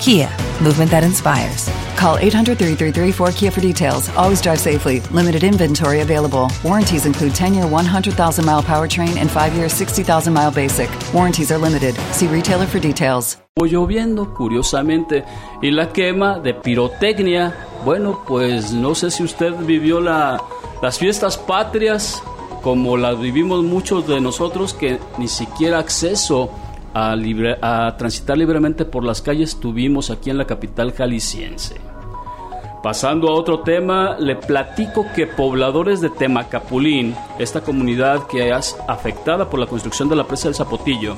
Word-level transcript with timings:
Kia, 0.00 0.28
movement 0.62 0.90
that 0.92 1.02
inspires. 1.02 1.68
Call 1.96 2.16
800 2.18 2.56
333 2.56 3.12
4KIA 3.12 3.52
for 3.52 3.60
details. 3.60 4.08
Always 4.10 4.40
drive 4.40 4.60
safely. 4.60 5.00
Limited 5.10 5.42
inventory 5.42 6.02
available. 6.02 6.50
Warranties 6.62 7.04
include 7.04 7.34
10 7.34 7.54
year 7.54 7.66
100,000 7.66 8.44
mile 8.44 8.62
powertrain 8.62 9.16
and 9.16 9.28
5 9.28 9.54
year 9.54 9.68
60,000 9.68 10.32
mile 10.32 10.52
basic. 10.52 10.88
Warranties 11.12 11.50
are 11.50 11.58
limited. 11.58 11.96
See 12.12 12.28
retailer 12.28 12.66
for 12.66 12.78
details. 12.78 13.38
lloviendo, 13.56 14.32
curiosamente, 14.34 15.24
y 15.60 15.72
la 15.72 15.92
quema 15.92 16.38
de 16.38 16.54
pirotecnia. 16.54 17.52
Bueno, 17.84 18.22
pues 18.24 18.72
no 18.72 18.94
sé 18.94 19.10
si 19.10 19.24
usted 19.24 19.52
vivió 19.66 20.00
la, 20.00 20.40
las 20.80 20.96
fiestas 20.98 21.36
patrias 21.36 22.22
como 22.62 22.96
las 22.96 23.18
vivimos 23.18 23.64
muchos 23.64 24.06
de 24.06 24.20
nosotros 24.20 24.74
que 24.74 25.00
ni 25.18 25.26
siquiera 25.26 25.78
acceso 25.78 26.50
a 27.62 27.96
transitar 27.96 28.36
libremente 28.36 28.84
por 28.84 29.04
las 29.04 29.22
calles 29.22 29.60
tuvimos 29.60 30.10
aquí 30.10 30.30
en 30.30 30.38
la 30.38 30.46
capital 30.46 30.92
jalisciense. 30.92 31.76
Pasando 32.82 33.28
a 33.28 33.34
otro 33.34 33.60
tema, 33.60 34.16
le 34.18 34.36
platico 34.36 35.06
que 35.14 35.26
pobladores 35.26 36.00
de 36.00 36.10
Temacapulín, 36.10 37.14
esta 37.38 37.60
comunidad 37.60 38.26
que 38.28 38.50
es 38.50 38.76
afectada 38.86 39.50
por 39.50 39.58
la 39.58 39.66
construcción 39.66 40.08
de 40.08 40.16
la 40.16 40.24
presa 40.24 40.48
del 40.48 40.54
Zapotillo, 40.54 41.16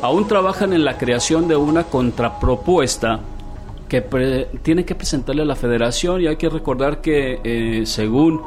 aún 0.00 0.26
trabajan 0.26 0.72
en 0.72 0.84
la 0.84 0.96
creación 0.96 1.46
de 1.46 1.56
una 1.56 1.84
contrapropuesta 1.84 3.20
que 3.88 4.00
tiene 4.62 4.84
que 4.84 4.94
presentarle 4.94 5.42
a 5.42 5.46
la 5.46 5.56
federación 5.56 6.22
y 6.22 6.26
hay 6.26 6.36
que 6.36 6.48
recordar 6.48 7.00
que 7.00 7.40
eh, 7.44 7.86
según 7.86 8.40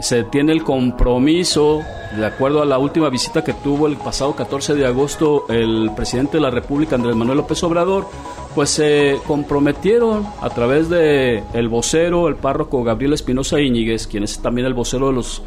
se 0.00 0.24
tiene 0.24 0.52
el 0.52 0.62
compromiso, 0.62 1.82
de 2.16 2.24
acuerdo 2.24 2.62
a 2.62 2.64
la 2.64 2.78
última 2.78 3.10
visita 3.10 3.42
que 3.42 3.52
tuvo 3.52 3.86
el 3.86 3.96
pasado 3.96 4.34
14 4.34 4.74
de 4.74 4.86
agosto 4.86 5.46
el 5.48 5.90
presidente 5.94 6.36
de 6.36 6.42
la 6.42 6.50
República, 6.50 6.96
Andrés 6.96 7.16
Manuel 7.16 7.38
López 7.38 7.62
Obrador, 7.64 8.06
pues 8.54 8.70
se 8.70 9.18
comprometieron 9.26 10.26
a 10.40 10.50
través 10.50 10.88
de 10.88 11.42
el 11.52 11.68
vocero, 11.68 12.28
el 12.28 12.36
párroco 12.36 12.82
Gabriel 12.84 13.12
Espinosa 13.12 13.60
Íñiguez, 13.60 14.06
quien 14.06 14.24
es 14.24 14.40
también 14.40 14.66
el 14.66 14.74
vocero 14.74 15.08
de 15.08 15.14
los 15.14 15.42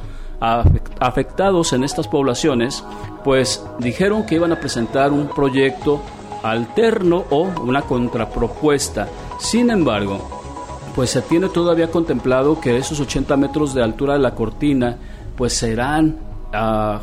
afectados 1.00 1.72
en 1.74 1.84
estas 1.84 2.08
poblaciones, 2.08 2.84
pues 3.24 3.64
dijeron 3.80 4.26
que 4.26 4.36
iban 4.36 4.52
a 4.52 4.60
presentar 4.60 5.12
un 5.12 5.28
proyecto 5.28 6.02
alterno 6.44 7.26
o 7.30 7.44
una 7.64 7.84
contrapropuesta. 7.84 9.08
Sin 9.40 9.70
embargo, 9.70 10.41
pues 10.96 11.12
se 11.12 11.22
tiene 11.22 11.50
todavía 11.50 11.90
contemplado 11.90 12.60
que 12.60 12.78
esos 12.78 13.00
80 13.00 13.38
metros 13.38 13.74
de 13.74 13.84
altura 13.84 14.14
de 14.14 14.20
la 14.20 14.36
cortina 14.36 14.98
pues 15.36 15.54
serán 15.54 16.18
ah, 16.54 17.00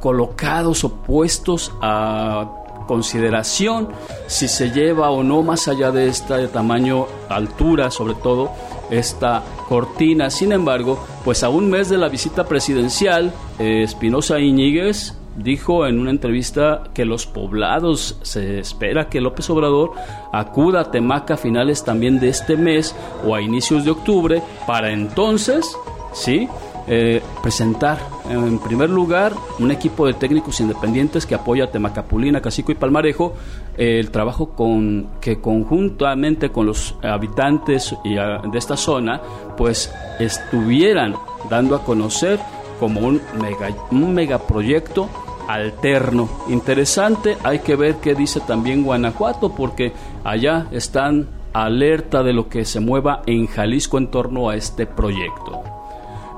colocados 0.00 0.84
o 0.84 0.94
puestos 1.02 1.72
a 1.80 2.56
consideración 2.86 3.88
si 4.26 4.48
se 4.48 4.70
lleva 4.70 5.10
o 5.10 5.22
no 5.22 5.42
más 5.42 5.68
allá 5.68 5.92
de 5.92 6.08
esta 6.08 6.36
de 6.36 6.48
tamaño 6.48 7.06
altura 7.28 7.90
sobre 7.90 8.14
todo 8.14 8.50
esta 8.90 9.44
cortina. 9.68 10.30
Sin 10.30 10.52
embargo 10.52 10.98
pues 11.24 11.42
a 11.44 11.48
un 11.48 11.70
mes 11.70 11.88
de 11.88 11.98
la 11.98 12.08
visita 12.08 12.44
presidencial 12.44 13.32
eh, 13.58 13.82
Espinosa 13.84 14.40
Iñiguez 14.40 15.14
dijo 15.42 15.86
en 15.86 15.98
una 15.98 16.10
entrevista 16.10 16.84
que 16.94 17.04
los 17.04 17.26
poblados 17.26 18.18
se 18.22 18.58
espera 18.58 19.08
que 19.08 19.20
López 19.20 19.48
Obrador 19.50 19.92
acuda 20.32 20.80
a 20.80 20.90
Temaca 20.90 21.34
a 21.34 21.36
finales 21.36 21.84
también 21.84 22.20
de 22.20 22.28
este 22.28 22.56
mes 22.56 22.94
o 23.26 23.34
a 23.34 23.40
inicios 23.40 23.84
de 23.84 23.90
octubre 23.90 24.42
para 24.66 24.90
entonces, 24.90 25.76
¿sí? 26.12 26.48
Eh, 26.92 27.22
presentar 27.42 27.98
en 28.28 28.58
primer 28.58 28.90
lugar 28.90 29.32
un 29.58 29.70
equipo 29.70 30.06
de 30.06 30.14
técnicos 30.14 30.60
independientes 30.60 31.24
que 31.24 31.34
apoya 31.34 31.64
a 31.64 31.66
Temacapulina, 31.70 32.40
Cacico 32.40 32.72
y 32.72 32.74
Palmarejo, 32.74 33.34
el 33.76 34.10
trabajo 34.10 34.50
con 34.50 35.08
que 35.20 35.40
conjuntamente 35.40 36.50
con 36.50 36.66
los 36.66 36.96
habitantes 37.02 37.94
de 38.02 38.58
esta 38.58 38.76
zona, 38.76 39.20
pues 39.56 39.92
estuvieran 40.18 41.14
dando 41.48 41.76
a 41.76 41.84
conocer 41.84 42.40
como 42.80 43.00
un, 43.00 43.20
mega, 43.40 43.68
un 43.90 44.14
megaproyecto 44.14 45.08
alterno. 45.52 46.28
Interesante, 46.48 47.36
hay 47.42 47.60
que 47.60 47.76
ver 47.76 47.96
qué 47.96 48.14
dice 48.14 48.40
también 48.40 48.82
Guanajuato, 48.82 49.54
porque 49.54 49.92
allá 50.24 50.66
están 50.70 51.28
alerta 51.52 52.22
de 52.22 52.32
lo 52.32 52.48
que 52.48 52.64
se 52.64 52.80
mueva 52.80 53.22
en 53.26 53.46
Jalisco 53.46 53.98
en 53.98 54.08
torno 54.08 54.48
a 54.48 54.56
este 54.56 54.86
proyecto. 54.86 55.62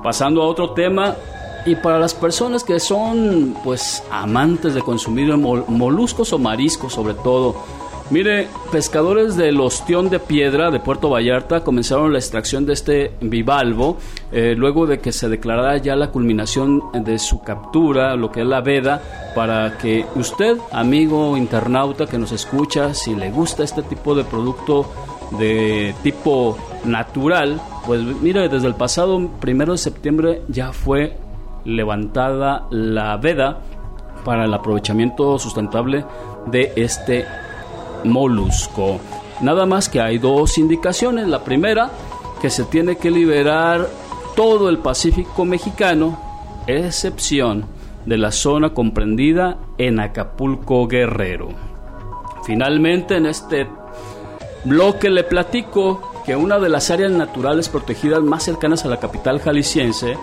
Pasando 0.03 0.43
a 0.43 0.47
otro 0.47 0.71
tema, 0.71 1.15
y 1.65 1.77
para 1.77 1.99
las 1.99 2.13
personas 2.13 2.65
que 2.65 2.81
son 2.81 3.57
pues 3.63 4.03
amantes 4.11 4.75
de 4.75 4.83
consumir 4.83 5.37
moluscos 5.37 6.33
o 6.33 6.39
mariscos 6.39 6.93
sobre 6.93 7.15
todo, 7.15 7.55
Mire, 8.13 8.47
pescadores 8.71 9.37
del 9.39 9.59
Ostión 9.59 10.11
de 10.11 10.21
Piedra 10.21 10.71
de 10.71 10.81
Puerto 10.81 11.09
Vallarta 11.09 11.65
comenzaron 11.65 12.13
la 12.13 12.19
extracción 12.19 12.67
de 12.67 12.75
este 12.75 13.13
bivalvo 13.23 13.97
eh, 14.31 14.55
luego 14.55 14.87
de 14.87 14.99
que 14.99 15.13
se 15.13 15.31
declarara 15.31 15.79
ya 15.79 15.97
la 15.97 16.11
culminación 16.11 16.83
de 16.93 17.19
su 17.19 17.41
captura, 17.41 18.15
lo 18.15 18.31
que 18.31 18.43
es 18.43 18.47
la 18.47 18.61
veda, 18.61 19.01
para 19.35 19.79
que 19.79 20.05
usted, 20.15 20.59
amigo 20.73 21.39
internauta 21.39 22.05
que 22.05 22.19
nos 22.19 22.33
escucha, 22.33 22.93
si 22.93 23.15
le 23.15 23.31
gusta 23.31 23.65
este 23.65 23.83
tipo 23.83 24.15
de 24.15 24.25
producto 24.25 24.93
de 25.39 25.95
tipo 26.03 26.59
natural, 26.85 27.63
pues 27.87 28.03
mire, 28.03 28.47
desde 28.51 28.67
el 28.67 28.75
pasado 28.75 29.27
primero 29.41 29.73
de 29.73 29.79
septiembre 29.79 30.43
ya 30.49 30.75
fue 30.75 31.17
levantada 31.65 32.67
la 32.71 33.17
veda 33.17 33.61
para 34.23 34.45
el 34.45 34.53
aprovechamiento 34.53 35.39
sustentable 35.39 36.05
de 36.51 36.75
este 36.77 37.25
molusco. 38.05 39.01
Nada 39.41 39.67
más 39.67 39.89
que 39.89 40.01
hay 40.01 40.19
dos 40.19 40.59
indicaciones. 40.59 41.27
La 41.29 41.45
primera, 41.45 41.91
que 42.41 42.51
se 42.51 42.65
tiene 42.65 42.97
que 42.97 43.11
liberar 43.11 43.89
todo 44.37 44.69
el 44.69 44.79
Pacífico 44.79 45.45
mexicano, 45.45 46.19
excepción 46.67 47.67
de 48.07 48.19
la 48.19 48.33
zona 48.33 48.75
comprendida 48.75 49.59
en 49.79 50.01
Acapulco 50.01 50.87
Guerrero. 50.87 51.51
Finalmente, 52.45 53.17
en 53.17 53.27
este 53.27 53.67
bloque 54.65 55.11
le 55.11 55.25
platico 55.25 56.13
que 56.25 56.37
una 56.37 56.59
de 56.59 56.69
las 56.69 56.91
áreas 56.91 57.11
naturales 57.11 57.69
protegidas 57.69 58.23
más 58.23 58.45
cercanas 58.45 58.85
a 58.85 58.89
la 58.89 58.99
capital 58.99 59.41
jalisciense 59.41 60.17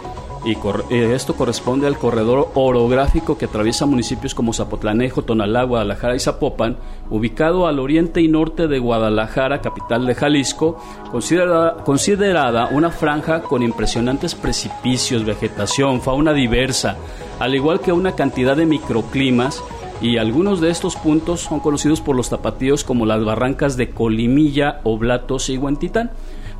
y 0.46 0.54
eh, 0.54 1.14
esto 1.14 1.36
corresponde 1.36 1.86
al 1.86 1.98
corredor 1.98 2.50
orográfico 2.54 3.38
que 3.38 3.46
atraviesa 3.46 3.86
municipios 3.86 4.34
como 4.34 4.54
Zapotlanejo, 4.54 5.24
Tonalá, 5.24 5.64
Guadalajara 5.64 6.16
y 6.16 6.20
Zapopan, 6.20 6.78
ubicado 7.10 7.68
al 7.68 7.80
oriente 7.80 8.22
y 8.22 8.30
norte 8.30 8.68
de 8.68 8.80
Guadalajara, 8.80 9.62
capital 9.62 10.06
de 10.06 10.16
Jalisco, 10.16 10.82
considerada, 11.12 11.84
considerada 11.84 12.70
una 12.72 12.90
franja 12.90 13.42
con 13.42 13.64
impresionantes 13.64 14.34
precipicios, 14.34 15.26
vegetación, 15.26 16.02
fauna 16.02 16.32
diversa, 16.32 16.96
al 17.40 17.54
igual 17.54 17.82
que 17.82 17.92
una 17.92 18.16
cantidad 18.16 18.56
de 18.56 18.66
microclimas 18.66 19.62
y 20.02 20.18
algunos 20.18 20.62
de 20.62 20.70
estos 20.70 20.96
puntos 20.96 21.42
son 21.42 21.60
conocidos 21.60 22.00
por 22.00 22.16
los 22.16 22.30
tapatíos 22.30 22.86
como 22.86 23.06
las 23.06 23.24
barrancas 23.26 23.76
de 23.76 23.90
Colimilla, 23.90 24.80
Oblatos 24.84 25.50
y 25.50 25.58
Huentitán 25.58 26.12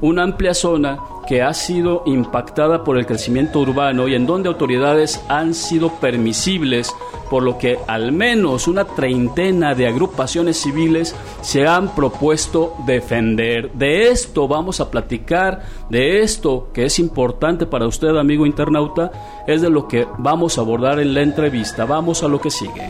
una 0.02 0.24
amplia 0.24 0.54
zona 0.54 1.00
que 1.28 1.42
ha 1.44 1.54
sido 1.54 2.02
impactada 2.06 2.84
por 2.84 2.98
el 2.98 3.06
crecimiento 3.06 3.60
urbano 3.60 4.08
y 4.08 4.16
en 4.16 4.26
donde 4.26 4.50
autoridades 4.50 5.24
han 5.28 5.54
sido 5.54 5.92
permisibles, 6.00 6.92
por 7.30 7.44
lo 7.44 7.58
que 7.60 7.78
al 7.88 8.12
menos 8.12 8.68
una 8.68 8.86
treintena 8.86 9.76
de 9.76 9.88
agrupaciones 9.88 10.58
civiles 10.58 11.16
se 11.42 11.68
han 11.68 11.94
propuesto 11.94 12.74
defender. 12.88 13.72
De 13.74 14.10
esto 14.10 14.48
vamos 14.48 14.80
a 14.80 14.90
platicar, 14.90 15.62
de 15.90 16.22
esto 16.22 16.70
que 16.74 16.86
es 16.86 16.98
importante 16.98 17.68
para 17.68 17.86
usted, 17.86 18.18
amigo 18.18 18.46
internauta, 18.48 19.12
es 19.46 19.62
de 19.62 19.70
lo 19.70 19.88
que 19.88 20.08
vamos 20.18 20.58
a 20.58 20.62
abordar 20.62 21.00
en 21.00 21.14
la 21.14 21.22
entrevista. 21.22 21.86
Vamos 21.86 22.24
a 22.24 22.28
lo 22.28 22.42
que 22.42 22.50
sigue. 22.50 22.90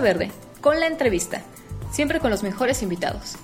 Verde, 0.00 0.30
con 0.60 0.80
la 0.80 0.86
entrevista, 0.86 1.42
siempre 1.90 2.20
con 2.20 2.30
los 2.30 2.42
mejores 2.42 2.82
invitados. 2.82 3.36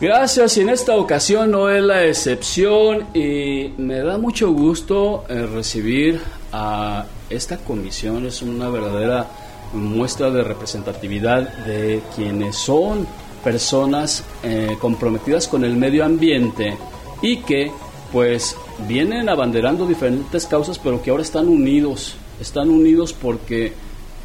Gracias 0.00 0.56
y 0.58 0.60
en 0.60 0.68
esta 0.68 0.96
ocasión 0.96 1.50
no 1.50 1.70
es 1.70 1.82
la 1.82 2.04
excepción 2.04 3.06
y 3.14 3.72
me 3.78 4.00
da 4.00 4.18
mucho 4.18 4.50
gusto 4.50 5.24
eh, 5.28 5.46
recibir 5.46 6.20
a 6.52 7.06
esta 7.30 7.56
comisión, 7.58 8.26
es 8.26 8.42
una 8.42 8.68
verdadera 8.68 9.26
muestra 9.72 10.30
de 10.30 10.44
representatividad 10.44 11.48
de 11.64 12.02
quienes 12.14 12.56
son 12.56 13.06
personas 13.42 14.24
eh, 14.42 14.76
comprometidas 14.80 15.48
con 15.48 15.64
el 15.64 15.76
medio 15.76 16.04
ambiente 16.04 16.76
y 17.22 17.38
que 17.38 17.70
pues 18.14 18.56
vienen 18.86 19.28
abanderando 19.28 19.88
diferentes 19.88 20.46
causas 20.46 20.78
pero 20.78 21.02
que 21.02 21.10
ahora 21.10 21.24
están 21.24 21.48
unidos, 21.48 22.14
están 22.40 22.70
unidos 22.70 23.12
porque 23.12 23.72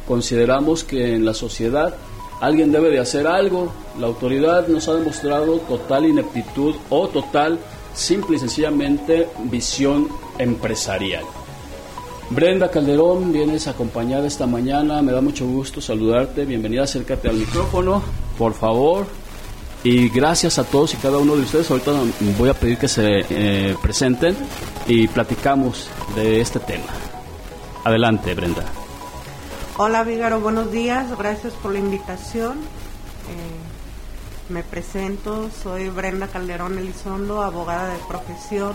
consideramos 0.06 0.84
que 0.84 1.16
en 1.16 1.24
la 1.24 1.34
sociedad 1.34 1.96
alguien 2.40 2.70
debe 2.70 2.90
de 2.90 3.00
hacer 3.00 3.26
algo, 3.26 3.72
la 3.98 4.06
autoridad 4.06 4.68
nos 4.68 4.88
ha 4.88 4.94
demostrado 4.94 5.58
total 5.58 6.06
ineptitud 6.06 6.76
o 6.88 7.08
total, 7.08 7.58
simple 7.92 8.36
y 8.36 8.38
sencillamente, 8.38 9.26
visión 9.50 10.06
empresarial. 10.38 11.24
Brenda 12.30 12.70
Calderón, 12.70 13.32
vienes 13.32 13.66
acompañada 13.66 14.28
esta 14.28 14.46
mañana, 14.46 15.02
me 15.02 15.10
da 15.10 15.20
mucho 15.20 15.44
gusto 15.48 15.80
saludarte, 15.80 16.44
bienvenida, 16.44 16.84
acércate 16.84 17.28
al 17.28 17.34
micrófono, 17.34 18.02
por 18.38 18.54
favor. 18.54 19.19
Y 19.82 20.10
gracias 20.10 20.58
a 20.58 20.64
todos 20.64 20.92
y 20.92 20.98
cada 20.98 21.18
uno 21.18 21.36
de 21.36 21.42
ustedes, 21.42 21.70
ahorita 21.70 21.92
voy 22.38 22.50
a 22.50 22.54
pedir 22.54 22.76
que 22.76 22.88
se 22.88 23.24
eh, 23.30 23.76
presenten 23.80 24.36
y 24.86 25.08
platicamos 25.08 25.88
de 26.14 26.40
este 26.40 26.60
tema. 26.60 26.92
Adelante, 27.84 28.34
Brenda. 28.34 28.64
Hola, 29.78 30.04
Vígaro, 30.04 30.40
buenos 30.40 30.70
días, 30.70 31.16
gracias 31.16 31.54
por 31.54 31.72
la 31.72 31.78
invitación. 31.78 32.58
Eh, 32.58 34.52
me 34.52 34.62
presento, 34.62 35.48
soy 35.62 35.88
Brenda 35.88 36.26
Calderón 36.26 36.76
Elizondo, 36.76 37.40
abogada 37.40 37.94
de 37.94 37.98
profesión, 38.06 38.72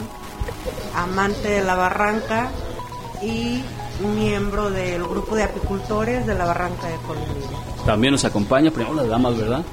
amante 0.95 1.49
de 1.49 1.63
la 1.63 1.75
barranca 1.75 2.49
y 3.21 3.61
miembro 4.15 4.71
del 4.71 5.03
grupo 5.03 5.35
de 5.35 5.43
apicultores 5.43 6.25
de 6.25 6.33
la 6.33 6.45
Barranca 6.45 6.87
de 6.87 6.95
Colombia. 6.97 7.59
También 7.85 8.11
nos 8.11 8.25
acompaña, 8.25 8.71
primero 8.71 8.95
las 8.95 9.07
damas, 9.07 9.37
¿verdad? 9.37 9.63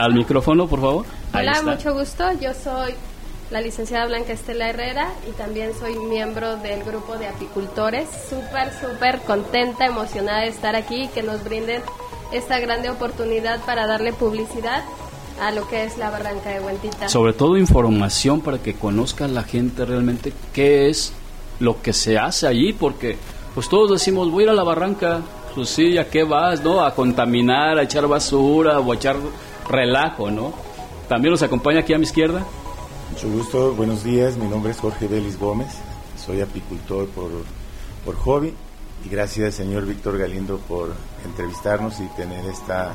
Al 0.00 0.14
micrófono, 0.14 0.66
por 0.66 0.80
favor. 0.80 1.04
Hola, 1.34 1.60
mucho 1.62 1.92
gusto. 1.92 2.24
Yo 2.40 2.54
soy 2.54 2.94
la 3.50 3.60
licenciada 3.60 4.06
Blanca 4.06 4.32
Estela 4.32 4.70
Herrera 4.70 5.12
y 5.28 5.32
también 5.32 5.72
soy 5.78 5.94
miembro 5.98 6.56
del 6.56 6.82
grupo 6.84 7.18
de 7.18 7.26
apicultores. 7.26 8.08
Súper, 8.30 8.72
súper 8.72 9.20
contenta, 9.20 9.84
emocionada 9.84 10.40
de 10.40 10.48
estar 10.48 10.74
aquí 10.74 11.02
y 11.02 11.08
que 11.08 11.22
nos 11.22 11.44
brinden 11.44 11.82
esta 12.32 12.58
grande 12.60 12.88
oportunidad 12.88 13.60
para 13.66 13.86
darle 13.86 14.14
publicidad 14.14 14.84
a 15.38 15.50
lo 15.50 15.68
que 15.68 15.84
es 15.84 15.98
la 15.98 16.08
barranca 16.08 16.48
de 16.48 16.60
Huentita. 16.60 17.10
Sobre 17.10 17.34
todo 17.34 17.58
información 17.58 18.40
para 18.40 18.56
que 18.56 18.72
conozca 18.72 19.28
la 19.28 19.42
gente 19.42 19.84
realmente 19.84 20.32
qué 20.54 20.88
es 20.88 21.12
lo 21.58 21.82
que 21.82 21.92
se 21.92 22.18
hace 22.18 22.46
allí, 22.46 22.72
porque 22.72 23.18
pues 23.54 23.68
todos 23.68 23.90
decimos, 23.90 24.30
voy 24.30 24.44
a 24.44 24.46
ir 24.46 24.50
a 24.50 24.54
la 24.54 24.62
barranca, 24.62 25.20
pues 25.54 25.68
sí, 25.68 25.98
¿a 25.98 26.08
qué 26.08 26.24
vas, 26.24 26.62
no? 26.62 26.80
A 26.80 26.94
contaminar, 26.94 27.76
a 27.76 27.82
echar 27.82 28.06
basura 28.06 28.80
o 28.80 28.92
a 28.92 28.94
echar 28.94 29.16
relajo, 29.70 30.30
¿no? 30.30 30.52
También 31.08 31.32
nos 31.32 31.42
acompaña 31.42 31.80
aquí 31.80 31.92
a 31.92 31.98
mi 31.98 32.04
izquierda. 32.04 32.44
Mucho 33.12 33.28
gusto, 33.28 33.74
buenos 33.74 34.04
días, 34.04 34.36
mi 34.36 34.46
nombre 34.46 34.72
es 34.72 34.78
Jorge 34.78 35.08
Delis 35.08 35.38
Gómez, 35.38 35.68
soy 36.24 36.40
apicultor 36.40 37.08
por, 37.08 37.30
por 38.04 38.14
hobby 38.16 38.54
y 39.04 39.08
gracias 39.08 39.54
señor 39.54 39.84
Víctor 39.86 40.16
Galindo 40.16 40.58
por 40.58 40.94
entrevistarnos 41.24 41.98
y 42.00 42.06
tener 42.16 42.44
esta 42.46 42.92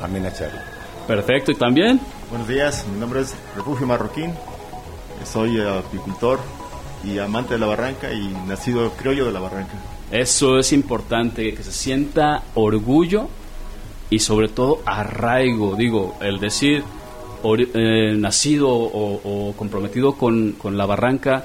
amena 0.00 0.32
charla. 0.32 0.64
Perfecto, 1.08 1.50
¿y 1.50 1.56
también? 1.56 2.00
Buenos 2.30 2.46
días, 2.46 2.86
mi 2.92 3.00
nombre 3.00 3.20
es 3.20 3.34
Refugio 3.56 3.86
Marroquín, 3.86 4.32
soy 5.24 5.60
apicultor 5.60 6.38
y 7.04 7.18
amante 7.18 7.54
de 7.54 7.60
la 7.60 7.66
barranca 7.66 8.12
y 8.12 8.28
nacido 8.46 8.90
criollo 8.92 9.26
de 9.26 9.32
la 9.32 9.40
barranca. 9.40 9.74
Eso 10.10 10.58
es 10.58 10.72
importante, 10.72 11.52
que 11.52 11.64
se 11.64 11.72
sienta 11.72 12.44
orgullo 12.54 13.28
y 14.10 14.18
sobre 14.18 14.48
todo 14.48 14.80
arraigo, 14.84 15.74
digo, 15.76 16.16
el 16.20 16.38
decir 16.38 16.84
eh, 17.44 18.14
nacido 18.16 18.68
o, 18.70 19.54
comprometido 19.56 20.14
con, 20.14 20.52
con, 20.52 20.76
la 20.76 20.86
barranca, 20.86 21.44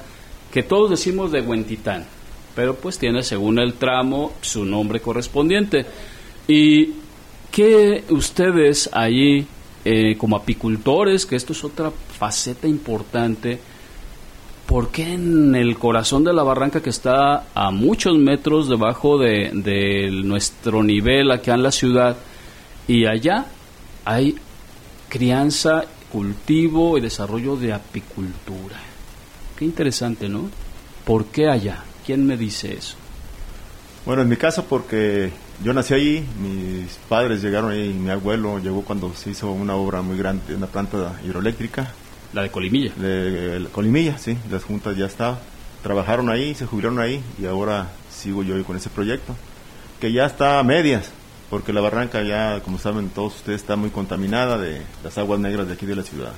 que 0.52 0.62
todos 0.62 0.90
decimos 0.90 1.30
de 1.30 1.42
Huentitán, 1.42 2.06
pero 2.56 2.74
pues 2.74 2.98
tiene 2.98 3.22
según 3.22 3.58
el 3.58 3.74
tramo 3.74 4.32
su 4.40 4.64
nombre 4.64 5.00
correspondiente. 5.00 5.86
Y 6.48 6.94
que 7.52 8.04
ustedes 8.08 8.90
allí, 8.92 9.46
eh, 9.84 10.16
como 10.16 10.36
apicultores, 10.36 11.24
que 11.24 11.36
esto 11.36 11.52
es 11.52 11.62
otra 11.62 11.92
faceta 12.18 12.66
importante, 12.66 13.60
¿por 14.66 14.90
qué 14.90 15.12
en 15.12 15.54
el 15.54 15.78
corazón 15.78 16.24
de 16.24 16.32
la 16.32 16.42
barranca 16.42 16.82
que 16.82 16.90
está 16.90 17.46
a 17.54 17.70
muchos 17.70 18.16
metros 18.16 18.68
debajo 18.68 19.18
de, 19.18 19.50
de 19.52 20.10
nuestro 20.10 20.82
nivel 20.82 21.30
acá 21.30 21.54
en 21.54 21.62
la 21.62 21.70
ciudad 21.70 22.16
y 22.86 23.06
allá 23.06 23.46
hay 24.04 24.36
crianza, 25.08 25.84
cultivo 26.10 26.98
y 26.98 27.00
desarrollo 27.00 27.56
de 27.56 27.72
apicultura? 27.72 28.76
Qué 29.56 29.64
interesante, 29.64 30.28
¿no? 30.28 30.50
¿Por 31.04 31.26
qué 31.26 31.48
allá? 31.48 31.84
¿Quién 32.04 32.26
me 32.26 32.36
dice 32.36 32.74
eso? 32.74 32.96
Bueno, 34.04 34.22
en 34.22 34.28
mi 34.28 34.36
caso 34.36 34.64
porque 34.64 35.30
yo 35.62 35.72
nací 35.72 35.94
allí, 35.94 36.24
mis 36.40 36.98
padres 37.08 37.42
llegaron 37.42 37.70
ahí, 37.70 37.90
mi 37.90 38.10
abuelo 38.10 38.58
llegó 38.58 38.82
cuando 38.82 39.14
se 39.14 39.30
hizo 39.30 39.52
una 39.52 39.76
obra 39.76 40.02
muy 40.02 40.16
grande, 40.16 40.54
una 40.54 40.66
planta 40.66 41.20
hidroeléctrica 41.24 41.92
la 42.32 42.42
de 42.42 42.50
Colimilla. 42.50 42.92
De, 42.96 43.66
Colimilla, 43.72 44.18
sí, 44.18 44.36
las 44.50 44.64
juntas 44.64 44.96
ya 44.96 45.06
estaban. 45.06 45.38
Trabajaron 45.82 46.30
ahí, 46.30 46.54
se 46.54 46.66
jubilaron 46.66 46.98
ahí 47.00 47.22
y 47.40 47.46
ahora 47.46 47.88
sigo 48.10 48.42
yo 48.42 48.62
con 48.64 48.76
ese 48.76 48.88
proyecto, 48.88 49.34
que 50.00 50.12
ya 50.12 50.26
está 50.26 50.58
a 50.58 50.62
medias, 50.62 51.10
porque 51.52 51.74
la 51.74 51.82
barranca 51.82 52.22
ya, 52.22 52.62
como 52.62 52.78
saben 52.78 53.10
todos 53.10 53.36
ustedes, 53.36 53.60
está 53.60 53.76
muy 53.76 53.90
contaminada 53.90 54.56
de 54.56 54.80
las 55.04 55.18
aguas 55.18 55.38
negras 55.38 55.66
de 55.66 55.74
aquí 55.74 55.84
de 55.84 55.94
la 55.94 56.02
ciudad. 56.02 56.32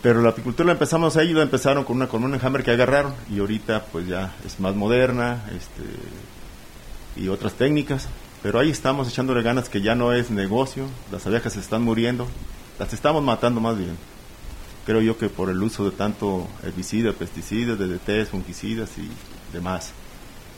Pero 0.00 0.22
la 0.22 0.30
apicultura 0.30 0.68
la 0.68 0.72
empezamos 0.72 1.18
ahí, 1.18 1.34
la 1.34 1.42
empezaron 1.42 1.84
con 1.84 1.96
una 1.96 2.08
colmena 2.08 2.38
hammer 2.42 2.64
que 2.64 2.70
agarraron 2.70 3.12
y 3.30 3.38
ahorita 3.38 3.84
pues 3.92 4.06
ya 4.06 4.34
es 4.46 4.60
más 4.60 4.74
moderna 4.74 5.44
este, 5.48 7.20
y 7.22 7.28
otras 7.28 7.52
técnicas. 7.52 8.08
Pero 8.42 8.58
ahí 8.58 8.70
estamos 8.70 9.10
echándole 9.10 9.42
ganas 9.42 9.68
que 9.68 9.82
ya 9.82 9.94
no 9.94 10.14
es 10.14 10.30
negocio, 10.30 10.86
las 11.12 11.26
abejas 11.26 11.52
se 11.52 11.60
están 11.60 11.82
muriendo, 11.82 12.26
las 12.78 12.94
estamos 12.94 13.22
matando 13.22 13.60
más 13.60 13.76
bien 13.76 13.94
creo 14.86 15.02
yo 15.02 15.18
que 15.18 15.28
por 15.28 15.50
el 15.50 15.62
uso 15.62 15.84
de 15.84 15.90
tanto 15.94 16.48
herbicidas, 16.64 17.14
pesticidas, 17.14 17.78
DDTs, 17.78 18.30
fungicidas 18.30 18.88
y 18.96 19.06
demás. 19.52 19.92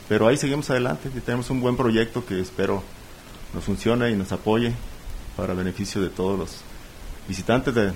Pero 0.09 0.29
ahí 0.29 0.37
seguimos 0.37 0.71
adelante 0.71 1.11
y 1.13 1.19
tenemos 1.19 1.51
un 1.51 1.61
buen 1.61 1.77
proyecto 1.77 2.25
que 2.25 2.39
espero 2.39 2.85
nos 3.55 3.65
funcione 3.65 4.11
y 4.11 4.17
nos 4.17 4.33
apoye 4.33 4.73
para 5.37 5.55
beneficio 5.55 6.01
de 6.01 6.09
todos 6.09 6.39
los 6.39 6.57
visitantes 7.29 7.75
de, 7.75 7.93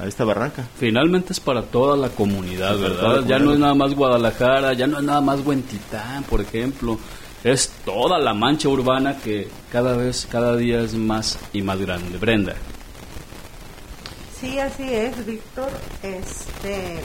a 0.00 0.06
esta 0.06 0.24
barranca. 0.24 0.66
Finalmente 0.78 1.32
es 1.32 1.40
para 1.40 1.62
toda 1.62 1.96
la 1.96 2.10
comunidad, 2.10 2.78
¿verdad? 2.78 3.24
ya 3.26 3.38
no 3.38 3.52
es 3.52 3.58
nada 3.58 3.74
más 3.74 3.94
Guadalajara, 3.94 4.74
ya 4.74 4.86
no 4.86 4.98
es 4.98 5.04
nada 5.04 5.20
más 5.20 5.40
Huentitán, 5.44 6.24
por 6.24 6.40
ejemplo. 6.40 6.98
Es 7.42 7.70
toda 7.84 8.18
la 8.18 8.34
mancha 8.34 8.68
urbana 8.68 9.18
que 9.18 9.48
cada 9.70 9.96
vez, 9.96 10.26
cada 10.30 10.56
día 10.56 10.80
es 10.80 10.94
más 10.94 11.38
y 11.52 11.62
más 11.62 11.78
grande. 11.80 12.18
Brenda. 12.18 12.54
Sí, 14.40 14.58
así 14.58 14.82
es, 14.92 15.24
Víctor. 15.24 15.70
Este, 16.02 16.96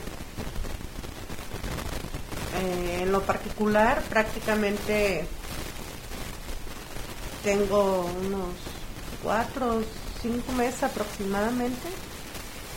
eh, 2.59 2.99
en 3.03 3.11
lo 3.11 3.21
particular, 3.21 4.01
prácticamente 4.09 5.25
tengo 7.43 8.09
unos 8.25 8.49
cuatro 9.23 9.77
o 9.77 9.81
cinco 10.21 10.51
meses 10.53 10.83
aproximadamente 10.83 11.87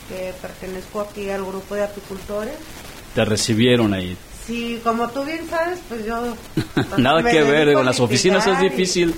que 0.09 0.33
pertenezco 0.41 1.01
aquí 1.01 1.29
al 1.29 1.43
grupo 1.45 1.75
de 1.75 1.83
apicultores. 1.83 2.55
¿Te 3.13 3.25
recibieron 3.25 3.93
ahí? 3.93 4.17
Sí, 4.45 4.79
como 4.83 5.09
tú 5.09 5.23
bien 5.23 5.47
sabes, 5.49 5.79
pues 5.89 6.05
yo... 6.05 6.35
Nada 6.97 7.23
que 7.23 7.41
ver, 7.41 7.69
en 7.69 7.85
las 7.85 7.99
oficinas 7.99 8.45
es 8.45 8.59
difícil 8.59 9.15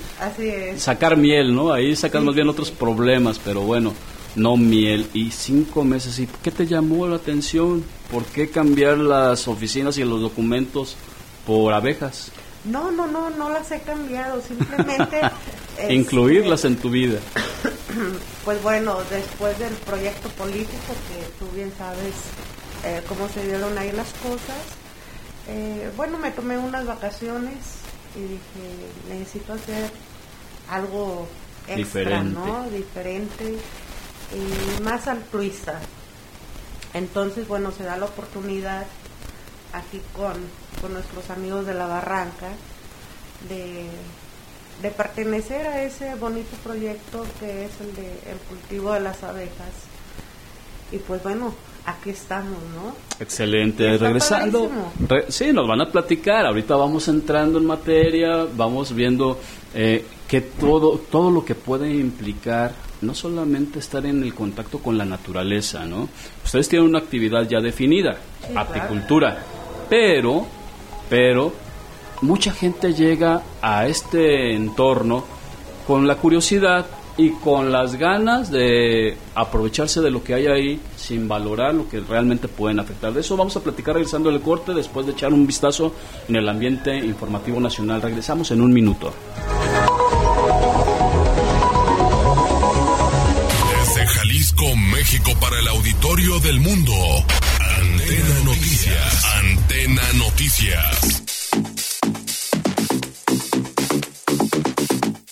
sacar 0.78 1.16
miel, 1.16 1.54
¿no? 1.54 1.72
Ahí 1.72 1.94
sacas 1.94 2.22
más 2.22 2.34
bien 2.34 2.48
otros 2.48 2.70
problemas, 2.70 3.38
pero 3.38 3.60
bueno 3.60 3.92
no 4.38 4.56
miel 4.56 5.06
y 5.12 5.30
cinco 5.30 5.84
meses. 5.84 6.18
¿Y 6.18 6.28
qué 6.42 6.50
te 6.50 6.66
llamó 6.66 7.06
la 7.06 7.16
atención? 7.16 7.84
¿Por 8.10 8.24
qué 8.24 8.48
cambiar 8.48 8.98
las 8.98 9.48
oficinas 9.48 9.98
y 9.98 10.04
los 10.04 10.20
documentos 10.20 10.96
por 11.46 11.72
abejas? 11.72 12.30
No, 12.64 12.90
no, 12.90 13.06
no, 13.06 13.30
no 13.30 13.50
las 13.50 13.70
he 13.70 13.80
cambiado, 13.80 14.42
simplemente... 14.42 15.20
Incluirlas 15.88 16.64
en 16.64 16.76
tu 16.76 16.90
vida. 16.90 17.18
Pues 18.44 18.62
bueno, 18.62 18.98
después 19.10 19.58
del 19.58 19.74
proyecto 19.74 20.28
político, 20.30 20.94
que 21.08 21.26
tú 21.38 21.50
bien 21.54 21.70
sabes 21.76 22.14
eh, 22.84 23.02
cómo 23.08 23.28
se 23.28 23.44
dieron 23.44 23.76
ahí 23.76 23.92
las 23.92 24.08
cosas, 24.14 24.56
eh, 25.48 25.90
bueno, 25.96 26.18
me 26.18 26.30
tomé 26.30 26.56
unas 26.56 26.86
vacaciones 26.86 27.56
y 28.14 28.20
dije, 28.20 28.88
necesito 29.08 29.54
hacer 29.54 29.90
algo 30.70 31.26
extra, 31.66 31.76
Diferente. 31.76 32.38
¿no? 32.38 32.70
Diferente 32.70 33.56
y 34.32 34.82
más 34.82 35.08
altruista. 35.08 35.80
Entonces, 36.94 37.48
bueno, 37.48 37.72
se 37.72 37.84
da 37.84 37.96
la 37.96 38.06
oportunidad 38.06 38.86
aquí 39.72 40.00
con, 40.14 40.34
con 40.80 40.92
nuestros 40.92 41.30
amigos 41.30 41.66
de 41.66 41.74
la 41.74 41.86
barranca 41.86 42.48
de 43.48 43.86
de 44.82 44.90
pertenecer 44.90 45.66
a 45.66 45.82
ese 45.82 46.14
bonito 46.14 46.56
proyecto 46.62 47.24
que 47.40 47.64
es 47.64 47.80
el 47.80 47.94
de 47.96 48.08
el 48.30 48.38
cultivo 48.48 48.92
de 48.92 49.00
las 49.00 49.22
abejas. 49.22 49.72
Y 50.92 50.98
pues 50.98 51.22
bueno, 51.22 51.52
aquí 51.84 52.10
estamos, 52.10 52.58
¿no? 52.74 52.94
Excelente. 53.20 53.98
Regresando, 53.98 54.70
sí, 55.28 55.52
nos 55.52 55.66
van 55.66 55.82
a 55.82 55.86
platicar. 55.86 56.46
Ahorita 56.46 56.76
vamos 56.76 57.08
entrando 57.08 57.58
en 57.58 57.66
materia, 57.66 58.46
vamos 58.56 58.94
viendo 58.94 59.38
eh, 59.74 60.04
que 60.26 60.40
todo, 60.40 60.98
todo 61.10 61.30
lo 61.30 61.44
que 61.44 61.54
puede 61.54 61.90
implicar 61.90 62.72
no 63.00 63.14
solamente 63.14 63.78
estar 63.78 64.04
en 64.06 64.22
el 64.22 64.34
contacto 64.34 64.78
con 64.78 64.96
la 64.98 65.04
naturaleza, 65.04 65.84
¿no? 65.84 66.08
Ustedes 66.44 66.68
tienen 66.68 66.88
una 66.88 66.98
actividad 66.98 67.48
ya 67.48 67.60
definida, 67.60 68.16
apicultura, 68.56 69.38
pero, 69.88 70.46
pero 71.08 71.52
mucha 72.22 72.52
gente 72.52 72.94
llega 72.94 73.42
a 73.62 73.86
este 73.86 74.54
entorno 74.54 75.24
con 75.86 76.06
la 76.06 76.16
curiosidad 76.16 76.86
y 77.18 77.30
con 77.30 77.72
las 77.72 77.96
ganas 77.96 78.50
de 78.50 79.16
aprovecharse 79.34 80.00
de 80.00 80.10
lo 80.10 80.22
que 80.22 80.34
hay 80.34 80.46
ahí 80.46 80.80
sin 80.96 81.26
valorar 81.26 81.74
lo 81.74 81.88
que 81.88 81.98
realmente 82.00 82.46
pueden 82.46 82.78
afectar. 82.78 83.12
De 83.12 83.20
eso 83.20 83.36
vamos 83.36 83.56
a 83.56 83.60
platicar 83.60 83.94
regresando 83.94 84.30
el 84.30 84.40
corte 84.40 84.72
después 84.72 85.04
de 85.04 85.12
echar 85.12 85.32
un 85.32 85.44
vistazo 85.44 85.92
en 86.28 86.36
el 86.36 86.48
ambiente 86.48 86.96
informativo 86.96 87.58
nacional. 87.58 88.00
Regresamos 88.00 88.52
en 88.52 88.60
un 88.60 88.72
minuto. 88.72 89.12
Desde 93.80 94.06
Jalisco, 94.06 94.76
México 94.76 95.32
para 95.40 95.58
el 95.58 95.66
auditorio 95.66 96.38
del 96.38 96.60
mundo. 96.60 96.92
Antena 97.80 98.44
Noticias. 98.44 99.37
Noticias. 99.88 101.22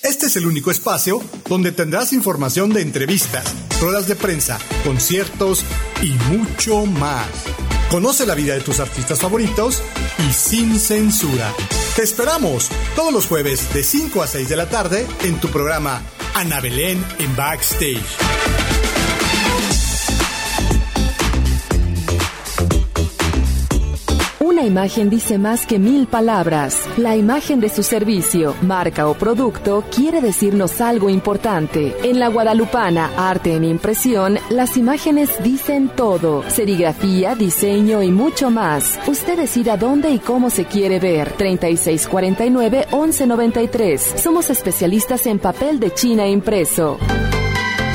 Este 0.03 0.27
es 0.27 0.37
el 0.37 0.47
único 0.47 0.71
espacio 0.71 1.21
donde 1.47 1.73
tendrás 1.73 2.15
información 2.15 2.73
de 2.73 2.81
entrevistas, 2.81 3.45
ruedas 3.83 4.09
de 4.09 4.17
prensa, 4.17 4.59
conciertos 4.83 5.63
y 6.03 6.13
mucho 6.31 6.87
más. 6.87 7.29
Conoce 7.91 8.25
la 8.25 8.35
vida 8.35 8.55
de 8.55 8.63
tus 8.63 8.81
artistas 8.81 9.21
favoritos 9.21 9.83
y 10.27 10.33
sin 10.33 10.81
censura. 10.81 11.53
Te 11.95 12.03
esperamos 12.03 12.71
todos 12.95 13.13
los 13.13 13.27
jueves 13.27 13.75
de 13.75 13.83
5 13.83 14.23
a 14.23 14.27
6 14.27 14.49
de 14.49 14.57
la 14.57 14.71
tarde 14.71 15.07
en 15.25 15.39
tu 15.39 15.49
programa 15.49 16.01
Ana 16.35 16.61
Belén 16.61 17.05
en 17.19 17.37
Backstage. 17.37 18.56
Imagen 24.67 25.09
dice 25.09 25.39
más 25.39 25.67
que 25.67 25.79
mil 25.79 26.07
palabras. 26.07 26.87
La 26.97 27.17
imagen 27.17 27.61
de 27.61 27.69
su 27.69 27.83
servicio, 27.83 28.55
marca 28.63 29.09
o 29.09 29.15
producto 29.15 29.85
quiere 29.95 30.21
decirnos 30.21 30.81
algo 30.81 31.09
importante. 31.09 31.97
En 32.03 32.19
la 32.19 32.29
Guadalupana, 32.29 33.13
arte 33.17 33.55
en 33.55 33.65
impresión, 33.65 34.39
las 34.51 34.77
imágenes 34.77 35.31
dicen 35.43 35.89
todo. 35.89 36.45
Serigrafía, 36.49 37.35
diseño 37.35 38.03
y 38.03 38.11
mucho 38.11 38.51
más. 38.51 38.99
Usted 39.07 39.39
decida 39.39 39.77
dónde 39.77 40.11
y 40.11 40.19
cómo 40.19 40.51
se 40.51 40.65
quiere 40.67 40.99
ver. 40.99 41.33
3649-1193. 41.39 44.19
Somos 44.19 44.51
especialistas 44.51 45.27
en 45.27 45.39
papel 45.39 45.81
de 45.81 45.95
China 45.95 46.27
impreso. 46.27 46.99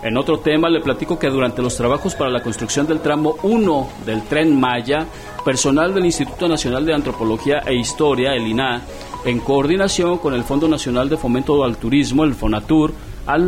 En 0.00 0.16
otro 0.16 0.38
tema 0.38 0.68
le 0.68 0.80
platico 0.80 1.18
que 1.18 1.28
durante 1.28 1.60
los 1.60 1.76
trabajos 1.76 2.14
para 2.14 2.30
la 2.30 2.40
construcción 2.40 2.86
del 2.86 3.00
tramo 3.00 3.34
1 3.42 3.88
del 4.06 4.22
tren 4.22 4.56
Maya, 4.58 5.08
personal 5.48 5.94
del 5.94 6.04
Instituto 6.04 6.46
Nacional 6.46 6.84
de 6.84 6.92
Antropología 6.92 7.60
e 7.64 7.74
Historia, 7.74 8.34
el 8.34 8.46
INA, 8.46 8.82
en 9.24 9.40
coordinación 9.40 10.18
con 10.18 10.34
el 10.34 10.44
Fondo 10.44 10.68
Nacional 10.68 11.08
de 11.08 11.16
Fomento 11.16 11.64
al 11.64 11.78
Turismo, 11.78 12.24
el 12.24 12.34
FONATUR, 12.34 12.92
han 13.26 13.46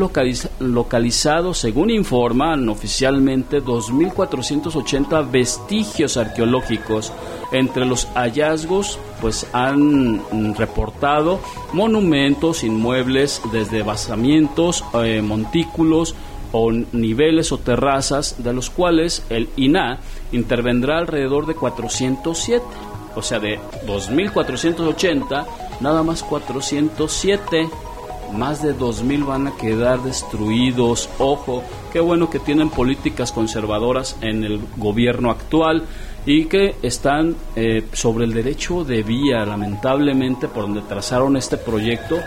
localizado, 0.60 1.52
según 1.52 1.90
informan 1.90 2.70
oficialmente, 2.70 3.62
2.480 3.62 5.30
vestigios 5.30 6.16
arqueológicos. 6.16 7.12
Entre 7.52 7.84
los 7.84 8.06
hallazgos, 8.14 8.98
pues 9.20 9.46
han 9.52 10.22
reportado 10.56 11.38
monumentos, 11.74 12.64
inmuebles, 12.64 13.42
desde 13.52 13.82
basamientos, 13.82 14.82
eh, 14.94 15.20
montículos, 15.20 16.14
o 16.52 16.72
niveles 16.72 17.52
o 17.52 17.58
terrazas 17.58 18.42
de 18.42 18.52
los 18.52 18.70
cuales 18.70 19.24
el 19.30 19.48
INA 19.56 20.00
intervendrá 20.32 20.98
alrededor 20.98 21.46
de 21.46 21.54
407, 21.54 22.64
o 23.14 23.22
sea, 23.22 23.40
de 23.40 23.58
2.480, 23.86 25.46
nada 25.80 26.02
más 26.02 26.22
407, 26.22 27.68
más 28.32 28.62
de 28.62 28.76
2.000 28.76 29.26
van 29.26 29.48
a 29.48 29.56
quedar 29.56 30.02
destruidos. 30.02 31.08
Ojo, 31.18 31.62
qué 31.92 32.00
bueno 32.00 32.30
que 32.30 32.38
tienen 32.38 32.70
políticas 32.70 33.32
conservadoras 33.32 34.16
en 34.20 34.44
el 34.44 34.60
gobierno 34.76 35.30
actual 35.30 35.84
y 36.26 36.44
que 36.44 36.76
están 36.82 37.34
eh, 37.56 37.86
sobre 37.92 38.24
el 38.24 38.34
derecho 38.34 38.84
de 38.84 39.02
vía, 39.02 39.44
lamentablemente, 39.44 40.48
por 40.48 40.64
donde 40.64 40.82
trazaron 40.82 41.36
este 41.36 41.56
proyecto 41.56 42.18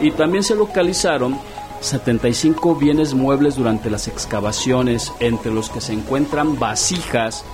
y 0.00 0.10
también 0.10 0.42
se 0.42 0.54
localizaron 0.54 1.38
75 1.82 2.76
bienes 2.76 3.12
muebles 3.12 3.56
durante 3.56 3.90
las 3.90 4.08
excavaciones, 4.08 5.12
entre 5.20 5.52
los 5.52 5.68
que 5.68 5.80
se 5.80 5.92
encuentran 5.92 6.58
vasijas, 6.58 7.44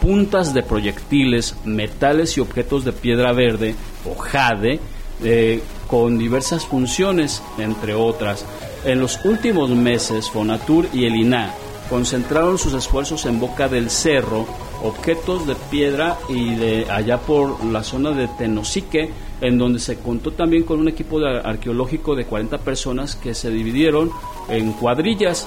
puntas 0.00 0.54
de 0.54 0.62
proyectiles, 0.62 1.54
metales 1.64 2.36
y 2.36 2.40
objetos 2.40 2.84
de 2.84 2.92
piedra 2.92 3.32
verde 3.32 3.74
o 4.10 4.18
jade, 4.18 4.80
eh, 5.22 5.62
con 5.88 6.18
diversas 6.18 6.64
funciones, 6.64 7.42
entre 7.58 7.94
otras. 7.94 8.44
En 8.84 9.00
los 9.00 9.24
últimos 9.24 9.70
meses, 9.70 10.30
Fonatur 10.30 10.88
y 10.92 11.04
el 11.04 11.16
INA 11.16 11.52
concentraron 11.90 12.58
sus 12.58 12.72
esfuerzos 12.72 13.26
en 13.26 13.38
Boca 13.38 13.68
del 13.68 13.90
Cerro 13.90 14.46
objetos 14.82 15.46
de 15.46 15.54
piedra 15.54 16.18
y 16.28 16.54
de 16.54 16.90
allá 16.90 17.18
por 17.18 17.64
la 17.64 17.82
zona 17.82 18.10
de 18.10 18.28
Tenosique, 18.28 19.10
en 19.42 19.58
donde 19.58 19.80
se 19.80 19.98
contó 19.98 20.30
también 20.30 20.62
con 20.62 20.80
un 20.80 20.88
equipo 20.88 21.18
arqueológico 21.18 22.14
de 22.14 22.24
40 22.24 22.58
personas 22.58 23.16
que 23.16 23.34
se 23.34 23.50
dividieron 23.50 24.10
en 24.48 24.72
cuadrillas 24.72 25.46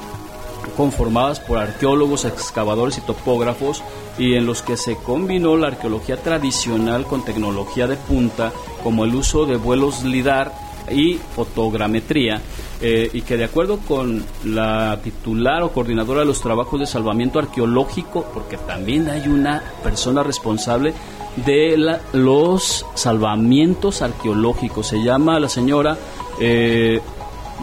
conformadas 0.77 1.39
por 1.39 1.57
arqueólogos, 1.57 2.25
excavadores 2.25 2.97
y 2.97 3.01
topógrafos 3.01 3.83
y 4.17 4.33
en 4.33 4.45
los 4.45 4.61
que 4.61 4.77
se 4.77 4.95
combinó 4.97 5.55
la 5.57 5.67
arqueología 5.67 6.17
tradicional 6.17 7.05
con 7.05 7.23
tecnología 7.23 7.87
de 7.87 7.97
punta 7.97 8.51
como 8.83 9.05
el 9.05 9.15
uso 9.15 9.45
de 9.45 9.57
vuelos 9.57 10.03
lidar 10.03 10.51
y 10.91 11.15
fotogrametría 11.35 12.41
eh, 12.81 13.09
y 13.13 13.21
que 13.21 13.37
de 13.37 13.45
acuerdo 13.45 13.79
con 13.79 14.23
la 14.43 14.99
titular 15.03 15.63
o 15.63 15.71
coordinadora 15.71 16.19
de 16.21 16.25
los 16.25 16.41
trabajos 16.41 16.79
de 16.79 16.85
salvamiento 16.85 17.39
arqueológico, 17.39 18.25
porque 18.33 18.57
también 18.57 19.09
hay 19.09 19.27
una 19.27 19.63
persona 19.83 20.23
responsable 20.23 20.93
de 21.35 21.99
los 22.13 22.85
salvamientos 22.95 24.01
arqueológicos, 24.01 24.87
se 24.87 25.03
llama 25.03 25.39
la 25.39 25.49
señora, 25.49 25.97
eh, 26.39 27.01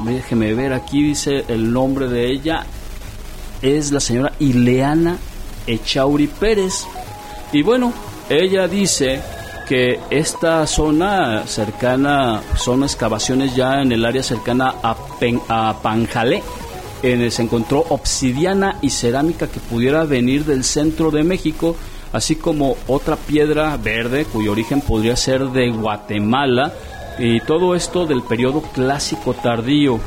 déjeme 0.05 0.55
ver, 0.55 0.73
aquí 0.73 1.03
dice 1.03 1.45
el 1.49 1.73
nombre 1.73 2.09
de 2.09 2.31
ella, 2.31 2.67
es 3.63 3.93
la 3.93 4.01
señora 4.01 4.33
Ileana 4.39 5.17
Echauri 5.67 6.27
Pérez. 6.27 6.85
Y 7.53 7.63
bueno, 7.63 7.93
ella 8.29 8.67
dice 8.69 9.21
que 9.69 10.01
esta 10.11 10.67
zona 10.67 11.47
cercana 11.47 12.43
son 12.57 12.83
excavaciones 12.83 13.55
ya 13.55 13.81
en 13.81 13.93
el 13.93 14.05
área 14.05 14.23
cercana 14.23 14.75
a, 14.83 14.97
a 15.49 15.77
Panjalé, 15.81 16.43
en 17.03 17.21
el 17.21 17.33
se 17.33 17.43
encontró 17.43 17.85
obsidiana 17.89 18.79
y 18.81 18.91
cerámica 18.91 19.47
que 19.47 19.61
pudiera 19.61 20.05
venir 20.05 20.45
del 20.45 20.65
centro 20.65 21.11
de 21.11 21.23
México, 21.25 21.77
así 22.13 22.37
como 22.37 22.77
otra 22.87 23.17
piedra 23.17 23.77
verde 23.77 24.25
cuyo 24.25 24.53
origen 24.53 24.81
podría 24.81 25.17
ser 25.17 25.47
de 25.51 25.71
Guatemala, 25.71 26.73
y 27.19 27.41
todo 27.41 27.75
esto 27.75 28.07
del 28.07 28.23
periodo 28.23 28.63
clásico 28.63 29.35
tardío. 29.35 30.01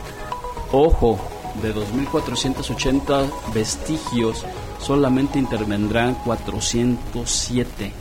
Ojo, 0.72 1.20
de 1.62 1.74
2.480 1.74 3.30
vestigios, 3.54 4.44
solamente 4.80 5.40
intervendrán 5.40 6.16
407. 6.26 7.92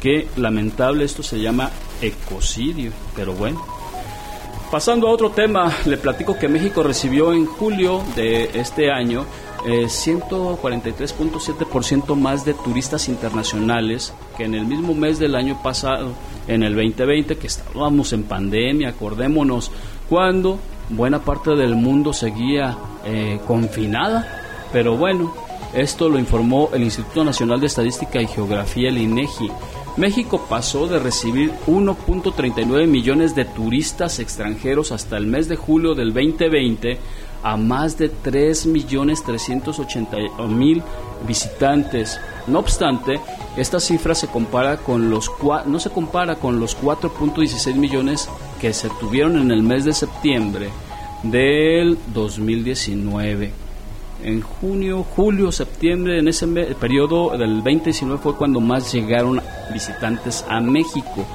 Qué 0.00 0.28
lamentable, 0.36 1.04
esto 1.04 1.22
se 1.22 1.40
llama 1.40 1.70
ecocidio, 2.00 2.92
pero 3.16 3.32
bueno. 3.34 3.64
Pasando 4.70 5.08
a 5.08 5.12
otro 5.12 5.30
tema, 5.30 5.72
le 5.86 5.96
platico 5.96 6.38
que 6.38 6.48
México 6.48 6.82
recibió 6.82 7.32
en 7.32 7.46
julio 7.46 8.02
de 8.16 8.50
este 8.54 8.90
año 8.90 9.24
143.7% 9.64 12.12
eh, 12.12 12.16
más 12.16 12.44
de 12.44 12.52
turistas 12.54 13.08
internacionales 13.08 14.12
que 14.36 14.44
en 14.44 14.54
el 14.54 14.66
mismo 14.66 14.94
mes 14.94 15.18
del 15.18 15.34
año 15.34 15.60
pasado, 15.62 16.12
en 16.46 16.62
el 16.62 16.74
2020, 16.74 17.36
que 17.36 17.46
estábamos 17.46 18.12
en 18.12 18.24
pandemia, 18.24 18.90
acordémonos, 18.90 19.70
cuando 20.08 20.58
buena 20.90 21.20
parte 21.20 21.56
del 21.56 21.76
mundo 21.76 22.12
seguía 22.12 22.76
eh, 23.06 23.40
confinada, 23.46 24.42
pero 24.72 24.98
bueno, 24.98 25.32
esto 25.72 26.08
lo 26.08 26.18
informó 26.18 26.70
el 26.72 26.82
Instituto 26.82 27.22
Nacional 27.24 27.60
de 27.60 27.66
Estadística 27.66 28.20
y 28.20 28.26
Geografía, 28.26 28.88
el 28.90 28.98
INEGI. 28.98 29.50
México 29.96 30.44
pasó 30.48 30.88
de 30.88 30.98
recibir 30.98 31.52
1.39 31.66 32.86
millones 32.86 33.34
de 33.34 33.44
turistas 33.44 34.18
extranjeros 34.18 34.92
hasta 34.92 35.16
el 35.16 35.26
mes 35.26 35.48
de 35.48 35.56
julio 35.56 35.94
del 35.94 36.12
2020 36.12 36.98
a 37.44 37.56
más 37.56 37.96
de 37.96 38.10
3.380.000 38.10 40.82
visitantes. 41.26 42.20
No 42.48 42.58
obstante, 42.58 43.20
esta 43.56 43.78
cifra 43.78 44.16
se 44.16 44.26
compara 44.26 44.78
con 44.78 45.10
los 45.10 45.30
no 45.66 45.78
se 45.78 45.90
compara 45.90 46.34
con 46.36 46.58
los 46.58 46.76
4.16 46.80 47.76
millones 47.76 48.28
que 48.60 48.72
se 48.72 48.88
tuvieron 49.00 49.38
en 49.38 49.52
el 49.52 49.62
mes 49.62 49.84
de 49.84 49.92
septiembre 49.92 50.70
del 51.22 51.96
2019. 52.12 53.52
En 54.22 54.40
junio, 54.40 55.04
julio, 55.04 55.50
septiembre, 55.52 56.18
en 56.18 56.26
ese 56.28 56.46
periodo 56.46 57.36
del 57.36 57.56
2019 57.56 58.22
fue 58.22 58.36
cuando 58.36 58.60
más 58.60 58.92
llegaron 58.92 59.42
visitantes 59.72 60.44
a 60.48 60.60
México. 60.60 61.26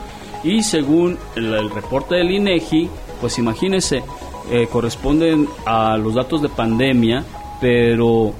Y 0.43 0.63
según 0.63 1.17
el, 1.36 1.69
reporte 1.69 2.15
del 2.15 2.31
INEGI, 2.31 2.89
pues 3.19 3.38
imagínense, 3.38 4.03
eh, 4.51 4.67
corresponden 4.67 5.47
a 5.65 5.97
los 5.97 6.15
datos 6.15 6.41
de 6.41 6.49
pandemia, 6.49 7.23
pero 7.62 8.33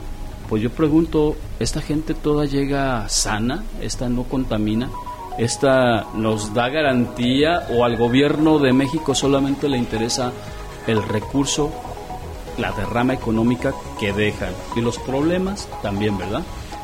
pues 0.48 0.64
yo 0.64 0.72
pregunto, 0.72 1.36
¿esta 1.60 1.82
gente 1.82 2.14
toda 2.16 2.46
llega 2.46 3.08
sana? 3.10 3.64
¿Esta 3.82 4.10
no 4.10 4.24
contamina? 4.24 4.90
¿Esta 5.38 6.08
nos 6.16 6.54
da 6.54 6.70
garantía 6.70 7.68
o 7.72 7.86
al 7.86 7.96
gobierno 7.96 8.60
de 8.60 8.74
México 8.74 9.14
solamente 9.14 9.70
le 9.70 9.78
interesa 9.78 10.34
el 10.88 11.04
recurso, 11.04 11.72
la 12.58 12.72
derrama 12.72 13.14
económica 13.14 13.74
que 14.00 14.12
dejan 14.12 14.54
y 14.76 14.82
los 14.82 14.98
problemas 14.98 15.70
también, 15.82 16.18
¿verdad? 16.18 16.42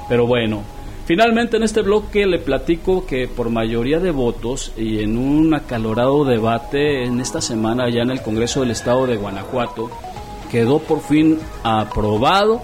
Pero 0.07 0.27
bueno, 0.27 0.61
finalmente 1.05 1.57
en 1.57 1.63
este 1.63 1.81
bloque 1.81 2.25
le 2.25 2.39
platico 2.39 3.05
que 3.05 3.27
por 3.27 3.49
mayoría 3.49 3.99
de 3.99 4.11
votos 4.11 4.73
y 4.77 4.99
en 4.99 5.17
un 5.17 5.53
acalorado 5.53 6.25
debate 6.25 7.05
en 7.05 7.19
esta 7.19 7.41
semana 7.41 7.85
allá 7.85 8.03
en 8.03 8.11
el 8.11 8.21
Congreso 8.21 8.61
del 8.61 8.71
Estado 8.71 9.07
de 9.07 9.17
Guanajuato, 9.17 9.89
quedó 10.51 10.79
por 10.79 11.01
fin 11.01 11.39
aprobado 11.63 12.61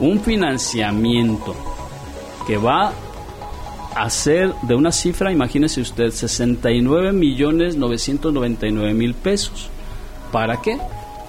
un 0.00 0.20
financiamiento 0.20 1.54
que 2.46 2.56
va 2.56 2.92
a 3.94 4.08
ser 4.08 4.54
de 4.62 4.74
una 4.74 4.92
cifra, 4.92 5.32
imagínese 5.32 5.80
usted, 5.80 6.10
69 6.10 7.12
millones 7.12 7.76
999 7.76 8.94
mil 8.94 9.14
pesos 9.14 9.70
¿Para 10.32 10.60
qué? 10.60 10.78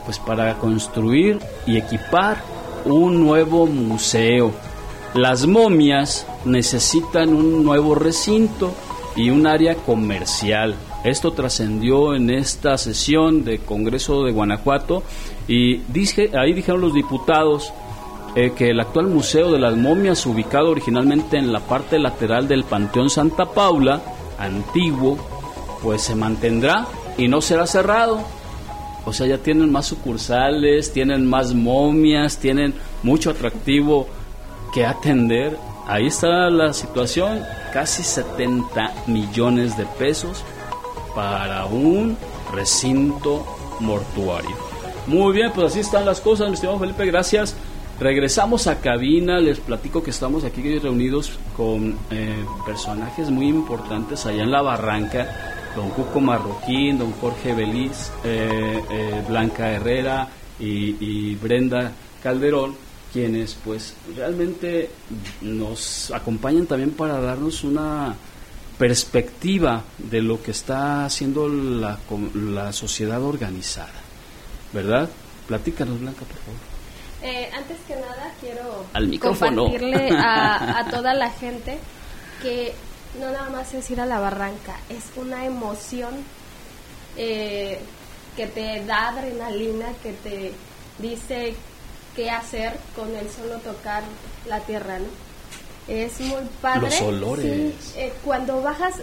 Pues 0.06 0.20
para 0.20 0.56
construir 0.56 1.40
y 1.66 1.78
equipar 1.78 2.38
un 2.86 3.22
nuevo 3.22 3.66
museo. 3.66 4.52
Las 5.14 5.46
momias 5.46 6.26
necesitan 6.46 7.34
un 7.34 7.66
nuevo 7.66 7.96
recinto 7.96 8.74
y 9.16 9.30
un 9.30 9.46
área 9.46 9.76
comercial. 9.76 10.76
Esto 11.04 11.34
trascendió 11.34 12.16
en 12.16 12.30
esta 12.30 12.78
sesión 12.78 13.44
de 13.44 13.60
Congreso 13.60 14.24
de 14.24 14.32
Guanajuato 14.32 15.04
y 15.50 15.80
dije, 15.90 16.32
ahí 16.38 16.54
dijeron 16.54 16.80
los 16.80 16.94
diputados 16.94 17.74
eh, 18.36 18.54
que 18.56 18.70
el 18.70 18.80
actual 18.80 19.08
Museo 19.08 19.52
de 19.52 19.60
las 19.60 19.76
Momias, 19.76 20.26
ubicado 20.26 20.72
originalmente 20.72 21.38
en 21.38 21.52
la 21.52 21.60
parte 21.60 22.00
lateral 22.00 22.48
del 22.48 22.64
Panteón 22.64 23.10
Santa 23.10 23.46
Paula, 23.46 24.02
antiguo, 24.40 25.18
pues 25.84 26.04
se 26.04 26.16
mantendrá 26.16 26.88
y 27.18 27.28
no 27.28 27.42
será 27.42 27.68
cerrado 27.68 28.22
o 29.06 29.14
sea, 29.14 29.26
ya 29.26 29.38
tienen 29.40 29.72
más 29.72 29.88
sucursales, 29.88 30.94
tienen 30.94 31.26
más 31.26 31.54
momias, 31.54 32.38
tienen 32.38 32.74
mucho 33.02 33.32
atractivo 33.32 34.08
que 34.74 34.86
atender. 34.86 35.58
Ahí 35.88 36.08
está 36.08 36.50
la 36.50 36.74
situación, 36.74 37.44
casi 37.74 38.04
70 38.04 38.94
millones 39.08 39.78
de 39.78 39.86
pesos 39.86 40.44
para 41.16 41.66
un 41.66 42.18
recinto 42.54 43.46
mortuario. 43.80 44.56
Muy 45.08 45.34
bien, 45.34 45.52
pues 45.54 45.68
así 45.68 45.80
están 45.80 46.06
las 46.06 46.22
cosas, 46.22 46.48
mi 46.48 46.54
estimado 46.54 46.80
Felipe, 46.80 47.06
gracias. 47.06 47.56
Regresamos 48.00 48.68
a 48.68 48.80
cabina, 48.80 49.40
les 49.40 49.60
platico 49.60 50.02
que 50.02 50.10
estamos 50.10 50.44
aquí 50.44 50.80
reunidos 50.80 51.38
con 51.56 51.98
eh, 52.10 52.46
personajes 52.66 53.30
muy 53.30 53.48
importantes 53.48 54.26
allá 54.26 54.44
en 54.44 54.52
la 54.52 54.62
barranca 54.62 55.52
don 55.76 55.90
Cuco 55.90 56.20
Marroquín, 56.20 56.98
don 56.98 57.12
Jorge 57.14 57.54
Beliz, 57.54 58.12
eh, 58.24 58.84
eh, 58.92 59.24
Blanca 59.28 59.72
Herrera 59.72 60.28
y, 60.60 61.36
Brenda 61.36 61.92
Calderón, 62.22 62.76
quienes 63.12 63.56
pues 63.64 63.94
realmente 64.16 64.90
nos 65.42 66.12
acompañan 66.12 66.66
también 66.66 66.92
para 66.92 67.20
darnos 67.20 67.64
una 67.64 68.16
perspectiva 68.78 69.84
de 69.98 70.22
lo 70.22 70.42
que 70.42 70.52
está 70.52 71.06
haciendo 71.06 71.48
la, 71.48 72.00
la 72.34 72.74
sociedad 72.74 73.22
organizada, 73.22 73.92
¿verdad? 74.74 75.10
Platícanos, 75.48 76.00
Blanca, 76.00 76.22
por 76.22 76.38
favor. 76.38 76.60
Eh, 77.24 77.52
antes 77.56 77.78
que 77.88 77.96
nada, 77.96 78.34
quiero 78.40 78.86
Al 78.94 79.20
compartirle 79.20 80.10
a, 80.18 80.80
a 80.80 80.90
toda 80.90 81.14
la 81.14 81.30
gente 81.30 81.78
que 82.42 82.74
no 83.20 83.32
nada 83.32 83.50
más 83.50 83.74
es 83.74 83.92
ir 83.92 84.02
a 84.02 84.06
la 84.06 84.20
barranca, 84.20 84.78
es 84.90 85.06
una 85.16 85.46
emoción 85.46 86.16
eh, 87.18 87.80
que 88.36 88.48
te 88.48 88.84
da 88.86 89.10
adrenalina, 89.10 89.88
que 90.02 90.14
te 90.14 90.54
dice 90.98 91.56
qué 92.16 92.30
hacer 92.30 92.74
con 92.96 93.16
el 93.16 93.30
solo 93.30 93.58
tocar 93.60 94.04
la 94.48 94.60
tierra, 94.62 95.00
¿no? 95.00 95.06
Es 95.88 96.20
muy 96.22 96.44
padre. 96.62 96.82
Los 96.82 97.02
olores. 97.02 97.74
Eh, 97.96 98.14
cuando 98.24 98.62
bajas, 98.62 98.96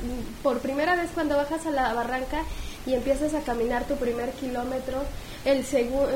por 0.43 0.61
primera 0.61 0.95
vez 0.97 1.11
cuando 1.13 1.37
bajas 1.37 1.67
a 1.67 1.71
la 1.71 1.93
barranca, 1.93 2.43
y 2.87 2.95
empiezas 2.95 3.35
a 3.35 3.41
caminar 3.41 3.85
tu 3.85 3.97
primer 3.97 4.31
kilómetro, 4.33 5.03
el 5.45 5.65
segundo, 5.65 6.09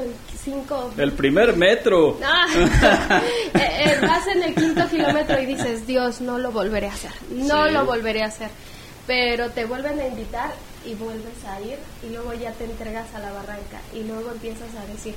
cinco... 0.42 0.90
El 0.96 1.12
primer 1.12 1.55
metro. 1.57 2.16
Ah, 2.24 2.46
eh, 3.55 3.85
eh, 3.85 3.98
vas 4.00 4.26
en 4.28 4.42
el 4.42 4.55
quinto 4.55 4.88
kilómetro 4.88 5.40
y 5.42 5.46
dices, 5.46 5.87
Dios, 5.87 6.20
no 6.22 6.38
lo 6.38 6.50
volveré 6.50 6.88
a 6.88 6.92
hacer, 6.94 7.11
no 7.31 7.66
Sí. 7.66 7.72
lo 7.72 7.85
volveré 7.85 8.22
a 8.22 8.26
hacer. 8.26 8.48
Pero 9.07 9.50
te 9.50 9.64
vuelven 9.66 9.98
a 10.00 10.07
invitar 10.07 10.52
y 10.87 10.94
vuelves 10.94 11.44
a 11.46 11.61
ir 11.61 11.76
y 12.02 12.11
luego 12.12 12.33
ya 12.35 12.52
te 12.52 12.64
entregas 12.64 13.12
a 13.14 13.18
la 13.18 13.33
barranca 13.33 13.81
y 13.92 14.05
luego 14.05 14.31
empiezas 14.31 14.68
a 14.81 14.87
decir, 14.90 15.14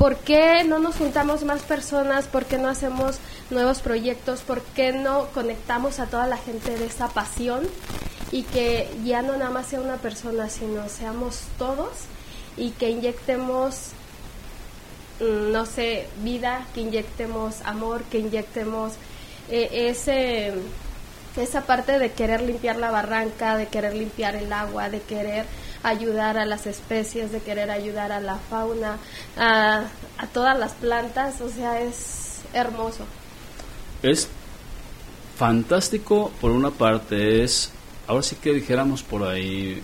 ¿por 0.00 0.16
qué 0.16 0.64
no 0.64 0.78
nos 0.78 0.96
juntamos 0.96 1.44
más 1.44 1.60
personas? 1.60 2.24
¿Por 2.24 2.46
qué 2.46 2.56
no 2.56 2.68
hacemos 2.68 3.18
nuevos 3.50 3.80
proyectos? 3.80 4.40
¿Por 4.40 4.62
qué 4.62 4.92
no 4.92 5.26
conectamos 5.34 6.00
a 6.00 6.06
toda 6.06 6.26
la 6.26 6.38
gente 6.38 6.74
de 6.78 6.86
esa 6.86 7.08
pasión? 7.08 7.68
Y 8.32 8.44
que 8.44 8.88
ya 9.04 9.20
no 9.20 9.36
nada 9.36 9.50
más 9.50 9.66
sea 9.66 9.78
una 9.78 9.96
persona, 9.96 10.48
sino 10.48 10.88
seamos 10.88 11.40
todos 11.58 11.90
y 12.56 12.70
que 12.70 12.88
inyectemos, 12.88 13.90
mm, 15.20 15.52
no 15.52 15.66
sé, 15.66 16.08
vida, 16.24 16.64
que 16.72 16.80
inyectemos 16.80 17.60
amor, 17.66 18.02
que 18.04 18.20
inyectemos 18.20 18.94
eh, 19.50 19.90
ese 19.90 20.54
esa 21.36 21.60
parte 21.66 21.98
de 21.98 22.10
querer 22.12 22.40
limpiar 22.40 22.76
la 22.76 22.90
barranca, 22.90 23.58
de 23.58 23.66
querer 23.66 23.94
limpiar 23.94 24.34
el 24.34 24.50
agua, 24.50 24.88
de 24.88 25.02
querer 25.02 25.44
ayudar 25.82 26.36
a 26.38 26.44
las 26.44 26.66
especies, 26.66 27.32
de 27.32 27.40
querer 27.40 27.70
ayudar 27.70 28.12
a 28.12 28.20
la 28.20 28.36
fauna, 28.36 28.98
a, 29.36 29.86
todas 30.32 30.58
las 30.58 30.72
plantas, 30.72 31.40
o 31.40 31.48
sea, 31.48 31.80
es 31.80 32.40
hermoso. 32.52 33.04
Es 34.02 34.28
fantástico 35.36 36.30
por 36.40 36.50
una 36.50 36.70
parte, 36.70 37.42
es, 37.42 37.72
ahora 38.06 38.22
sí 38.22 38.36
que 38.36 38.52
dijéramos 38.52 39.02
por 39.02 39.22
ahí, 39.24 39.82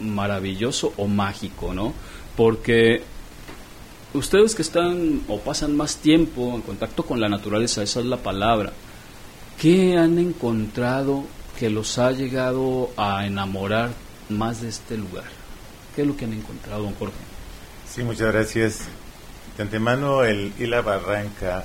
maravilloso 0.00 0.92
o 0.96 1.06
mágico, 1.06 1.72
¿no? 1.72 1.92
Porque 2.36 3.02
ustedes 4.12 4.54
que 4.54 4.62
están 4.62 5.22
o 5.26 5.38
pasan 5.40 5.76
más 5.76 5.96
tiempo 5.96 6.54
en 6.54 6.62
contacto 6.62 7.04
con 7.04 7.20
la 7.20 7.28
naturaleza, 7.28 7.82
esa 7.82 8.00
es 8.00 8.06
la 8.06 8.18
palabra, 8.18 8.72
¿qué 9.60 9.96
han 9.96 10.18
encontrado 10.18 11.24
que 11.58 11.70
los 11.70 11.98
ha 11.98 12.12
llegado 12.12 12.90
a 12.96 13.26
enamorar 13.26 13.90
más 14.28 14.60
de 14.60 14.68
este 14.68 14.96
lugar? 14.96 15.24
¿Qué 15.94 16.02
es 16.02 16.08
lo 16.08 16.16
que 16.16 16.24
han 16.24 16.32
encontrado, 16.32 16.82
don 16.82 16.94
Jorge? 16.94 17.14
Sí, 17.88 18.02
muchas 18.02 18.32
gracias. 18.32 18.80
De 19.56 19.62
antemano, 19.62 20.24
el 20.24 20.52
ir 20.58 20.74
a 20.74 20.82
Barranca 20.82 21.64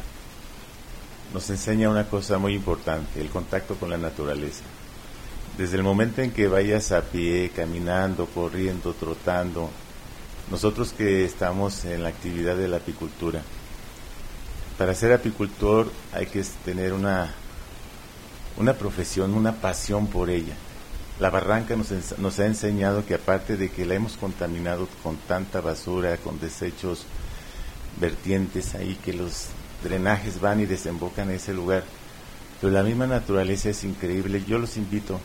nos 1.33 1.49
enseña 1.49 1.89
una 1.89 2.07
cosa 2.07 2.37
muy 2.37 2.53
importante, 2.53 3.19
el 3.19 3.29
contacto 3.29 3.75
con 3.75 3.89
la 3.89 3.97
naturaleza. 3.97 4.63
Desde 5.57 5.77
el 5.77 5.83
momento 5.83 6.21
en 6.21 6.31
que 6.31 6.47
vayas 6.47 6.91
a 6.91 7.01
pie, 7.01 7.51
caminando, 7.53 8.25
corriendo, 8.27 8.93
trotando, 8.93 9.69
nosotros 10.49 10.93
que 10.93 11.25
estamos 11.25 11.85
en 11.85 12.03
la 12.03 12.09
actividad 12.09 12.55
de 12.55 12.67
la 12.67 12.77
apicultura, 12.77 13.41
para 14.77 14.95
ser 14.95 15.13
apicultor 15.13 15.91
hay 16.13 16.25
que 16.25 16.43
tener 16.65 16.93
una, 16.93 17.31
una 18.57 18.73
profesión, 18.73 19.33
una 19.33 19.53
pasión 19.53 20.07
por 20.07 20.29
ella. 20.29 20.55
La 21.19 21.29
barranca 21.29 21.75
nos, 21.75 21.91
nos 22.17 22.39
ha 22.39 22.45
enseñado 22.47 23.05
que 23.05 23.13
aparte 23.13 23.55
de 23.57 23.69
que 23.69 23.85
la 23.85 23.93
hemos 23.95 24.17
contaminado 24.17 24.87
con 25.03 25.17
tanta 25.17 25.61
basura, 25.61 26.17
con 26.17 26.39
desechos 26.39 27.05
vertientes 27.99 28.73
ahí, 28.73 28.95
que 29.03 29.13
los 29.13 29.47
drenajes 29.83 30.39
van 30.41 30.61
y 30.61 30.65
desembocan 30.65 31.29
en 31.29 31.35
ese 31.35 31.53
lugar, 31.53 31.83
pero 32.59 32.73
la 32.73 32.81
misma 32.83 33.05
naturaleza 33.07 33.69
es 33.69 33.83
increíble. 33.83 34.43
Yo 34.47 34.57
los 34.57 34.77
invito 34.77 35.19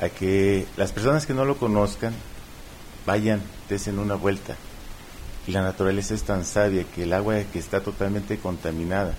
a 0.00 0.08
que 0.08 0.66
las 0.76 0.92
personas 0.92 1.24
que 1.26 1.34
no 1.34 1.44
lo 1.44 1.56
conozcan 1.56 2.12
vayan, 3.06 3.40
desen 3.68 3.98
una 4.00 4.14
vuelta. 4.16 4.56
Y 5.46 5.52
la 5.52 5.62
naturaleza 5.62 6.14
es 6.14 6.24
tan 6.24 6.44
sabia 6.44 6.82
que 6.82 7.04
el 7.04 7.12
agua 7.12 7.36
que 7.52 7.60
está 7.60 7.80
totalmente 7.80 8.38
contaminada, 8.38 9.14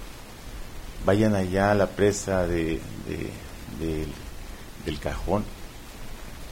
vayan 1.06 1.36
allá 1.36 1.72
a 1.72 1.76
la 1.76 1.88
presa 1.88 2.46
de, 2.46 2.82
de- 3.80 4.08
del 4.86 5.00
cajón 5.00 5.44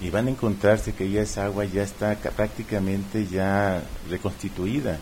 y 0.01 0.09
van 0.09 0.27
a 0.27 0.31
encontrarse 0.31 0.93
que 0.93 1.09
ya 1.09 1.21
esa 1.21 1.45
agua 1.45 1.65
ya 1.65 1.83
está 1.83 2.15
ca- 2.15 2.31
prácticamente 2.31 3.27
ya 3.27 3.81
reconstituida 4.09 4.99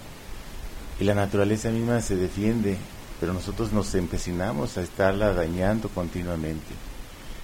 y 0.99 1.03
la 1.03 1.15
naturaleza 1.15 1.69
misma 1.69 2.01
se 2.01 2.15
defiende, 2.15 2.77
pero 3.19 3.33
nosotros 3.33 3.71
nos 3.73 3.93
empecinamos 3.95 4.77
a 4.77 4.81
estarla 4.83 5.33
dañando 5.33 5.89
continuamente. 5.89 6.73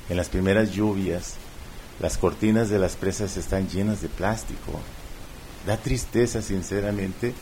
En 0.09 0.17
las 0.17 0.29
primeras 0.29 0.71
lluvias, 0.71 1.35
las 1.99 2.17
cortinas 2.17 2.69
de 2.69 2.79
las 2.79 2.95
presas 2.95 3.35
están 3.37 3.67
llenas 3.67 4.01
de 4.01 4.09
plástico. 4.09 4.79
Da 5.65 5.77
tristeza, 5.77 6.41
sinceramente, 6.41 7.33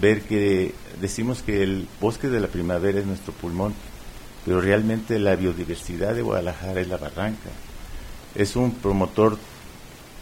ver 0.00 0.22
que 0.22 0.74
decimos 1.00 1.42
que 1.42 1.62
el 1.62 1.86
bosque 2.00 2.28
de 2.28 2.40
la 2.40 2.48
primavera 2.48 2.98
es 2.98 3.06
nuestro 3.06 3.32
pulmón, 3.32 3.74
pero 4.44 4.60
realmente 4.60 5.18
la 5.18 5.36
biodiversidad 5.36 6.14
de 6.14 6.22
Guadalajara 6.22 6.80
es 6.80 6.88
la 6.88 6.96
barranca. 6.98 7.50
Es 8.34 8.56
un 8.56 8.72
promotor 8.72 9.38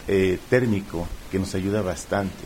eh, 0.07 0.39
térmico 0.49 1.07
que 1.31 1.39
nos 1.39 1.55
ayuda 1.55 1.81
bastante. 1.81 2.43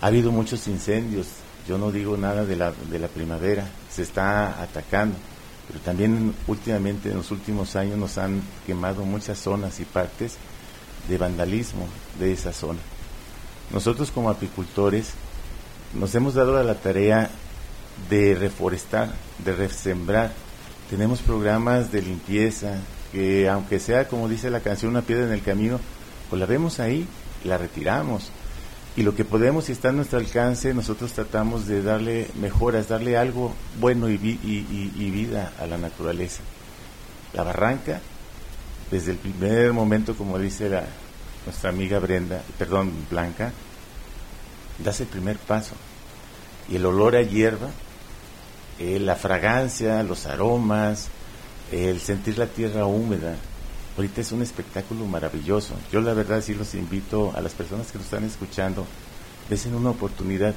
Ha 0.00 0.06
habido 0.06 0.32
muchos 0.32 0.66
incendios, 0.68 1.26
yo 1.68 1.78
no 1.78 1.92
digo 1.92 2.16
nada 2.16 2.44
de 2.44 2.56
la, 2.56 2.72
de 2.72 2.98
la 2.98 3.08
primavera, 3.08 3.68
se 3.90 4.02
está 4.02 4.62
atacando, 4.62 5.16
pero 5.68 5.80
también 5.80 6.34
últimamente 6.46 7.10
en 7.10 7.18
los 7.18 7.30
últimos 7.30 7.76
años 7.76 7.98
nos 7.98 8.16
han 8.18 8.40
quemado 8.66 9.04
muchas 9.04 9.38
zonas 9.38 9.78
y 9.80 9.84
partes 9.84 10.36
de 11.08 11.18
vandalismo 11.18 11.86
de 12.18 12.32
esa 12.32 12.52
zona. 12.52 12.80
Nosotros 13.72 14.10
como 14.10 14.30
apicultores 14.30 15.10
nos 15.94 16.14
hemos 16.14 16.34
dado 16.34 16.56
a 16.56 16.62
la 16.62 16.74
tarea 16.74 17.30
de 18.08 18.34
reforestar, 18.34 19.12
de 19.44 19.52
resembrar. 19.52 20.32
Tenemos 20.88 21.20
programas 21.20 21.92
de 21.92 22.02
limpieza 22.02 22.78
que 23.12 23.48
aunque 23.48 23.80
sea 23.80 24.08
como 24.08 24.28
dice 24.28 24.50
la 24.50 24.60
canción 24.60 24.90
una 24.92 25.02
piedra 25.02 25.24
en 25.26 25.32
el 25.32 25.42
camino, 25.42 25.80
pues 26.28 26.38
la 26.40 26.46
vemos 26.46 26.80
ahí, 26.80 27.06
la 27.44 27.58
retiramos. 27.58 28.30
Y 28.96 29.02
lo 29.02 29.14
que 29.14 29.24
podemos, 29.24 29.64
si 29.66 29.72
está 29.72 29.90
a 29.90 29.92
nuestro 29.92 30.18
alcance, 30.18 30.74
nosotros 30.74 31.12
tratamos 31.12 31.66
de 31.66 31.82
darle 31.82 32.26
mejoras, 32.40 32.88
darle 32.88 33.16
algo 33.16 33.52
bueno 33.78 34.08
y, 34.08 34.16
vi- 34.16 34.40
y- 34.42 35.10
vida 35.10 35.52
a 35.60 35.66
la 35.66 35.78
naturaleza. 35.78 36.42
La 37.32 37.44
barranca, 37.44 38.00
desde 38.90 39.12
el 39.12 39.18
primer 39.18 39.72
momento, 39.72 40.16
como 40.16 40.38
dice 40.38 40.68
la, 40.68 40.84
nuestra 41.46 41.70
amiga 41.70 41.98
Brenda, 42.00 42.42
perdón, 42.58 42.92
Blanca, 43.08 43.52
das 44.82 45.00
el 45.00 45.06
primer 45.06 45.36
paso. 45.38 45.74
Y 46.68 46.76
el 46.76 46.84
olor 46.86 47.14
a 47.16 47.22
hierba, 47.22 47.70
eh, 48.80 48.98
la 48.98 49.14
fragancia, 49.14 50.02
los 50.02 50.26
aromas, 50.26 51.08
el 51.70 52.00
sentir 52.00 52.38
la 52.38 52.46
tierra 52.46 52.86
húmeda, 52.86 53.36
ahorita 53.96 54.20
es 54.20 54.32
un 54.32 54.42
espectáculo 54.42 55.06
maravilloso. 55.06 55.74
Yo 55.92 56.00
la 56.00 56.14
verdad 56.14 56.42
sí 56.42 56.54
los 56.54 56.74
invito 56.74 57.32
a 57.34 57.40
las 57.40 57.52
personas 57.52 57.90
que 57.90 57.98
nos 57.98 58.06
están 58.06 58.24
escuchando, 58.24 58.86
desen 59.48 59.74
una 59.74 59.90
oportunidad. 59.90 60.54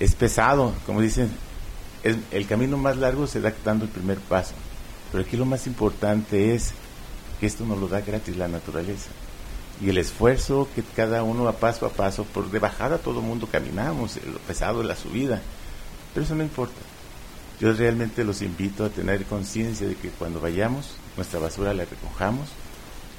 Es 0.00 0.14
pesado, 0.14 0.72
como 0.84 1.00
dicen, 1.00 1.30
es, 2.02 2.16
el 2.30 2.46
camino 2.46 2.76
más 2.76 2.96
largo 2.96 3.26
se 3.26 3.40
da 3.40 3.52
dando 3.64 3.84
el 3.84 3.90
primer 3.90 4.18
paso, 4.18 4.54
pero 5.12 5.24
aquí 5.24 5.36
lo 5.36 5.44
más 5.44 5.66
importante 5.66 6.54
es 6.54 6.72
que 7.40 7.46
esto 7.46 7.64
nos 7.64 7.78
lo 7.78 7.88
da 7.88 8.00
gratis 8.00 8.36
la 8.36 8.48
naturaleza. 8.48 9.10
Y 9.80 9.90
el 9.90 9.98
esfuerzo 9.98 10.68
que 10.74 10.82
cada 10.82 11.22
uno 11.22 11.48
a 11.48 11.52
paso 11.52 11.84
a 11.84 11.90
paso, 11.90 12.24
por 12.24 12.50
de 12.50 12.58
bajada 12.58 12.98
todo 12.98 13.20
el 13.20 13.26
mundo 13.26 13.46
caminamos, 13.46 14.16
lo 14.24 14.38
pesado 14.38 14.80
es 14.80 14.86
la 14.86 14.96
subida, 14.96 15.40
pero 16.14 16.24
eso 16.24 16.34
no 16.34 16.42
importa. 16.42 16.80
Yo 17.60 17.72
realmente 17.72 18.24
los 18.24 18.42
invito 18.42 18.84
a 18.84 18.90
tener 18.90 19.24
conciencia 19.24 19.86
de 19.86 19.94
que 19.94 20.10
cuando 20.10 20.40
vayamos, 20.40 20.96
nuestra 21.16 21.40
basura 21.40 21.72
la 21.72 21.84
recojamos 21.84 22.48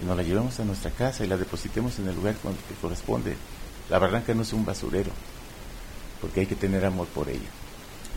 y 0.01 0.05
nos 0.05 0.15
la 0.15 0.23
llevamos 0.23 0.59
a 0.59 0.65
nuestra 0.65 0.91
casa 0.91 1.25
y 1.25 1.27
la 1.27 1.37
depositemos 1.37 1.97
en 1.99 2.07
el 2.07 2.15
lugar 2.15 2.35
que 2.35 2.75
corresponde. 2.81 3.35
La 3.89 3.97
barranca 3.97 4.33
no 4.33 4.43
es 4.43 4.53
un 4.53 4.65
basurero, 4.65 5.11
porque 6.21 6.41
hay 6.41 6.45
que 6.45 6.55
tener 6.55 6.85
amor 6.85 7.07
por 7.07 7.29
ella. 7.29 7.49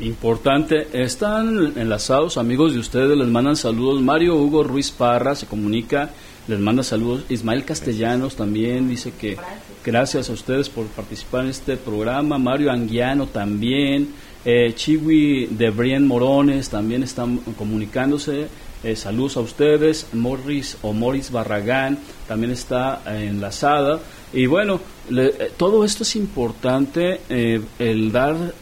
Importante, 0.00 0.88
están 1.02 1.74
enlazados 1.76 2.38
amigos 2.38 2.72
de 2.72 2.80
ustedes, 2.80 3.16
les 3.16 3.28
mandan 3.28 3.56
saludos. 3.56 4.00
Mario 4.00 4.34
Hugo 4.36 4.62
Ruiz 4.62 4.90
Parra 4.90 5.34
se 5.34 5.46
comunica, 5.46 6.10
les 6.48 6.58
manda 6.58 6.82
saludos. 6.82 7.24
Ismael 7.28 7.64
Castellanos 7.64 8.34
también 8.34 8.88
dice 8.88 9.12
que 9.12 9.36
gracias 9.84 10.30
a 10.30 10.32
ustedes 10.32 10.70
por 10.70 10.86
participar 10.86 11.44
en 11.44 11.50
este 11.50 11.76
programa. 11.76 12.38
Mario 12.38 12.72
Anguiano 12.72 13.26
también. 13.26 14.14
Eh, 14.44 14.72
Chiwi 14.74 15.46
de 15.50 15.70
Brien 15.70 16.06
Morones 16.06 16.68
también 16.70 17.02
están 17.02 17.38
comunicándose. 17.58 18.48
Eh, 18.82 18.96
saludos 18.96 19.36
a 19.36 19.40
ustedes. 19.40 20.06
Morris 20.14 20.78
o 20.82 20.92
Morris 20.92 21.30
Barragán 21.30 21.98
también 22.26 22.52
está 22.52 23.02
eh, 23.06 23.26
enlazada. 23.28 24.00
Y 24.32 24.46
bueno, 24.46 24.80
le- 25.10 25.26
eh, 25.28 25.52
todo 25.56 25.84
esto 25.84 26.02
es 26.04 26.16
importante, 26.16 27.20
eh, 27.28 27.60
el 27.78 28.12
dar 28.12 28.54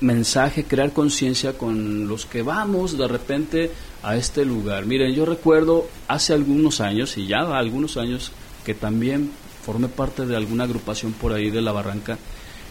mensaje, 0.00 0.64
crear 0.64 0.92
conciencia 0.92 1.56
con 1.56 2.08
los 2.08 2.26
que 2.26 2.42
vamos 2.42 2.98
de 2.98 3.06
repente 3.08 3.70
a 4.02 4.16
este 4.16 4.44
lugar. 4.44 4.84
Miren, 4.84 5.14
yo 5.14 5.24
recuerdo 5.24 5.86
hace 6.08 6.34
algunos 6.34 6.80
años, 6.80 7.16
y 7.16 7.26
ya 7.28 7.38
algunos 7.56 7.96
años, 7.96 8.32
que 8.66 8.74
también 8.74 9.30
formé 9.64 9.88
parte 9.88 10.26
de 10.26 10.36
alguna 10.36 10.64
agrupación 10.64 11.12
por 11.12 11.32
ahí 11.32 11.50
de 11.50 11.62
la 11.62 11.70
barranca 11.70 12.18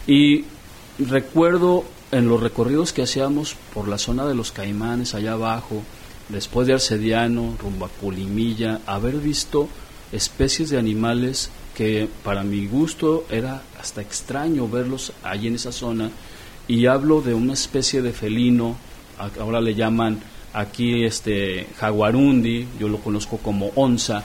y 0.06 0.44
recuerdo 0.98 1.84
en 2.12 2.28
los 2.28 2.40
recorridos 2.40 2.92
que 2.92 3.02
hacíamos 3.02 3.56
por 3.72 3.88
la 3.88 3.96
zona 3.96 4.26
de 4.26 4.34
los 4.34 4.52
caimanes 4.52 5.14
allá 5.14 5.32
abajo, 5.32 5.82
después 6.28 6.66
de 6.66 6.74
Arcediano, 6.74 7.56
rumbo 7.58 7.86
a 7.86 7.88
Colimilla, 7.88 8.80
haber 8.86 9.16
visto 9.16 9.66
especies 10.12 10.68
de 10.68 10.78
animales 10.78 11.50
que 11.74 12.06
para 12.22 12.44
mi 12.44 12.66
gusto 12.66 13.24
era 13.30 13.62
hasta 13.80 14.02
extraño 14.02 14.68
verlos 14.68 15.14
allí 15.22 15.48
en 15.48 15.54
esa 15.54 15.72
zona. 15.72 16.10
Y 16.68 16.84
hablo 16.84 17.22
de 17.22 17.32
una 17.32 17.54
especie 17.54 18.02
de 18.02 18.12
felino, 18.12 18.76
ahora 19.40 19.62
le 19.62 19.74
llaman 19.74 20.20
aquí 20.52 21.04
este 21.04 21.66
jaguarundi, 21.78 22.68
yo 22.78 22.88
lo 22.88 22.98
conozco 22.98 23.38
como 23.38 23.70
onza, 23.74 24.22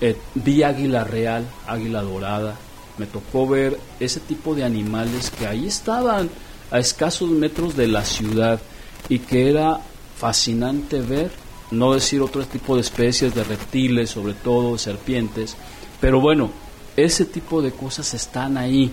eh, 0.00 0.16
vi 0.34 0.64
águila 0.64 1.04
real, 1.04 1.46
águila 1.68 2.02
dorada, 2.02 2.56
me 2.98 3.06
tocó 3.06 3.46
ver 3.46 3.78
ese 4.00 4.18
tipo 4.18 4.56
de 4.56 4.64
animales 4.64 5.30
que 5.30 5.46
ahí 5.46 5.68
estaban 5.68 6.28
a 6.70 6.78
escasos 6.78 7.30
metros 7.30 7.76
de 7.76 7.88
la 7.88 8.04
ciudad 8.04 8.60
y 9.08 9.20
que 9.20 9.50
era 9.50 9.80
fascinante 10.16 11.00
ver, 11.00 11.30
no 11.70 11.94
decir 11.94 12.20
otro 12.20 12.44
tipo 12.44 12.74
de 12.74 12.82
especies 12.82 13.34
de 13.34 13.44
reptiles, 13.44 14.10
sobre 14.10 14.34
todo 14.34 14.78
serpientes, 14.78 15.56
pero 16.00 16.20
bueno, 16.20 16.50
ese 16.96 17.24
tipo 17.24 17.62
de 17.62 17.72
cosas 17.72 18.14
están 18.14 18.56
ahí 18.56 18.90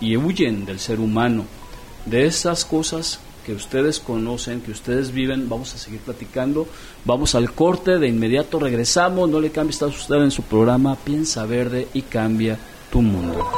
y 0.00 0.16
huyen 0.16 0.64
del 0.64 0.78
ser 0.78 1.00
humano. 1.00 1.44
De 2.06 2.26
esas 2.26 2.64
cosas 2.64 3.20
que 3.44 3.54
ustedes 3.54 3.98
conocen, 3.98 4.60
que 4.60 4.70
ustedes 4.70 5.12
viven, 5.12 5.48
vamos 5.48 5.74
a 5.74 5.78
seguir 5.78 6.00
platicando. 6.00 6.66
Vamos 7.04 7.34
al 7.34 7.52
corte, 7.52 7.98
de 7.98 8.08
inmediato 8.08 8.58
regresamos, 8.58 9.28
no 9.30 9.40
le 9.40 9.50
cambie, 9.50 9.70
está 9.70 9.86
usted 9.86 10.16
en 10.16 10.30
su 10.30 10.42
programa 10.42 10.96
Piensa 10.96 11.46
Verde 11.46 11.88
y 11.94 12.02
cambia 12.02 12.58
tu 12.90 13.02
mundo. 13.02 13.48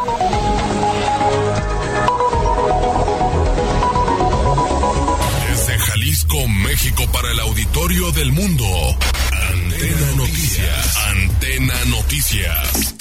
Para 7.20 7.32
el 7.32 7.40
auditorio 7.40 8.10
del 8.12 8.32
mundo. 8.32 8.64
Antena 9.50 10.12
Noticias. 10.16 10.96
Antena 11.08 11.84
Noticias. 11.86 12.94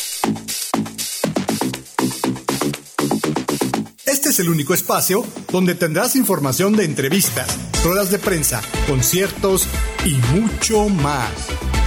Este 4.05 4.29
es 4.29 4.39
el 4.39 4.49
único 4.49 4.73
espacio 4.73 5.25
donde 5.51 5.73
tendrás 5.73 6.17
información 6.17 6.75
de 6.75 6.83
entrevistas, 6.83 7.47
ruedas 7.83 8.11
de 8.11 8.19
prensa, 8.19 8.61
conciertos 8.87 9.67
y 10.03 10.15
mucho 10.33 10.89
más. 10.89 11.31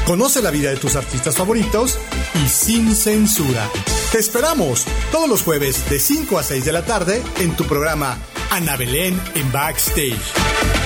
Conoce 0.06 0.40
la 0.40 0.50
vida 0.50 0.70
de 0.70 0.76
tus 0.76 0.96
artistas 0.96 1.36
favoritos 1.36 1.98
y 2.42 2.48
sin 2.48 2.94
censura. 2.94 3.68
Te 4.10 4.18
esperamos 4.18 4.86
todos 5.10 5.28
los 5.28 5.42
jueves 5.42 5.88
de 5.90 5.98
5 5.98 6.38
a 6.38 6.42
6 6.42 6.64
de 6.64 6.72
la 6.72 6.84
tarde 6.86 7.22
en 7.40 7.54
tu 7.56 7.64
programa 7.64 8.16
Ana 8.50 8.76
Belén 8.76 9.20
en 9.34 9.52
Backstage. 9.52 10.81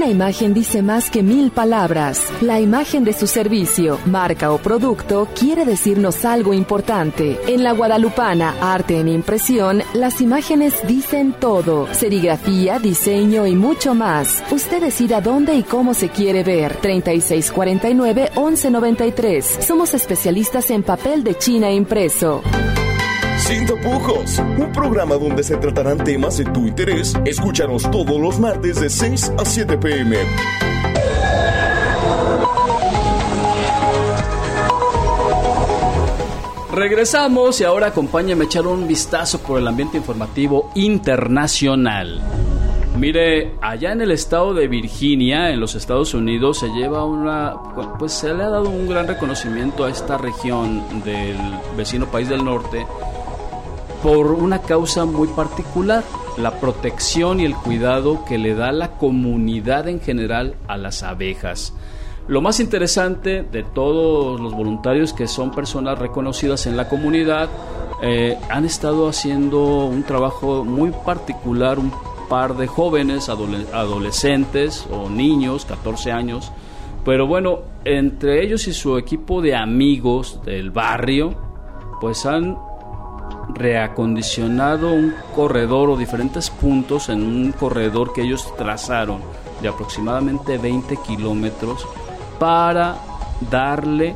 Una 0.00 0.08
imagen 0.08 0.54
dice 0.54 0.80
más 0.80 1.10
que 1.10 1.22
mil 1.22 1.50
palabras. 1.50 2.24
La 2.40 2.58
imagen 2.58 3.04
de 3.04 3.12
su 3.12 3.26
servicio, 3.26 3.98
marca 4.06 4.50
o 4.50 4.56
producto 4.56 5.28
quiere 5.38 5.66
decirnos 5.66 6.24
algo 6.24 6.54
importante. 6.54 7.38
En 7.46 7.62
la 7.62 7.72
Guadalupana, 7.72 8.54
arte 8.62 8.98
en 8.98 9.08
impresión, 9.08 9.82
las 9.92 10.22
imágenes 10.22 10.72
dicen 10.88 11.34
todo. 11.38 11.86
Serigrafía, 11.92 12.78
diseño 12.78 13.46
y 13.46 13.54
mucho 13.54 13.94
más. 13.94 14.42
Usted 14.50 14.80
decida 14.80 15.20
dónde 15.20 15.54
y 15.54 15.64
cómo 15.64 15.92
se 15.92 16.08
quiere 16.08 16.44
ver. 16.44 16.80
3649-1193. 16.80 19.60
Somos 19.60 19.92
especialistas 19.92 20.70
en 20.70 20.82
papel 20.82 21.22
de 21.22 21.36
China 21.36 21.70
impreso. 21.70 22.42
Sin 23.40 23.66
tapujos, 23.66 24.38
un 24.38 24.70
programa 24.70 25.16
donde 25.16 25.42
se 25.42 25.56
tratarán 25.56 26.04
temas 26.04 26.36
de 26.36 26.44
tu 26.44 26.66
interés. 26.66 27.16
Escúchanos 27.24 27.90
todos 27.90 28.20
los 28.20 28.38
martes 28.38 28.78
de 28.80 28.90
6 28.90 29.32
a 29.38 29.44
7 29.44 29.78
pm. 29.78 30.18
Regresamos 36.72 37.60
y 37.60 37.64
ahora 37.64 37.88
acompáñame 37.88 38.44
a 38.44 38.46
echar 38.46 38.66
un 38.66 38.86
vistazo 38.86 39.40
por 39.40 39.58
el 39.58 39.66
ambiente 39.66 39.96
informativo 39.96 40.70
internacional. 40.74 42.20
Mire, 42.98 43.54
allá 43.62 43.92
en 43.92 44.02
el 44.02 44.10
estado 44.10 44.52
de 44.52 44.68
Virginia, 44.68 45.50
en 45.50 45.60
los 45.60 45.74
Estados 45.74 46.12
Unidos, 46.12 46.58
se 46.58 46.68
lleva 46.68 47.04
una, 47.04 47.54
pues 47.98 48.12
se 48.12 48.34
le 48.34 48.44
ha 48.44 48.50
dado 48.50 48.68
un 48.68 48.86
gran 48.86 49.08
reconocimiento 49.08 49.84
a 49.84 49.90
esta 49.90 50.18
región 50.18 51.02
del 51.04 51.36
vecino 51.76 52.06
país 52.06 52.28
del 52.28 52.44
norte 52.44 52.86
por 54.02 54.32
una 54.32 54.62
causa 54.62 55.04
muy 55.04 55.28
particular, 55.28 56.04
la 56.38 56.58
protección 56.58 57.40
y 57.40 57.44
el 57.44 57.54
cuidado 57.54 58.24
que 58.24 58.38
le 58.38 58.54
da 58.54 58.72
la 58.72 58.92
comunidad 58.92 59.88
en 59.88 60.00
general 60.00 60.54
a 60.68 60.76
las 60.76 61.02
abejas. 61.02 61.74
Lo 62.28 62.40
más 62.40 62.60
interesante 62.60 63.42
de 63.42 63.62
todos 63.62 64.40
los 64.40 64.54
voluntarios 64.54 65.12
que 65.12 65.26
son 65.26 65.50
personas 65.50 65.98
reconocidas 65.98 66.66
en 66.66 66.76
la 66.76 66.88
comunidad, 66.88 67.48
eh, 68.02 68.38
han 68.48 68.64
estado 68.64 69.08
haciendo 69.08 69.86
un 69.86 70.04
trabajo 70.04 70.64
muy 70.64 70.92
particular, 71.04 71.78
un 71.78 71.92
par 72.28 72.56
de 72.56 72.68
jóvenes, 72.68 73.28
adolescentes 73.28 74.86
o 74.90 75.10
niños, 75.10 75.64
14 75.64 76.12
años, 76.12 76.52
pero 77.04 77.26
bueno, 77.26 77.60
entre 77.84 78.44
ellos 78.44 78.68
y 78.68 78.72
su 78.72 78.96
equipo 78.96 79.42
de 79.42 79.56
amigos 79.56 80.40
del 80.44 80.70
barrio, 80.70 81.34
pues 82.00 82.24
han 82.26 82.56
reacondicionado 83.54 84.92
un 84.92 85.14
corredor 85.34 85.90
o 85.90 85.96
diferentes 85.96 86.50
puntos 86.50 87.08
en 87.08 87.22
un 87.22 87.52
corredor 87.52 88.12
que 88.12 88.22
ellos 88.22 88.54
trazaron 88.56 89.20
de 89.62 89.68
aproximadamente 89.68 90.58
20 90.58 90.96
kilómetros 91.06 91.86
para 92.38 92.96
darle 93.50 94.14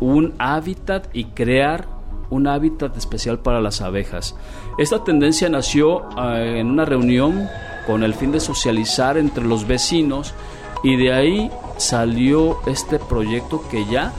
un 0.00 0.34
hábitat 0.38 1.06
y 1.12 1.26
crear 1.26 1.86
un 2.30 2.46
hábitat 2.46 2.96
especial 2.96 3.38
para 3.38 3.60
las 3.60 3.80
abejas. 3.82 4.34
Esta 4.78 5.04
tendencia 5.04 5.48
nació 5.48 6.08
eh, 6.18 6.58
en 6.58 6.68
una 6.68 6.84
reunión 6.84 7.48
con 7.86 8.02
el 8.02 8.14
fin 8.14 8.32
de 8.32 8.40
socializar 8.40 9.18
entre 9.18 9.44
los 9.44 9.66
vecinos 9.66 10.34
y 10.82 10.96
de 10.96 11.12
ahí 11.12 11.50
salió 11.76 12.58
este 12.66 12.98
proyecto 12.98 13.62
que 13.70 13.84
ya 13.86 14.12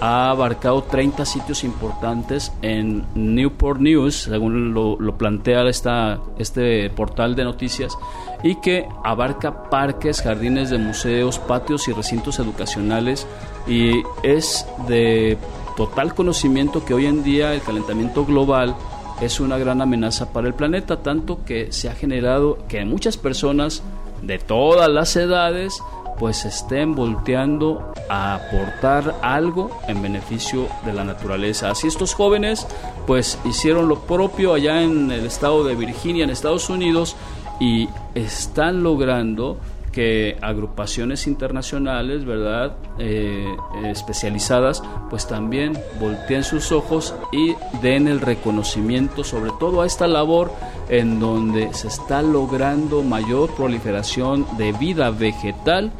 ha 0.00 0.30
abarcado 0.30 0.82
30 0.82 1.24
sitios 1.26 1.62
importantes 1.62 2.52
en 2.62 3.04
Newport 3.14 3.80
News, 3.80 4.22
según 4.22 4.72
lo, 4.72 5.18
plantea 5.18 5.68
esta, 5.68 6.20
este 6.38 6.88
portal 6.90 7.36
de 7.36 7.44
noticias, 7.44 7.96
y 8.42 8.56
que 8.56 8.88
abarca 9.04 9.64
parques, 9.68 10.22
jardines 10.22 10.70
de 10.70 10.78
museos, 10.78 11.38
patios 11.38 11.86
y 11.88 11.92
recintos 11.92 12.38
educacionales, 12.38 13.26
y 13.66 14.02
es 14.22 14.66
de 14.88 15.36
total 15.76 16.14
conocimiento 16.14 16.84
que 16.84 16.94
hoy 16.94 17.06
en 17.06 17.22
día 17.22 17.52
el 17.52 17.60
calentamiento 17.60 18.24
global 18.24 18.74
es 19.20 19.38
una 19.38 19.58
gran 19.58 19.82
amenaza 19.82 20.32
para 20.32 20.48
el 20.48 20.54
planeta, 20.54 21.02
tanto 21.02 21.44
que 21.44 21.72
se 21.72 21.90
ha 21.90 21.94
generado 21.94 22.58
que 22.68 22.84
muchas 22.86 23.18
personas 23.18 23.82
de 24.22 24.38
todas 24.38 24.88
las 24.88 25.14
edades 25.16 25.82
pues 26.20 26.44
estén 26.44 26.94
volteando 26.94 27.94
a 28.10 28.34
aportar 28.34 29.16
algo 29.22 29.70
en 29.88 30.02
beneficio 30.02 30.68
de 30.84 30.92
la 30.92 31.02
naturaleza. 31.02 31.70
Así 31.70 31.86
estos 31.86 32.12
jóvenes 32.12 32.66
pues 33.06 33.38
hicieron 33.46 33.88
lo 33.88 34.00
propio 34.00 34.52
allá 34.52 34.82
en 34.82 35.10
el 35.10 35.24
estado 35.24 35.64
de 35.64 35.74
Virginia, 35.74 36.24
en 36.24 36.30
Estados 36.30 36.68
Unidos, 36.68 37.16
y 37.58 37.88
están 38.14 38.82
logrando 38.82 39.56
que 39.92 40.36
agrupaciones 40.42 41.26
internacionales, 41.26 42.26
¿verdad?, 42.26 42.76
eh, 42.98 43.56
especializadas, 43.84 44.82
pues 45.08 45.26
también 45.26 45.72
volteen 45.98 46.44
sus 46.44 46.70
ojos 46.70 47.14
y 47.32 47.54
den 47.80 48.08
el 48.08 48.20
reconocimiento, 48.20 49.24
sobre 49.24 49.52
todo 49.58 49.80
a 49.80 49.86
esta 49.86 50.06
labor 50.06 50.52
en 50.90 51.18
donde 51.18 51.72
se 51.72 51.88
está 51.88 52.20
logrando 52.20 53.02
mayor 53.02 53.50
proliferación 53.54 54.46
de 54.58 54.72
vida 54.72 55.10
vegetal 55.10 55.90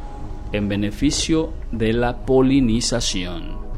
en 0.53 0.69
beneficio 0.69 1.53
de 1.73 1.93
la 1.93 2.25
polinización. 2.25 3.71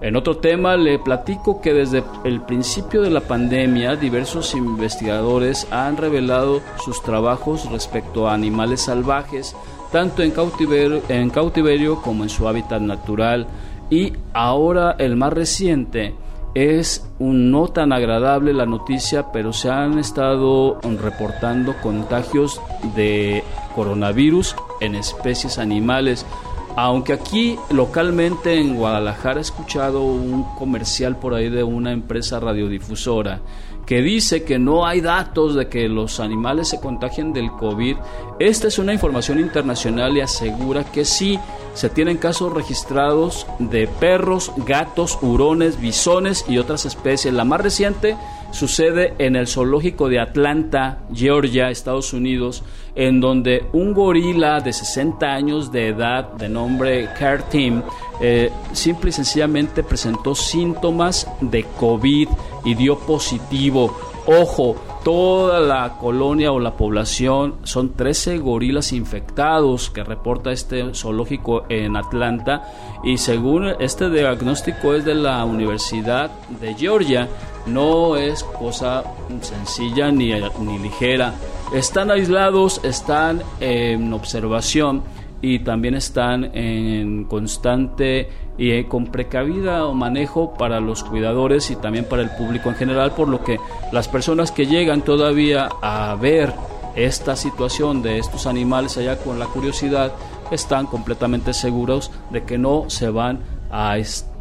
En 0.00 0.16
otro 0.16 0.38
tema 0.38 0.76
le 0.76 0.98
platico 0.98 1.60
que 1.60 1.72
desde 1.72 2.02
el 2.24 2.40
principio 2.40 3.02
de 3.02 3.10
la 3.10 3.20
pandemia 3.20 3.94
diversos 3.94 4.52
investigadores 4.56 5.68
han 5.70 5.96
revelado 5.96 6.60
sus 6.84 7.00
trabajos 7.02 7.70
respecto 7.70 8.28
a 8.28 8.34
animales 8.34 8.80
salvajes, 8.80 9.54
tanto 9.92 10.22
en 10.22 10.32
cautiverio, 10.32 11.02
en 11.08 11.30
cautiverio 11.30 12.02
como 12.02 12.24
en 12.24 12.30
su 12.30 12.48
hábitat 12.48 12.82
natural 12.82 13.46
y 13.90 14.12
ahora 14.32 14.96
el 14.98 15.14
más 15.14 15.32
reciente 15.32 16.14
es 16.54 17.08
un 17.18 17.50
no 17.50 17.68
tan 17.68 17.92
agradable 17.92 18.52
la 18.52 18.66
noticia, 18.66 19.30
pero 19.32 19.52
se 19.52 19.70
han 19.70 19.98
estado 19.98 20.80
reportando 20.82 21.74
contagios 21.80 22.60
de 22.96 23.44
coronavirus 23.74 24.56
en 24.84 24.94
especies 24.94 25.58
animales. 25.58 26.26
Aunque 26.74 27.12
aquí 27.12 27.58
localmente 27.70 28.58
en 28.58 28.76
Guadalajara 28.76 29.38
he 29.38 29.42
escuchado 29.42 30.02
un 30.02 30.44
comercial 30.54 31.16
por 31.16 31.34
ahí 31.34 31.50
de 31.50 31.62
una 31.62 31.92
empresa 31.92 32.40
radiodifusora 32.40 33.40
que 33.86 34.00
dice 34.00 34.44
que 34.44 34.58
no 34.58 34.86
hay 34.86 35.00
datos 35.00 35.54
de 35.54 35.68
que 35.68 35.88
los 35.88 36.20
animales 36.20 36.68
se 36.68 36.80
contagien 36.80 37.32
del 37.32 37.50
COVID. 37.50 37.96
Esta 38.38 38.68
es 38.68 38.78
una 38.78 38.92
información 38.92 39.38
internacional 39.40 40.16
y 40.16 40.20
asegura 40.20 40.84
que 40.84 41.04
sí 41.04 41.38
se 41.74 41.90
tienen 41.90 42.18
casos 42.18 42.52
registrados 42.52 43.46
de 43.58 43.86
perros, 43.86 44.52
gatos, 44.66 45.18
hurones, 45.20 45.80
bisones 45.80 46.44
y 46.48 46.58
otras 46.58 46.86
especies. 46.86 47.34
La 47.34 47.44
más 47.44 47.60
reciente 47.60 48.16
sucede 48.52 49.14
en 49.18 49.34
el 49.34 49.48
zoológico 49.48 50.08
de 50.08 50.20
Atlanta, 50.20 51.00
Georgia, 51.12 51.70
Estados 51.70 52.12
Unidos, 52.12 52.62
en 52.94 53.20
donde 53.20 53.64
un 53.72 53.94
gorila 53.94 54.60
de 54.60 54.72
60 54.72 55.26
años 55.26 55.72
de 55.72 55.88
edad 55.88 56.32
de 56.34 56.48
nombre 56.48 57.08
Care 57.18 57.42
Tim 57.50 57.82
eh, 58.20 58.50
simple 58.72 59.10
y 59.10 59.12
sencillamente 59.12 59.82
presentó 59.82 60.34
síntomas 60.34 61.26
de 61.40 61.64
COVID 61.64 62.28
y 62.64 62.74
dio 62.74 62.98
positivo. 62.98 64.11
Ojo, 64.26 64.76
toda 65.02 65.58
la 65.58 65.98
colonia 65.98 66.52
o 66.52 66.60
la 66.60 66.76
población 66.76 67.56
son 67.64 67.94
13 67.94 68.38
gorilas 68.38 68.92
infectados 68.92 69.90
que 69.90 70.04
reporta 70.04 70.52
este 70.52 70.94
zoológico 70.94 71.64
en 71.68 71.96
Atlanta. 71.96 72.62
Y 73.02 73.18
según 73.18 73.66
este 73.80 74.10
diagnóstico 74.10 74.94
es 74.94 75.04
de 75.04 75.16
la 75.16 75.44
Universidad 75.44 76.30
de 76.60 76.74
Georgia, 76.74 77.28
no 77.66 78.16
es 78.16 78.44
cosa 78.44 79.02
sencilla 79.40 80.12
ni, 80.12 80.32
ni 80.60 80.78
ligera. 80.78 81.34
Están 81.74 82.12
aislados, 82.12 82.80
están 82.84 83.42
en 83.58 84.12
observación 84.12 85.02
y 85.42 85.58
también 85.58 85.94
están 85.94 86.56
en 86.56 87.24
constante 87.24 88.30
y 88.56 88.70
eh, 88.70 88.86
con 88.88 89.06
precavida 89.06 89.84
o 89.84 89.92
manejo 89.92 90.54
para 90.54 90.80
los 90.80 91.02
cuidadores 91.02 91.70
y 91.70 91.76
también 91.76 92.04
para 92.04 92.22
el 92.22 92.30
público 92.30 92.68
en 92.68 92.76
general, 92.76 93.12
por 93.12 93.28
lo 93.28 93.42
que 93.42 93.58
las 93.90 94.08
personas 94.08 94.52
que 94.52 94.66
llegan 94.66 95.02
todavía 95.02 95.68
a 95.82 96.14
ver 96.14 96.52
esta 96.94 97.36
situación 97.36 98.02
de 98.02 98.18
estos 98.18 98.46
animales 98.46 98.96
allá 98.98 99.18
con 99.18 99.38
la 99.38 99.46
curiosidad 99.46 100.12
están 100.50 100.86
completamente 100.86 101.52
seguros 101.52 102.10
de 102.30 102.44
que 102.44 102.58
no 102.58 102.88
se 102.88 103.10
van 103.10 103.40
a, 103.70 103.96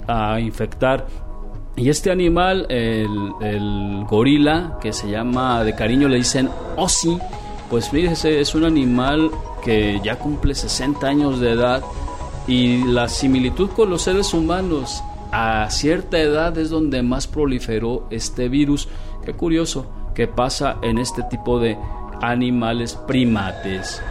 a 0.08 0.40
infectar. 0.40 1.08
Y 1.76 1.90
este 1.90 2.12
animal, 2.12 2.66
el, 2.70 4.06
gorila, 4.08 4.78
que 4.82 4.92
se 4.92 5.10
llama 5.10 5.64
de 5.64 5.74
cariño 5.74 6.10
le 6.10 6.18
dicen 6.18 6.50
Ossi, 6.76 7.18
pues 7.70 7.90
fíjese, 7.90 8.42
es 8.42 8.54
un 8.54 8.66
animal 8.66 9.32
que 9.64 10.00
ya 10.04 10.18
cumple 10.18 10.56
60 10.56 11.08
años 11.08 11.40
de 11.40 11.52
edad 11.52 11.84
y 12.48 12.84
la 12.84 13.08
similitud 13.08 13.70
con 13.70 13.90
los 13.90 14.02
seres 14.02 14.34
humanos 14.34 15.04
a 15.32 15.70
cierta 15.70 16.20
edad 16.20 16.58
es 16.58 16.70
donde 16.70 17.02
más 17.04 17.28
proliferó 17.28 18.08
este 18.10 18.50
virus. 18.50 18.90
Qué 19.26 19.34
curioso 19.34 19.86
que 20.14 20.28
pasa 20.28 20.78
en 20.82 20.98
este 20.98 21.24
tipo 21.24 21.60
de 21.60 21.78
animales 22.22 22.96
primates. 23.08 24.02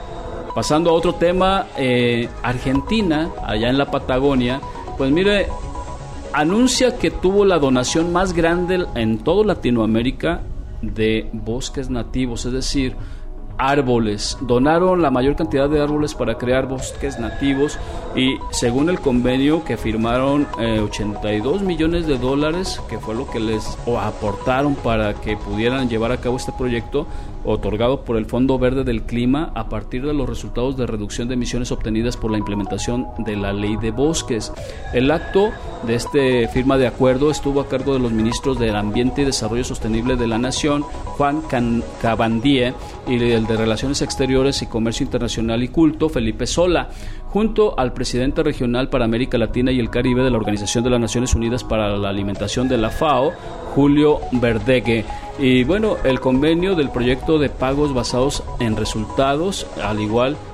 Pasando 0.55 0.91
a 0.91 0.95
otro 0.95 1.15
tema, 1.15 1.67
eh, 1.77 2.29
Argentina, 2.43 3.31
allá 3.45 3.69
en 3.69 3.79
la 3.79 3.91
Patagonia, 3.91 4.61
pues 4.97 5.11
mire, 5.13 5.47
anuncia 6.33 6.97
que 6.99 7.11
tuvo 7.11 7.45
la 7.45 7.59
donación 7.59 8.13
más 8.13 8.33
grande 8.33 8.87
en 8.95 9.19
toda 9.19 9.45
Latinoamérica 9.45 10.41
de 10.83 11.29
bosques 11.33 11.91
nativos, 11.91 12.47
es 12.47 12.53
decir, 12.53 12.97
árboles. 13.61 14.39
Donaron 14.41 15.03
la 15.03 15.11
mayor 15.11 15.37
cantidad 15.37 15.69
de 15.69 15.83
árboles 15.83 16.15
para 16.15 16.39
crear 16.39 16.67
bosques 16.67 17.19
nativos 17.19 17.79
y 18.17 18.37
según 18.51 18.89
el 18.89 19.01
convenio 19.01 19.65
que 19.65 19.77
firmaron 19.77 20.47
82 20.59 21.61
eh, 21.61 21.65
millones 21.65 22.07
de 22.07 22.17
dólares, 22.17 22.81
que 22.89 22.99
fue 22.99 23.15
lo 23.15 23.31
que 23.31 23.39
les 23.39 23.77
aportaron 24.01 24.75
para 24.77 25.15
que 25.15 25.37
pudieran 25.37 25.89
llevar 25.89 26.11
a 26.11 26.17
cabo 26.17 26.37
este 26.37 26.53
proyecto, 26.53 27.07
otorgado 27.45 28.05
por 28.05 28.17
el 28.17 28.27
Fondo 28.27 28.59
Verde 28.59 28.85
del 28.85 29.03
Clima 29.03 29.53
a 29.55 29.69
partir 29.69 30.07
de 30.07 30.15
los 30.15 30.29
resultados 30.29 30.77
de 30.77 30.87
reducción 30.87 31.29
de 31.29 31.35
emisiones 31.35 31.73
obtenidas 31.73 32.17
por 32.17 32.31
la 32.31 32.39
implementación 32.39 33.07
de 33.19 33.37
la 33.37 33.53
ley 33.53 33.77
de 33.77 33.91
bosques. 33.91 34.53
El 34.93 35.11
acto 35.11 35.51
de 35.87 35.95
este 35.95 36.49
firma 36.49 36.77
de 36.77 36.87
acuerdo 36.87 37.31
estuvo 37.31 37.61
a 37.61 37.69
cargo 37.69 37.95
de 37.95 38.01
los 38.01 38.13
ministros 38.13 38.59
del 38.59 38.77
Ambiente 38.77 39.23
y 39.23 39.25
Desarrollo 39.25 39.65
Sostenible 39.65 40.17
de 40.17 40.27
la 40.27 40.39
Nación, 40.39 40.83
Juan 40.83 41.43
Cabandie, 42.01 42.75
y 43.07 43.15
el 43.15 43.47
de 43.47 43.57
Relaciones 43.57 44.03
Exteriores 44.03 44.63
y 44.63 44.67
Comercio 44.67 45.05
Internacional 45.05 45.63
y 45.63 45.69
Culto, 45.69 46.09
Felipe 46.09 46.47
Sola, 46.47 46.91
junto 47.31 47.79
al 47.79 47.93
presidente 47.93 48.43
regional 48.43 48.89
para 48.89 49.05
América 49.05 49.39
Latina 49.39 49.71
y 49.71 49.79
el 49.79 49.91
Caribe 49.91 50.23
de 50.23 50.31
la 50.31 50.37
Organización 50.37 50.85
de 50.85 50.91
las 50.91 51.01
Naciones 51.01 51.35
Unidas 51.35 51.65
para 51.65 51.97
la 51.97 52.09
Alimentación 52.09 52.69
de 52.69 52.77
la 52.77 52.91
FAO, 52.91 53.33
Julio 53.75 54.21
Verdegue. 54.33 55.05
Y 55.39 55.65
bueno, 55.65 55.97
el 56.05 56.21
convenio 56.21 56.75
del 56.75 56.91
proyecto 56.91 57.39
de 57.39 57.49
pagos 57.49 57.95
basados 57.95 58.43
en 58.59 58.77
resultados, 58.77 59.67
al 59.83 60.01
igual 60.01 60.37
que 60.37 60.50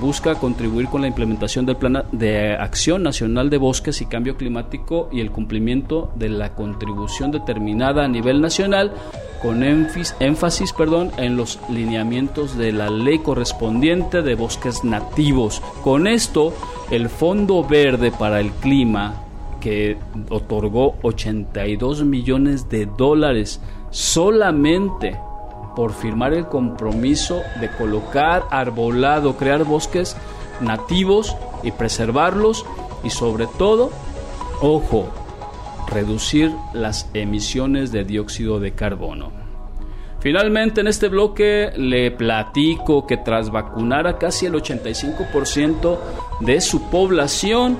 busca 0.00 0.34
contribuir 0.34 0.88
con 0.88 1.02
la 1.02 1.08
implementación 1.08 1.64
del 1.64 1.76
Plan 1.76 2.04
de 2.12 2.54
Acción 2.54 3.02
Nacional 3.02 3.50
de 3.50 3.58
Bosques 3.58 4.00
y 4.00 4.06
Cambio 4.06 4.36
Climático 4.36 5.08
y 5.12 5.20
el 5.20 5.30
cumplimiento 5.30 6.12
de 6.16 6.28
la 6.28 6.54
contribución 6.54 7.30
determinada 7.30 8.04
a 8.04 8.08
nivel 8.08 8.40
nacional 8.40 8.92
con 9.40 9.62
énfasis, 9.62 10.14
énfasis 10.20 10.72
perdón, 10.72 11.12
en 11.16 11.36
los 11.36 11.58
lineamientos 11.70 12.58
de 12.58 12.72
la 12.72 12.90
ley 12.90 13.20
correspondiente 13.20 14.22
de 14.22 14.34
bosques 14.34 14.84
nativos. 14.84 15.62
Con 15.82 16.06
esto, 16.06 16.52
el 16.90 17.08
Fondo 17.08 17.64
Verde 17.64 18.12
para 18.12 18.40
el 18.40 18.50
Clima, 18.50 19.22
que 19.60 19.96
otorgó 20.30 20.96
82 21.02 22.04
millones 22.04 22.68
de 22.68 22.86
dólares 22.86 23.60
solamente 23.90 25.16
por 25.74 25.92
firmar 25.92 26.34
el 26.34 26.46
compromiso 26.46 27.42
de 27.60 27.70
colocar 27.70 28.44
arbolado, 28.50 29.36
crear 29.36 29.64
bosques 29.64 30.16
nativos 30.60 31.36
y 31.62 31.72
preservarlos 31.72 32.64
y 33.02 33.10
sobre 33.10 33.46
todo, 33.46 33.90
ojo, 34.60 35.08
reducir 35.88 36.52
las 36.72 37.08
emisiones 37.14 37.92
de 37.92 38.04
dióxido 38.04 38.60
de 38.60 38.72
carbono. 38.72 39.32
Finalmente 40.20 40.82
en 40.82 40.86
este 40.86 41.08
bloque 41.08 41.72
le 41.76 42.10
platico 42.10 43.06
que 43.06 43.16
tras 43.16 43.50
vacunar 43.50 44.06
a 44.06 44.18
casi 44.18 44.46
el 44.46 44.52
85% 44.52 45.98
de 46.40 46.60
su 46.60 46.90
población 46.90 47.78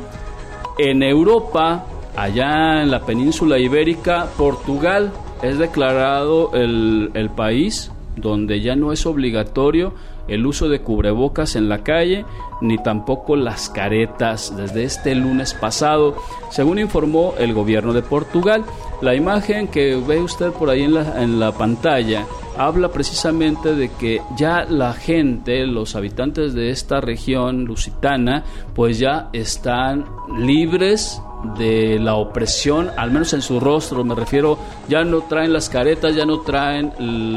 en 0.79 1.03
Europa, 1.03 1.85
allá 2.16 2.83
en 2.83 2.90
la 2.90 3.00
península 3.00 3.59
ibérica, 3.59 4.26
Portugal 4.38 5.12
es 5.42 5.59
declarado 5.59 6.53
el, 6.55 7.11
el 7.14 7.31
país 7.31 7.90
donde 8.16 8.61
ya 8.61 8.76
no 8.76 8.92
es 8.92 9.07
obligatorio 9.07 9.94
el 10.29 10.46
uso 10.46 10.68
de 10.68 10.81
cubrebocas 10.81 11.57
en 11.57 11.68
la 11.68 11.83
calle 11.83 12.24
ni 12.61 12.79
tampoco 12.79 13.37
las 13.37 13.68
caretas 13.68 14.55
desde 14.57 14.85
este 14.85 15.14
lunes 15.14 15.55
pasado, 15.55 16.14
según 16.50 16.79
informó 16.79 17.35
el 17.38 17.55
gobierno 17.55 17.92
de 17.92 18.03
Portugal. 18.03 18.64
La 19.00 19.14
imagen 19.14 19.68
que 19.68 19.96
ve 19.96 20.20
usted 20.20 20.53
por 20.53 20.70
ahí 20.70 20.83
en 20.83 20.94
la, 20.94 21.22
en 21.22 21.40
la 21.40 21.53
pantalla 21.53 22.26
habla 22.57 22.90
precisamente 22.90 23.74
de 23.74 23.90
que 23.90 24.20
ya 24.37 24.64
la 24.64 24.92
gente, 24.92 25.66
los 25.66 25.96
habitantes 25.96 26.53
de 26.53 26.70
esta 26.70 27.00
región 27.00 27.64
lusitana, 27.64 28.44
pues 28.74 28.98
ya 28.98 29.31
están 29.33 30.05
libres 30.37 31.22
de 31.57 31.98
la 31.98 32.14
opresión, 32.14 32.90
al 32.96 33.11
menos 33.11 33.33
en 33.33 33.42
su 33.42 33.61
rostro, 33.61 34.05
me 34.05 34.14
refiero, 34.14 34.59
ya 34.88 35.05
no 35.05 35.22
traen 35.22 35.53
las 35.53 35.68
caretas, 35.68 36.14
ya 36.14 36.26
no 36.26 36.40
traen 36.40 36.92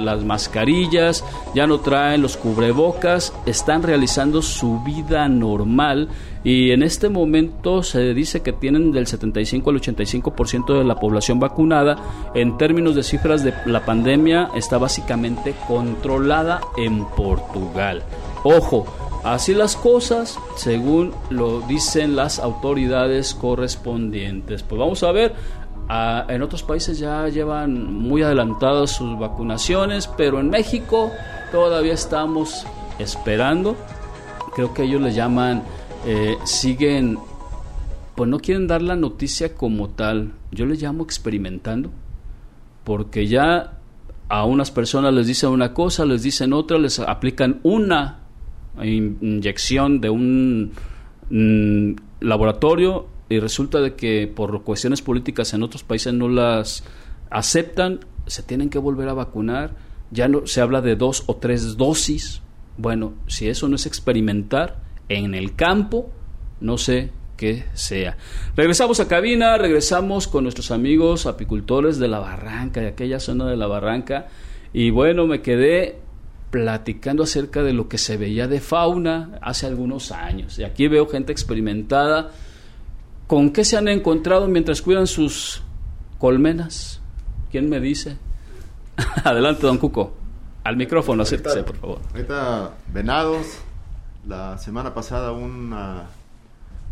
las 0.06 0.24
mascarillas, 0.24 1.24
ya 1.54 1.68
no 1.68 1.80
traen 1.80 2.22
los 2.22 2.38
cubrebocas, 2.38 3.34
están 3.46 3.84
realizando 3.84 4.42
su 4.42 4.80
vida 4.82 5.28
normal 5.30 6.10
y 6.44 6.72
en 6.72 6.84
este 6.84 7.08
momento 7.08 7.84
se 7.84 8.14
dice 8.14 8.42
que 8.42 8.52
tienen 8.52 8.92
del 8.92 9.08
75 9.08 9.70
al 9.70 9.80
85% 9.80 10.78
de 10.78 10.84
la 10.84 10.96
población 10.96 11.40
vacunada. 11.40 11.98
En 12.36 12.58
términos 12.58 12.96
de 12.96 13.04
cifras 13.04 13.44
de 13.44 13.54
la 13.66 13.86
pandemia 13.86 14.50
está 14.56 14.78
básicamente 14.78 15.56
controlada 15.68 16.60
en 16.78 17.06
Portugal. 17.06 18.04
Ojo, 18.44 18.86
Así 19.24 19.54
las 19.54 19.78
cosas, 19.78 20.38
según 20.58 21.14
lo 21.30 21.62
dicen 21.62 22.18
las 22.18 22.40
autoridades 22.40 23.34
correspondientes. 23.34 24.64
Pues 24.64 24.78
vamos 24.78 25.02
a 25.04 25.14
ver, 25.14 25.34
ah, 25.88 26.26
en 26.28 26.42
otros 26.42 26.62
países 26.62 27.00
ya 27.00 27.30
llevan 27.30 27.94
muy 27.94 28.22
adelantadas 28.22 28.92
sus 28.92 29.18
vacunaciones, 29.18 30.08
pero 30.18 30.42
en 30.42 30.50
México 30.50 31.10
todavía 31.54 31.94
estamos 31.94 32.68
esperando. 33.00 33.78
Creo 34.56 34.74
que 34.74 34.84
ellos 34.84 35.02
le 35.02 35.14
llaman, 35.14 35.64
eh, 36.06 36.36
siguen, 36.44 37.18
pues 38.16 38.30
no 38.30 38.40
quieren 38.40 38.68
dar 38.68 38.82
la 38.82 38.98
noticia 38.98 39.56
como 39.56 39.88
tal. 39.88 40.34
Yo 40.52 40.66
le 40.66 40.76
llamo 40.76 41.02
experimentando, 41.02 41.92
porque 42.84 43.26
ya 43.28 43.78
a 44.28 44.44
unas 44.44 44.70
personas 44.70 45.14
les 45.14 45.28
dicen 45.28 45.50
una 45.50 45.74
cosa, 45.74 46.04
les 46.04 46.24
dicen 46.24 46.52
otra, 46.52 46.78
les 46.78 47.00
aplican 47.00 47.62
una 47.64 48.23
inyección 48.82 50.02
de 50.02 50.10
un 50.10 50.72
mm, 51.30 51.96
laboratorio 52.22 53.08
y 53.30 53.40
resulta 53.40 53.80
de 53.82 53.96
que 53.96 54.32
por 54.34 54.64
cuestiones 54.64 55.02
políticas 55.02 55.54
en 55.54 55.64
otros 55.64 55.84
países 55.84 56.14
no 56.14 56.30
las 56.30 56.84
aceptan, 57.30 58.02
se 58.28 58.44
tienen 58.44 58.70
que 58.70 58.80
volver 58.80 59.10
a 59.10 59.14
vacunar, 59.14 59.76
ya 60.12 60.28
no 60.28 60.46
se 60.46 60.62
habla 60.62 60.82
de 60.82 60.96
dos 60.96 61.24
o 61.28 61.38
tres 61.38 61.78
dosis. 61.78 62.42
Bueno, 62.78 63.14
si 63.28 63.48
eso 63.48 63.68
no 63.68 63.76
es 63.76 63.86
experimentar 63.86 64.82
en 65.10 65.34
el 65.36 65.56
campo, 65.56 66.12
no 66.60 66.78
sé 66.78 67.12
qué 67.38 67.66
sea. 67.74 68.18
Regresamos 68.56 69.00
a 69.00 69.08
cabina, 69.08 69.58
regresamos 69.58 70.28
con 70.28 70.44
nuestros 70.44 70.72
amigos 70.72 71.26
apicultores 71.26 72.00
de 72.00 72.08
la 72.08 72.20
barranca, 72.20 72.82
de 72.82 72.88
aquella 72.88 73.20
zona 73.20 73.48
de 73.48 73.58
la 73.58 73.68
barranca, 73.68 74.28
y 74.72 74.90
bueno, 74.90 75.28
me 75.28 75.42
quedé 75.42 76.03
platicando 76.54 77.24
acerca 77.24 77.64
de 77.64 77.74
lo 77.74 77.90
que 77.90 77.98
se 77.98 78.16
veía 78.16 78.48
de 78.48 78.62
fauna 78.62 79.40
hace 79.42 79.66
algunos 79.66 80.12
años. 80.12 80.60
Y 80.60 80.64
aquí 80.64 80.88
veo 80.88 81.08
gente 81.08 81.32
experimentada. 81.32 82.30
¿Con 83.26 83.52
qué 83.52 83.66
se 83.66 83.76
han 83.76 83.88
encontrado 83.88 84.48
mientras 84.48 84.84
cuidan 84.84 85.08
sus 85.08 85.64
colmenas? 86.20 87.02
¿Quién 87.50 87.70
me 87.70 87.80
dice? 87.80 88.20
Adelante, 89.24 89.66
don 89.66 89.80
Cuco. 89.80 90.14
Al 90.64 90.78
micrófono, 90.78 91.24
acérquese, 91.24 91.64
por 91.64 91.76
favor. 91.76 92.00
Ahorita, 92.12 92.76
venados. 92.94 93.58
La 94.28 94.60
semana 94.60 94.94
pasada 94.94 95.32
una... 95.32 96.04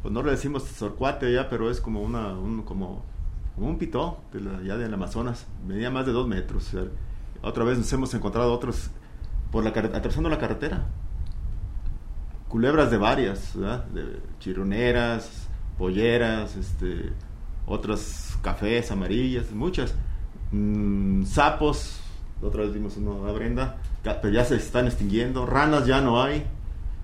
Pues 0.01 0.12
no 0.12 0.24
le 0.24 0.32
decimos 0.32 0.64
sorcuate 0.64 1.32
ya, 1.32 1.49
pero 1.49 1.70
es 1.70 1.80
como 1.80 2.01
una... 2.01 2.34
Un, 2.34 2.64
como, 2.64 3.05
como 3.53 3.68
un 3.68 3.78
pitó 3.78 4.24
de 4.34 4.41
la, 4.41 4.64
ya 4.64 4.76
del 4.76 4.91
Amazonas. 4.91 5.45
Medía 5.68 5.91
más 5.91 6.07
de 6.07 6.14
dos 6.14 6.28
metros. 6.28 6.72
otra 7.43 7.64
vez 7.64 7.78
nos 7.78 7.93
hemos 7.93 8.12
encontrado 8.16 8.51
otros 8.51 8.89
por 9.52 9.64
la 9.64 9.70
atravesando 9.70 10.30
la 10.30 10.39
carretera. 10.39 10.88
Culebras 12.47 12.91
de 12.91 12.97
varias, 12.97 13.54
De 13.56 14.20
chironeras, 14.39 15.47
polleras, 15.78 16.56
este, 16.56 17.12
otras 17.66 18.38
cafés 18.41 18.91
amarillas, 18.91 19.52
muchas. 19.52 19.95
Mm, 20.52 21.24
sapos, 21.24 22.02
otra 22.41 22.64
vez 22.64 22.74
vimos 22.74 22.97
uno 22.97 23.26
a 23.28 23.32
Brenda, 23.32 23.78
pero 24.04 24.30
ya 24.30 24.43
se 24.45 24.56
están 24.56 24.88
extinguiendo. 24.88 25.45
Ranas 25.45 25.86
ya 25.86 26.02
no 26.02 26.22
hay. 26.22 26.45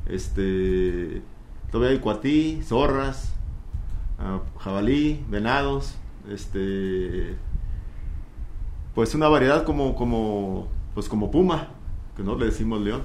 Este, 0.08 1.22
todavía 1.72 1.94
hay 1.94 2.00
cuatí, 2.00 2.62
zorras, 2.64 3.34
ah, 4.20 4.40
jabalí, 4.60 5.24
venados, 5.30 5.96
este, 6.30 7.36
pues 8.96 9.14
una 9.16 9.28
variedad 9.28 9.64
como, 9.64 9.96
como, 9.96 10.68
pues 10.94 11.10
como 11.10 11.30
puma, 11.30 11.70
que 12.18 12.24
no 12.24 12.36
le 12.36 12.48
decimos 12.48 12.82
león. 12.82 13.04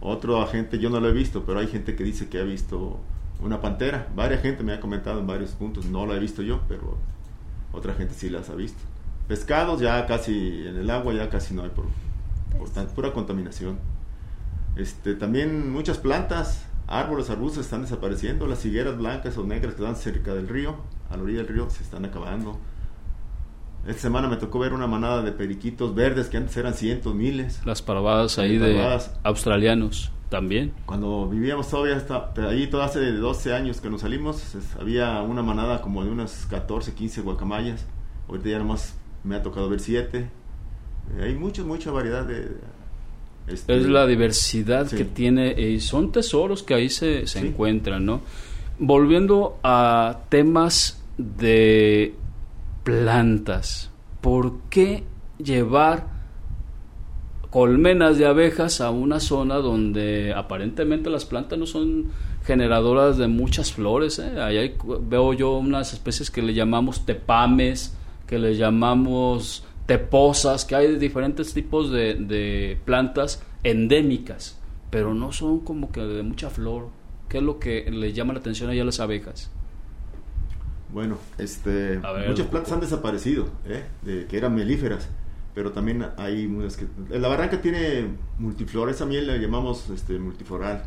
Otro 0.00 0.42
agente 0.42 0.78
yo 0.78 0.90
no 0.90 1.00
lo 1.00 1.08
he 1.08 1.12
visto, 1.12 1.44
pero 1.44 1.58
hay 1.58 1.66
gente 1.66 1.96
que 1.96 2.04
dice 2.04 2.28
que 2.28 2.38
ha 2.38 2.44
visto 2.44 3.00
una 3.40 3.60
pantera. 3.60 4.08
Varias 4.14 4.42
gente 4.42 4.62
me 4.62 4.74
ha 4.74 4.80
comentado 4.80 5.18
en 5.18 5.26
varios 5.26 5.52
puntos, 5.52 5.86
no 5.86 6.06
la 6.06 6.14
he 6.14 6.18
visto 6.18 6.42
yo, 6.42 6.60
pero 6.68 6.98
otra 7.72 7.94
gente 7.94 8.14
sí 8.14 8.28
las 8.28 8.50
ha 8.50 8.54
visto. 8.54 8.78
Pescados 9.26 9.80
ya 9.80 10.06
casi 10.06 10.66
en 10.66 10.76
el 10.76 10.90
agua 10.90 11.14
ya 11.14 11.28
casi 11.30 11.54
no 11.54 11.62
hay 11.62 11.70
por, 11.70 11.86
por 12.58 12.86
pura 12.88 13.12
contaminación. 13.12 13.78
Este, 14.76 15.14
también 15.14 15.72
muchas 15.72 15.96
plantas, 15.96 16.66
árboles, 16.86 17.30
arbustos 17.30 17.64
están 17.64 17.82
desapareciendo, 17.82 18.46
las 18.46 18.64
higueras 18.66 18.98
blancas 18.98 19.38
o 19.38 19.44
negras 19.44 19.74
que 19.74 19.82
están 19.82 19.96
cerca 19.96 20.34
del 20.34 20.46
río, 20.46 20.76
a 21.10 21.16
la 21.16 21.22
orilla 21.22 21.38
del 21.38 21.48
río 21.48 21.70
se 21.70 21.82
están 21.82 22.04
acabando. 22.04 22.58
Esta 23.86 24.02
semana 24.02 24.26
me 24.28 24.36
tocó 24.36 24.58
ver 24.58 24.72
una 24.72 24.88
manada 24.88 25.22
de 25.22 25.30
periquitos 25.30 25.94
verdes 25.94 26.28
que 26.28 26.36
antes 26.36 26.56
eran 26.56 26.74
cientos, 26.74 27.14
miles. 27.14 27.60
Las 27.64 27.82
parvadas 27.82 28.36
ahí 28.38 28.58
de 28.58 28.98
australianos 29.22 30.10
también. 30.28 30.72
Cuando 30.86 31.28
vivíamos 31.28 31.70
todavía, 31.70 31.96
hasta, 31.96 32.32
ahí 32.48 32.66
todo 32.66 32.82
hace 32.82 33.12
12 33.12 33.54
años 33.54 33.80
que 33.80 33.88
nos 33.88 34.00
salimos, 34.00 34.56
había 34.80 35.22
una 35.22 35.42
manada 35.42 35.82
como 35.82 36.04
de 36.04 36.10
unas 36.10 36.46
14, 36.50 36.94
15 36.94 37.20
guacamayas. 37.20 37.86
Ahorita 38.28 38.48
ya 38.48 38.58
nomás 38.58 38.96
me 39.22 39.36
ha 39.36 39.42
tocado 39.44 39.68
ver 39.68 39.78
7. 39.78 40.18
Eh, 40.18 41.22
hay 41.22 41.34
mucha, 41.34 41.62
mucha 41.62 41.92
variedad 41.92 42.24
de... 42.24 42.56
Este, 43.46 43.76
es 43.76 43.86
la 43.86 44.08
diversidad 44.08 44.90
que 44.90 45.04
tiene 45.04 45.52
y 45.60 45.78
son 45.78 46.10
tesoros 46.10 46.64
que 46.64 46.74
ahí 46.74 46.88
se, 46.88 47.28
se 47.28 47.38
encuentran, 47.38 48.04
¿no? 48.04 48.20
Volviendo 48.80 49.60
a 49.62 50.22
temas 50.28 51.00
de 51.16 52.16
plantas. 52.86 53.90
¿Por 54.20 54.60
qué 54.70 55.02
llevar 55.38 56.06
colmenas 57.50 58.16
de 58.16 58.26
abejas 58.26 58.80
a 58.80 58.90
una 58.90 59.18
zona 59.18 59.56
donde 59.56 60.32
aparentemente 60.32 61.10
las 61.10 61.24
plantas 61.24 61.58
no 61.58 61.66
son 61.66 62.12
generadoras 62.44 63.18
de 63.18 63.26
muchas 63.26 63.72
flores? 63.72 64.20
Eh? 64.20 64.40
Ahí 64.40 64.76
veo 65.00 65.32
yo 65.32 65.58
unas 65.58 65.94
especies 65.94 66.30
que 66.30 66.42
le 66.42 66.54
llamamos 66.54 67.04
tepames, 67.04 67.98
que 68.28 68.38
le 68.38 68.54
llamamos 68.54 69.64
teposas, 69.86 70.64
que 70.64 70.76
hay 70.76 70.94
diferentes 70.94 71.54
tipos 71.54 71.90
de, 71.90 72.78
plantas 72.84 73.42
endémicas, 73.64 74.60
pero 74.90 75.12
no 75.12 75.32
son 75.32 75.58
como 75.58 75.90
que 75.90 76.02
de 76.02 76.22
mucha 76.22 76.50
flor. 76.50 76.90
¿Qué 77.28 77.38
es 77.38 77.42
lo 77.42 77.58
que 77.58 77.90
le 77.90 78.12
llama 78.12 78.32
la 78.32 78.38
atención 78.38 78.70
allá 78.70 78.82
a 78.82 78.86
las 78.86 79.00
abejas? 79.00 79.50
Bueno, 80.96 81.18
este, 81.36 82.00
muchas 82.26 82.46
plantas 82.46 82.72
han 82.72 82.80
desaparecido, 82.80 83.50
¿eh? 83.66 83.84
de, 84.00 84.24
que 84.24 84.38
eran 84.38 84.54
melíferas, 84.54 85.10
pero 85.54 85.70
también 85.70 86.06
hay 86.16 86.48
muchas 86.48 86.78
que... 86.78 86.86
La 87.10 87.28
barranca 87.28 87.60
tiene 87.60 88.06
multiflores, 88.38 88.96
también 88.96 89.26
le 89.26 89.38
llamamos 89.38 89.90
este, 89.90 90.18
multifloral, 90.18 90.84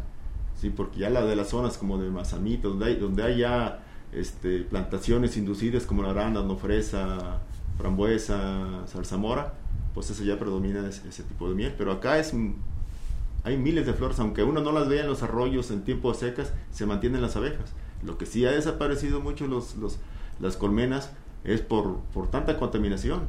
¿sí? 0.56 0.72
porque 0.72 1.02
ya 1.02 1.12
la 1.12 1.24
de 1.24 1.36
las 1.36 1.50
zonas 1.50 1.78
como 1.78 2.00
de 2.00 2.10
Mazamito, 2.10 2.70
donde 2.70 2.86
hay, 2.86 2.96
donde 2.96 3.22
hay 3.22 3.38
ya 3.38 3.84
este, 4.12 4.62
plantaciones 4.62 5.38
inducidas 5.38 5.86
como 5.86 6.02
la 6.02 6.10
arándano, 6.10 6.58
fresa, 6.58 7.42
frambuesa, 7.78 8.88
zarzamora, 8.88 9.54
pues 9.94 10.10
eso 10.10 10.24
ya 10.24 10.40
predomina 10.40 10.90
ese, 10.90 11.22
tipo 11.22 11.48
de 11.50 11.54
miel, 11.54 11.76
pero 11.78 11.92
acá 11.92 12.18
es 12.18 12.34
hay 13.44 13.58
miles 13.58 13.86
de 13.86 13.94
flores, 13.94 14.20
aunque 14.20 14.42
uno 14.42 14.60
no 14.62 14.72
las 14.72 14.88
vea 14.88 15.02
en 15.04 15.08
los 15.08 15.22
arroyos 15.22 15.70
en 15.70 15.84
tiempos 15.84 16.18
secas, 16.18 16.52
se 16.72 16.88
mantienen 16.88 17.22
las 17.22 17.36
abejas. 17.36 17.76
Lo 18.04 18.18
que 18.18 18.26
sí 18.26 18.46
ha 18.46 18.52
desaparecido 18.52 19.20
mucho 19.22 19.48
los, 19.48 19.76
los, 19.76 19.98
las 20.40 20.58
colmenas 20.58 21.12
es 21.44 21.62
por, 21.62 22.00
por 22.14 22.30
tanta 22.30 22.58
contaminación 22.58 23.22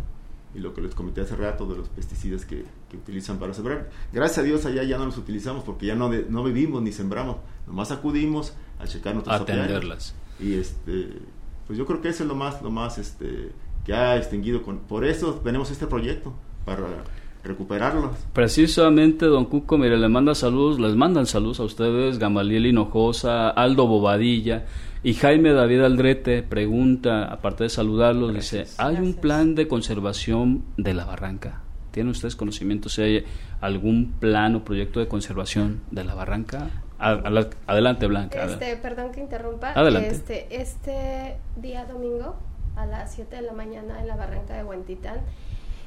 y 0.54 0.58
lo 0.58 0.74
que 0.74 0.80
les 0.80 0.94
comenté 0.94 1.20
hace 1.20 1.36
rato 1.36 1.66
de 1.66 1.76
los 1.76 1.88
pesticidas 1.88 2.44
que, 2.44 2.64
que, 2.88 2.96
utilizan 2.96 3.38
para 3.38 3.54
sembrar. 3.54 3.90
Gracias 4.12 4.38
a 4.38 4.42
Dios 4.42 4.66
allá 4.66 4.82
ya 4.82 4.98
no 4.98 5.06
los 5.06 5.16
utilizamos 5.16 5.62
porque 5.62 5.86
ya 5.86 5.94
no, 5.94 6.08
no 6.08 6.42
vivimos 6.42 6.82
ni 6.82 6.92
sembramos, 6.92 7.36
nomás 7.66 7.90
acudimos 7.92 8.54
a 8.78 8.86
checar 8.86 9.14
nuestras 9.14 9.40
Atenderlas. 9.40 10.14
Y 10.40 10.54
este, 10.54 11.18
pues 11.66 11.78
yo 11.78 11.86
creo 11.86 12.00
que 12.00 12.08
eso 12.08 12.24
es 12.24 12.28
lo 12.28 12.34
más, 12.34 12.62
lo 12.62 12.70
más 12.70 12.98
este, 12.98 13.52
que 13.84 13.94
ha 13.94 14.16
extinguido. 14.16 14.62
Con, 14.62 14.78
por 14.80 15.04
eso 15.04 15.34
tenemos 15.34 15.70
este 15.70 15.86
proyecto, 15.86 16.34
para 16.64 17.04
recuperarlos. 17.43 18.12
Precisamente, 18.32 19.26
don 19.26 19.47
Cuco, 19.47 19.78
mire, 19.78 19.97
le 19.97 20.09
manda 20.09 20.34
saludos, 20.34 20.78
les 20.78 20.95
mandan 20.95 21.26
saludos 21.26 21.61
a 21.61 21.64
ustedes, 21.64 22.18
Gamaliel 22.18 22.66
Hinojosa, 22.66 23.51
Aldo 23.51 23.86
Bobadilla 23.86 24.64
y 25.03 25.14
Jaime 25.14 25.53
David 25.53 25.80
Aldrete 25.80 26.43
pregunta, 26.43 27.24
aparte 27.24 27.64
de 27.64 27.70
saludarlos, 27.70 28.34
dice, 28.34 28.66
¿hay 28.78 28.97
un 28.97 29.14
plan 29.14 29.55
de 29.55 29.66
conservación 29.66 30.64
de 30.76 30.95
la 30.95 31.05
barranca? 31.05 31.62
¿Tienen 31.91 32.11
ustedes 32.11 32.36
conocimiento 32.36 32.88
si 32.88 33.03
hay 33.03 33.24
algún 33.61 34.12
plan 34.20 34.55
o 34.57 34.64
proyecto 34.64 35.01
de 35.01 35.09
conservación 35.09 35.80
de 35.91 36.05
la 36.05 36.14
barranca? 36.14 36.70
adelante, 37.01 38.07
Blanca. 38.07 38.45
Este, 38.45 38.76
perdón 38.76 39.11
que 39.11 39.20
interrumpa. 39.20 39.72
Adelante. 39.72 40.11
Este, 40.11 40.61
este 40.61 41.36
día 41.57 41.86
domingo 41.86 42.36
a 42.76 42.84
las 42.84 43.14
7 43.14 43.36
de 43.36 43.43
la 43.43 43.53
mañana 43.53 44.01
en 44.01 44.07
la 44.07 44.16
barranca 44.16 44.55
de 44.55 44.64
Huentitán 44.64 45.20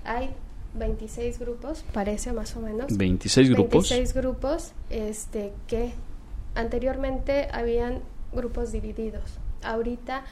hay 0.06 0.32
26 0.76 1.40
grupos, 1.40 1.86
parece 1.94 2.34
más 2.34 2.56
o 2.56 2.60
menos. 2.60 2.96
26 2.96 3.50
grupos. 3.50 3.90
26 3.90 4.14
grupos 4.14 4.72
este, 4.90 5.54
que 5.68 5.94
anteriormente 6.56 7.48
habían 7.52 8.02
grupos 8.32 8.72
divididos. 8.72 9.40
Ahorita 9.64 10.24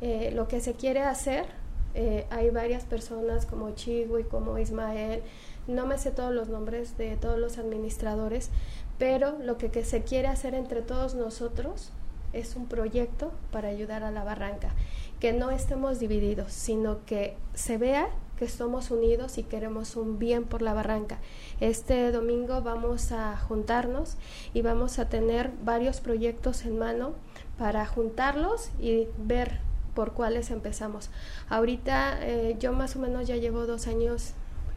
eh, 0.00 0.30
lo 0.34 0.48
que 0.48 0.60
se 0.60 0.74
quiere 0.74 1.00
hacer, 1.00 1.46
eh, 1.94 2.26
hay 2.30 2.50
varias 2.50 2.84
personas 2.84 3.46
como 3.46 3.70
Chigo 3.74 4.18
y 4.18 4.24
como 4.24 4.58
Ismael, 4.58 5.22
no 5.66 5.86
me 5.86 5.98
sé 5.98 6.10
todos 6.10 6.32
los 6.32 6.48
nombres 6.48 6.96
de 6.98 7.16
todos 7.16 7.38
los 7.38 7.58
administradores, 7.58 8.50
pero 8.98 9.38
lo 9.38 9.56
que, 9.56 9.70
que 9.70 9.84
se 9.84 10.02
quiere 10.02 10.28
hacer 10.28 10.54
entre 10.54 10.82
todos 10.82 11.14
nosotros 11.14 11.92
es 12.32 12.54
un 12.56 12.66
proyecto 12.66 13.32
para 13.50 13.68
ayudar 13.68 14.02
a 14.02 14.10
la 14.10 14.24
barranca, 14.24 14.74
que 15.20 15.32
no 15.32 15.50
estemos 15.50 15.98
divididos, 15.98 16.52
sino 16.52 17.04
que 17.06 17.36
se 17.54 17.78
vea 17.78 18.08
que 18.38 18.48
somos 18.48 18.90
unidos 18.90 19.38
y 19.38 19.42
queremos 19.42 19.96
un 19.96 20.18
bien 20.18 20.44
por 20.44 20.62
la 20.62 20.74
barranca. 20.74 21.18
Este 21.60 22.12
domingo 22.12 22.62
vamos 22.62 23.12
a 23.12 23.36
juntarnos 23.36 24.16
y 24.54 24.62
vamos 24.62 24.98
a 24.98 25.08
tener 25.08 25.50
varios 25.64 26.00
proyectos 26.00 26.64
en 26.64 26.78
mano 26.78 27.12
para 27.58 27.86
juntarlos 27.86 28.70
y 28.78 29.08
ver 29.18 29.60
por 29.94 30.12
cuáles 30.12 30.50
empezamos. 30.50 31.10
Ahorita 31.48 32.18
eh, 32.20 32.56
yo 32.58 32.72
más 32.72 32.96
o 32.96 32.98
menos 32.98 33.26
ya 33.26 33.36
llevo 33.36 33.66
dos 33.66 33.86
años 33.86 34.34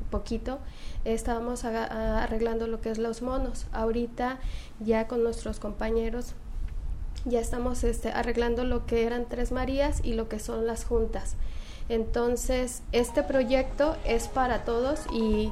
poquito, 0.10 0.60
estábamos 1.06 1.66
arreglando 1.66 2.68
lo 2.68 2.82
que 2.82 2.90
es 2.90 2.98
los 2.98 3.22
monos. 3.22 3.68
Ahorita 3.72 4.40
ya 4.80 5.08
con 5.08 5.24
nuestros 5.24 5.60
compañeros 5.60 6.34
ya 7.26 7.40
estamos 7.40 7.84
este, 7.84 8.12
arreglando 8.12 8.64
lo 8.64 8.86
que 8.86 9.06
eran 9.06 9.28
Tres 9.28 9.52
Marías 9.52 10.02
y 10.04 10.14
lo 10.14 10.30
que 10.30 10.40
son 10.40 10.66
las 10.66 10.86
juntas. 10.86 11.36
Entonces, 11.90 12.84
este 12.92 13.24
proyecto 13.24 13.96
es 14.06 14.28
para 14.28 14.64
todos 14.64 15.02
y 15.12 15.52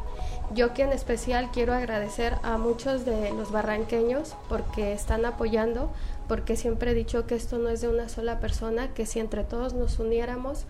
yo 0.53 0.73
que 0.73 0.83
en 0.83 0.93
especial 0.93 1.49
quiero 1.51 1.73
agradecer 1.73 2.35
a 2.43 2.57
muchos 2.57 3.05
de 3.05 3.31
los 3.31 3.51
barranqueños 3.51 4.35
porque 4.47 4.93
están 4.93 5.25
apoyando, 5.25 5.91
porque 6.27 6.55
siempre 6.55 6.91
he 6.91 6.93
dicho 6.93 7.25
que 7.25 7.35
esto 7.35 7.57
no 7.57 7.69
es 7.69 7.81
de 7.81 7.89
una 7.89 8.07
sola 8.07 8.39
persona, 8.39 8.93
que 8.93 9.05
si 9.05 9.19
entre 9.19 9.43
todos 9.43 9.73
nos 9.73 9.99
uniéramos, 9.99 10.65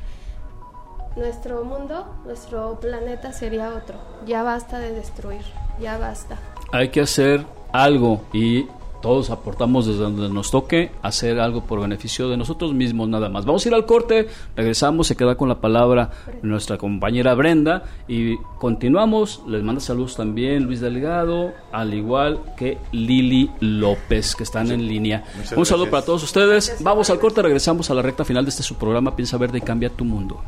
nuestro 1.17 1.63
mundo, 1.63 2.07
nuestro 2.25 2.79
planeta 2.79 3.33
sería 3.33 3.73
otro. 3.73 3.97
Ya 4.25 4.43
basta 4.43 4.79
de 4.79 4.93
destruir, 4.93 5.41
ya 5.81 5.97
basta. 5.97 6.37
Hay 6.71 6.89
que 6.89 7.01
hacer 7.01 7.45
algo 7.73 8.21
y 8.33 8.67
todos 9.07 9.29
aportamos 9.29 9.85
desde 9.85 10.01
donde 10.01 10.27
nos 10.27 10.51
toque 10.51 10.91
hacer 11.01 11.39
algo 11.39 11.61
por 11.61 11.79
beneficio 11.79 12.27
de 12.27 12.35
nosotros 12.35 12.73
mismos 12.73 13.07
nada 13.07 13.29
más. 13.29 13.45
Vamos 13.45 13.65
a 13.65 13.69
ir 13.69 13.73
al 13.73 13.85
corte, 13.85 14.27
regresamos, 14.53 15.07
se 15.07 15.15
queda 15.15 15.35
con 15.35 15.47
la 15.47 15.61
palabra 15.61 16.11
nuestra 16.41 16.77
compañera 16.77 17.33
Brenda 17.33 17.83
y 18.09 18.35
continuamos. 18.59 19.43
Les 19.47 19.63
manda 19.63 19.79
saludos 19.79 20.17
también 20.17 20.65
Luis 20.65 20.81
Delgado, 20.81 21.53
al 21.71 21.93
igual 21.93 22.41
que 22.57 22.79
Lili 22.91 23.49
López, 23.61 24.35
que 24.35 24.43
están 24.43 24.71
en 24.71 24.85
línea. 24.85 25.23
Un 25.55 25.65
saludo 25.65 25.89
para 25.89 26.03
todos 26.03 26.23
ustedes. 26.23 26.75
Vamos 26.81 27.09
al 27.09 27.19
corte, 27.19 27.41
regresamos 27.41 27.89
a 27.89 27.93
la 27.93 28.01
recta 28.01 28.25
final 28.25 28.43
de 28.43 28.49
este 28.49 28.61
su 28.61 28.75
programa 28.75 29.15
Piensa 29.15 29.37
Verde 29.37 29.59
y 29.59 29.61
Cambia 29.61 29.89
tu 29.89 30.03
Mundo. 30.03 30.41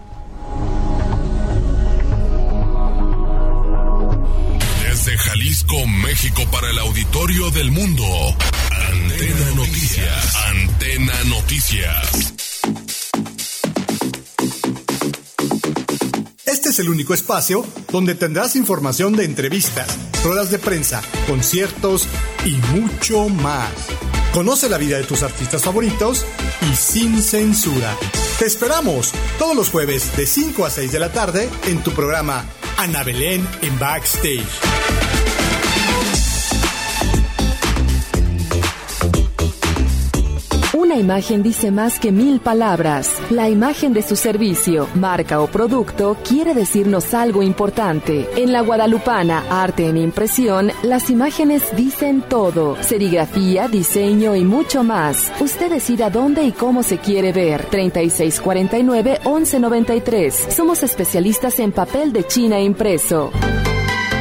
Jalisco, 5.29 5.85
México 5.85 6.41
para 6.51 6.71
el 6.71 6.79
auditorio 6.79 7.51
del 7.51 7.69
mundo. 7.69 8.03
Antena 8.91 9.51
Noticias. 9.55 10.35
Antena 10.47 11.23
Noticias. 11.25 12.33
Este 16.45 16.69
es 16.69 16.79
el 16.79 16.89
único 16.89 17.13
espacio 17.13 17.63
donde 17.91 18.15
tendrás 18.15 18.55
información 18.55 19.15
de 19.15 19.25
entrevistas, 19.25 19.99
ruedas 20.23 20.49
de 20.49 20.57
prensa, 20.57 21.03
conciertos 21.27 22.07
y 22.43 22.53
mucho 22.73 23.29
más. 23.29 23.69
Conoce 24.33 24.67
la 24.67 24.79
vida 24.79 24.97
de 24.97 25.03
tus 25.03 25.21
artistas 25.21 25.61
favoritos 25.61 26.25
y 26.71 26.75
sin 26.75 27.21
censura. 27.21 27.95
Te 28.39 28.45
esperamos 28.45 29.11
todos 29.37 29.55
los 29.55 29.69
jueves 29.69 30.17
de 30.17 30.25
5 30.25 30.65
a 30.65 30.71
6 30.71 30.91
de 30.91 30.99
la 30.99 31.11
tarde 31.11 31.47
en 31.67 31.83
tu 31.83 31.91
programa 31.91 32.45
Ana 32.77 33.03
Belén 33.03 33.47
en 33.61 33.77
Backstage. 33.77 34.98
Una 40.79 40.95
imagen 40.95 41.43
dice 41.43 41.69
más 41.71 41.99
que 41.99 42.13
mil 42.13 42.39
palabras. 42.39 43.11
La 43.31 43.49
imagen 43.49 43.91
de 43.91 44.01
su 44.01 44.15
servicio, 44.15 44.87
marca 44.95 45.41
o 45.41 45.47
producto 45.47 46.15
quiere 46.25 46.53
decirnos 46.53 47.13
algo 47.13 47.43
importante. 47.43 48.29
En 48.37 48.53
la 48.53 48.61
Guadalupana, 48.61 49.43
arte 49.49 49.87
en 49.87 49.97
impresión, 49.97 50.71
las 50.83 51.09
imágenes 51.09 51.63
dicen 51.75 52.21
todo. 52.21 52.81
Serigrafía, 52.81 53.67
diseño 53.67 54.37
y 54.37 54.45
mucho 54.45 54.85
más. 54.85 55.33
Usted 55.41 55.69
decida 55.69 56.09
dónde 56.09 56.43
y 56.43 56.53
cómo 56.53 56.81
se 56.81 56.97
quiere 56.97 57.33
ver. 57.33 57.67
3649-1193. 57.69 60.49
Somos 60.49 60.81
especialistas 60.81 61.59
en 61.59 61.73
papel 61.73 62.13
de 62.13 62.25
China 62.25 62.57
impreso. 62.61 63.33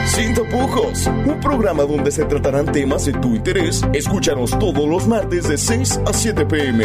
Sin 0.08 0.34
tapujos, 0.34 1.06
un 1.06 1.38
programa 1.38 1.84
donde 1.84 2.10
se 2.10 2.24
tratarán 2.24 2.72
temas 2.72 3.04
de 3.04 3.12
tu 3.12 3.34
interés. 3.34 3.84
Escúchanos 3.92 4.58
todos 4.58 4.88
los 4.88 5.06
martes 5.06 5.46
de 5.46 5.58
6 5.58 6.00
a 6.06 6.12
7 6.12 6.46
pm. 6.46 6.84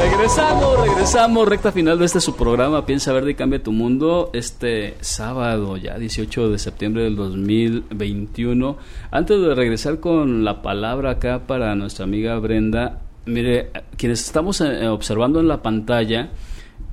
Regresamos, 0.00 0.80
regresamos, 0.80 1.48
recta 1.48 1.72
final 1.72 1.98
de 1.98 2.04
este 2.04 2.20
su 2.20 2.36
programa 2.36 2.86
Piensa 2.86 3.12
Verde 3.12 3.32
y 3.32 3.34
Cambia 3.34 3.60
tu 3.60 3.72
Mundo 3.72 4.30
este 4.32 4.94
sábado 5.00 5.76
ya 5.76 5.98
18 5.98 6.50
de 6.50 6.58
septiembre 6.58 7.02
del 7.02 7.16
2021. 7.16 8.76
Antes 9.10 9.40
de 9.40 9.54
regresar 9.56 9.98
con 9.98 10.44
la 10.44 10.62
palabra 10.62 11.10
acá 11.10 11.40
para 11.46 11.74
nuestra 11.74 12.04
amiga 12.04 12.38
Brenda, 12.38 13.00
mire, 13.26 13.70
quienes 13.96 14.20
estamos 14.24 14.60
eh, 14.60 14.86
observando 14.86 15.40
en 15.40 15.48
la 15.48 15.60
pantalla, 15.60 16.30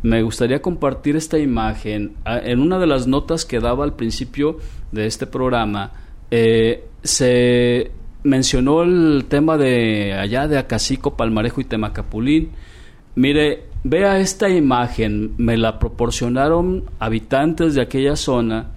me 0.03 0.21
gustaría 0.21 0.61
compartir 0.61 1.15
esta 1.15 1.37
imagen. 1.37 2.15
En 2.25 2.59
una 2.59 2.79
de 2.79 2.87
las 2.87 3.07
notas 3.07 3.45
que 3.45 3.59
daba 3.59 3.83
al 3.83 3.95
principio 3.95 4.57
de 4.91 5.07
este 5.07 5.27
programa, 5.27 5.91
eh, 6.29 6.85
se 7.03 7.91
mencionó 8.23 8.83
el 8.83 9.25
tema 9.27 9.57
de 9.57 10.13
allá 10.13 10.47
de 10.47 10.57
Acacico, 10.57 11.15
Palmarejo 11.15 11.61
y 11.61 11.65
Temacapulín. 11.65 12.51
Mire, 13.15 13.65
vea 13.83 14.19
esta 14.19 14.49
imagen, 14.49 15.33
me 15.37 15.57
la 15.57 15.79
proporcionaron 15.79 16.85
habitantes 16.99 17.73
de 17.73 17.81
aquella 17.81 18.15
zona. 18.15 18.71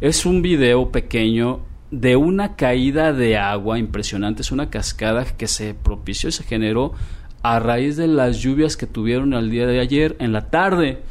Es 0.00 0.24
un 0.24 0.40
video 0.42 0.90
pequeño 0.90 1.60
de 1.90 2.16
una 2.16 2.56
caída 2.56 3.12
de 3.12 3.36
agua 3.36 3.78
impresionante, 3.78 4.40
es 4.40 4.50
una 4.50 4.70
cascada 4.70 5.24
que 5.24 5.46
se 5.46 5.74
propició 5.74 6.30
y 6.30 6.32
se 6.32 6.42
generó 6.42 6.94
a 7.42 7.58
raíz 7.58 7.96
de 7.96 8.06
las 8.06 8.38
lluvias 8.38 8.76
que 8.76 8.86
tuvieron 8.86 9.34
el 9.34 9.50
día 9.50 9.66
de 9.66 9.80
ayer 9.80 10.16
en 10.20 10.32
la 10.32 10.50
tarde. 10.50 11.02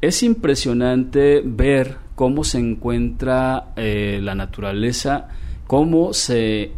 Es 0.00 0.22
impresionante 0.22 1.42
ver 1.44 1.96
cómo 2.14 2.44
se 2.44 2.58
encuentra 2.58 3.72
eh, 3.76 4.20
la 4.22 4.34
naturaleza, 4.34 5.28
cómo 5.66 6.12
se, 6.12 6.72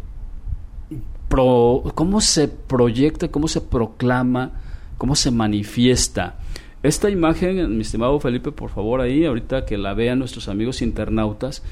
cómo 1.29 2.21
se 2.21 2.47
proyecta, 2.47 3.29
cómo 3.29 3.47
se 3.47 3.61
proclama, 3.61 4.51
cómo 4.97 5.15
se 5.15 5.31
manifiesta. 5.31 6.37
Esta 6.83 7.09
imagen, 7.09 7.75
mi 7.75 7.81
estimado 7.81 8.19
Felipe, 8.19 8.51
por 8.51 8.69
favor, 8.69 9.01
ahí, 9.01 9.25
ahorita 9.25 9.65
que 9.65 9.77
la 9.77 9.93
vean 9.93 10.19
nuestros 10.19 10.47
amigos 10.47 10.81
internautas, 10.81 11.63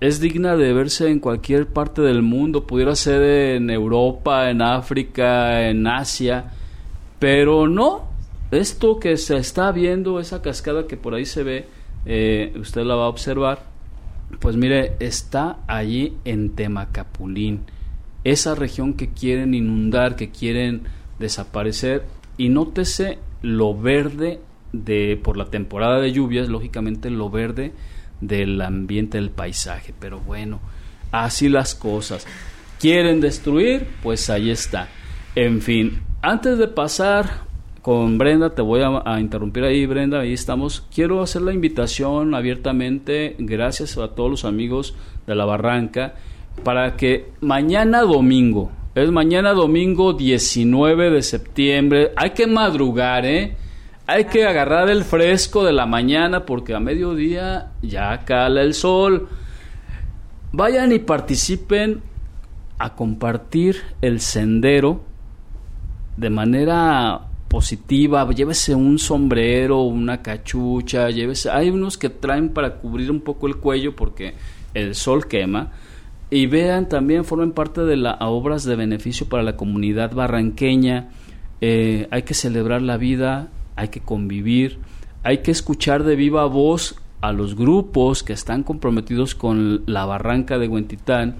es 0.00 0.20
digna 0.20 0.56
de 0.56 0.72
verse 0.72 1.08
en 1.08 1.18
cualquier 1.18 1.68
parte 1.68 2.02
del 2.02 2.22
mundo, 2.22 2.66
pudiera 2.66 2.94
ser 2.94 3.22
en 3.56 3.70
Europa, 3.70 4.50
en 4.50 4.60
África, 4.60 5.68
en 5.68 5.86
Asia, 5.86 6.52
pero 7.24 7.66
no, 7.66 8.10
esto 8.50 9.00
que 9.00 9.16
se 9.16 9.38
está 9.38 9.72
viendo, 9.72 10.20
esa 10.20 10.42
cascada 10.42 10.86
que 10.86 10.98
por 10.98 11.14
ahí 11.14 11.24
se 11.24 11.42
ve, 11.42 11.64
eh, 12.04 12.52
usted 12.56 12.82
la 12.82 12.96
va 12.96 13.06
a 13.06 13.08
observar, 13.08 13.62
pues 14.40 14.56
mire, 14.56 14.96
está 15.00 15.60
allí 15.66 16.18
en 16.26 16.50
Temacapulín, 16.50 17.62
esa 18.24 18.54
región 18.54 18.92
que 18.92 19.08
quieren 19.08 19.54
inundar, 19.54 20.16
que 20.16 20.28
quieren 20.28 20.82
desaparecer, 21.18 22.04
y 22.36 22.50
nótese 22.50 23.16
lo 23.40 23.74
verde 23.74 24.40
de 24.74 25.16
por 25.16 25.38
la 25.38 25.46
temporada 25.46 26.00
de 26.00 26.12
lluvias, 26.12 26.50
lógicamente 26.50 27.08
lo 27.08 27.30
verde 27.30 27.72
del 28.20 28.60
ambiente 28.60 29.16
del 29.16 29.30
paisaje, 29.30 29.94
pero 29.98 30.20
bueno, 30.20 30.60
así 31.10 31.48
las 31.48 31.74
cosas. 31.74 32.26
Quieren 32.78 33.22
destruir, 33.22 33.86
pues 34.02 34.28
ahí 34.28 34.50
está. 34.50 34.90
En 35.34 35.62
fin, 35.62 36.02
antes 36.24 36.56
de 36.56 36.68
pasar 36.68 37.26
con 37.82 38.16
Brenda, 38.16 38.54
te 38.54 38.62
voy 38.62 38.80
a, 38.82 39.20
interrumpir 39.20 39.62
ahí, 39.62 39.84
Brenda, 39.84 40.20
ahí 40.20 40.32
estamos. 40.32 40.86
Quiero 40.92 41.20
hacer 41.20 41.42
la 41.42 41.52
invitación 41.52 42.34
abiertamente, 42.34 43.36
gracias 43.38 43.98
a 43.98 44.08
todos 44.08 44.30
los 44.30 44.44
amigos 44.46 44.96
de 45.26 45.34
la 45.34 45.44
Barranca, 45.44 46.14
para 46.62 46.96
que 46.96 47.32
mañana 47.42 48.00
domingo, 48.00 48.72
es 48.94 49.10
mañana 49.10 49.52
domingo 49.52 50.14
19 50.14 51.10
de 51.10 51.22
septiembre, 51.22 52.12
hay 52.16 52.30
que 52.30 52.46
madrugar, 52.46 53.26
¿eh? 53.26 53.56
Hay 54.06 54.24
que 54.24 54.46
agarrar 54.46 54.88
el 54.88 55.04
fresco 55.04 55.62
de 55.62 55.74
la 55.74 55.84
mañana 55.84 56.46
porque 56.46 56.74
a 56.74 56.80
mediodía 56.80 57.72
ya 57.82 58.24
cala 58.24 58.62
el 58.62 58.72
sol. 58.72 59.28
Vayan 60.52 60.92
y 60.92 60.98
participen 61.00 62.02
a 62.78 62.94
compartir 62.94 63.82
el 64.00 64.20
sendero 64.20 65.13
de 66.16 66.30
manera 66.30 67.28
positiva, 67.48 68.28
llévese 68.30 68.74
un 68.74 68.98
sombrero, 68.98 69.82
una 69.82 70.22
cachucha, 70.22 71.10
llévese, 71.10 71.50
hay 71.50 71.70
unos 71.70 71.96
que 71.96 72.10
traen 72.10 72.48
para 72.48 72.76
cubrir 72.76 73.10
un 73.10 73.20
poco 73.20 73.46
el 73.46 73.56
cuello 73.56 73.94
porque 73.94 74.34
el 74.74 74.94
sol 74.94 75.28
quema 75.28 75.72
y 76.30 76.46
vean 76.46 76.88
también 76.88 77.24
formen 77.24 77.52
parte 77.52 77.82
de 77.82 77.96
las 77.96 78.16
obras 78.20 78.64
de 78.64 78.74
beneficio 78.74 79.28
para 79.28 79.42
la 79.42 79.56
comunidad 79.56 80.12
barranqueña. 80.12 81.10
Eh, 81.60 82.08
hay 82.10 82.22
que 82.22 82.34
celebrar 82.34 82.82
la 82.82 82.96
vida, 82.96 83.50
hay 83.76 83.88
que 83.88 84.00
convivir, 84.00 84.78
hay 85.22 85.38
que 85.38 85.52
escuchar 85.52 86.02
de 86.02 86.16
viva 86.16 86.44
voz 86.46 86.96
a 87.20 87.32
los 87.32 87.54
grupos 87.54 88.22
que 88.22 88.32
están 88.32 88.64
comprometidos 88.64 89.34
con 89.34 89.84
la 89.86 90.04
barranca 90.06 90.58
de 90.58 90.68
Huentitán 90.68 91.36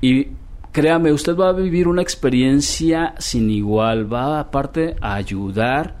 y 0.00 0.28
créame, 0.72 1.12
usted 1.12 1.36
va 1.36 1.50
a 1.50 1.52
vivir 1.52 1.86
una 1.86 2.02
experiencia 2.02 3.14
sin 3.18 3.50
igual, 3.50 4.12
va 4.12 4.40
aparte 4.40 4.96
a 5.00 5.14
ayudar, 5.14 5.96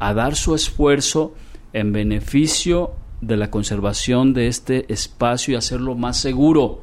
a 0.00 0.12
dar 0.12 0.34
su 0.34 0.54
esfuerzo 0.54 1.34
en 1.72 1.92
beneficio 1.92 2.92
de 3.20 3.36
la 3.36 3.50
conservación 3.50 4.34
de 4.34 4.48
este 4.48 4.92
espacio 4.92 5.54
y 5.54 5.56
hacerlo 5.56 5.94
más 5.94 6.18
seguro. 6.18 6.82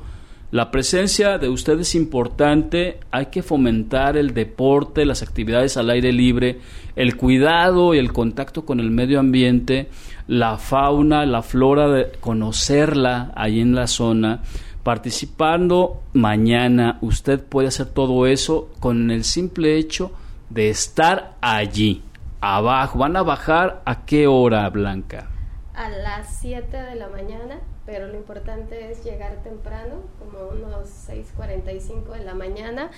La 0.52 0.70
presencia 0.70 1.38
de 1.38 1.48
ustedes 1.48 1.90
es 1.90 1.96
importante, 1.96 3.00
hay 3.10 3.28
que 3.28 3.42
fomentar 3.42 4.18
el 4.18 4.34
deporte, 4.34 5.06
las 5.06 5.22
actividades 5.22 5.78
al 5.78 5.90
aire 5.90 6.12
libre, 6.12 6.60
el 6.98 7.16
cuidado 7.16 7.94
y 7.94 8.00
el 8.00 8.12
contacto 8.12 8.66
con 8.66 8.82
el 8.82 8.92
medio 8.92 9.22
ambiente, 9.22 9.88
la 10.28 10.58
fauna, 10.58 11.26
la 11.26 11.42
flora, 11.42 11.88
de 11.88 12.12
conocerla 12.20 13.32
ahí 13.36 13.62
en 13.62 13.76
la 13.76 13.88
zona. 13.88 14.42
Participando 14.84 16.02
mañana, 16.14 16.98
usted 17.02 17.44
puede 17.44 17.68
hacer 17.68 17.88
todo 17.88 18.26
eso 18.26 18.70
con 18.80 19.12
el 19.12 19.24
simple 19.24 19.78
hecho 19.78 20.12
de 20.50 20.70
estar 20.70 21.36
allí, 21.42 22.04
abajo. 22.40 23.00
¿Van 23.00 23.16
a 23.16 23.24
bajar 23.24 23.82
a 23.86 24.06
qué 24.06 24.28
hora, 24.28 24.68
Blanca? 24.70 25.30
A 25.74 25.90
las 25.90 26.40
7 26.40 26.76
de 26.76 26.96
la 26.96 27.08
mañana 27.10 27.60
pero 27.86 28.08
lo 28.08 28.16
importante 28.16 28.92
es 28.92 29.04
llegar 29.04 29.44
temprano, 29.44 29.96
como 30.20 30.50
unos 30.50 30.88
6.45 31.10 32.18
de 32.18 32.24
la 32.24 32.34
mañana. 32.34 32.90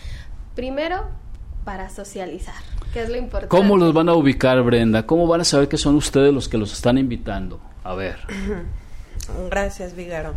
Primero, 0.56 1.06
para 1.64 1.90
socializar, 1.90 2.54
que 2.94 3.02
es 3.02 3.10
lo 3.10 3.18
importante. 3.18 3.48
¿Cómo 3.56 3.78
los 3.78 3.94
van 3.94 4.10
a 4.10 4.14
ubicar, 4.14 4.62
Brenda? 4.62 5.06
¿Cómo 5.06 5.26
van 5.26 5.42
a 5.42 5.46
saber 5.46 5.68
que 5.68 5.78
son 5.78 5.96
ustedes 5.96 6.34
los 6.34 6.50
que 6.50 6.58
los 6.58 6.74
están 6.74 6.98
invitando? 6.98 7.60
A 7.84 7.96
ver. 7.96 8.18
Gracias, 9.50 9.96
Vigaro. 9.96 10.34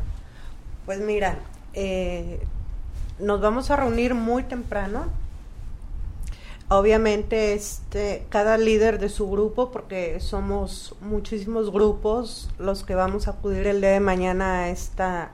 Pues 0.87 1.01
mira, 1.01 1.39
eh, 1.75 2.41
nos 3.19 3.41
vamos 3.41 3.71
a 3.71 3.77
reunir 3.77 4.15
muy 4.15 4.45
temprano 4.45 5.11
Obviamente, 6.69 7.55
este, 7.55 8.27
cada 8.29 8.59
líder 8.59 8.99
de 8.99 9.09
su 9.09 9.31
grupo, 9.31 9.71
porque 9.71 10.19
somos 10.19 10.97
muchísimos 11.01 11.71
grupos 11.71 12.51
los 12.59 12.83
que 12.83 12.97
vamos 12.97 13.29
a 13.29 13.33
acudir 13.33 13.69
el 13.69 13.81
día 13.81 13.91
de 13.91 14.01
mañana 14.01 14.63
a 14.63 14.71
esta 14.71 15.31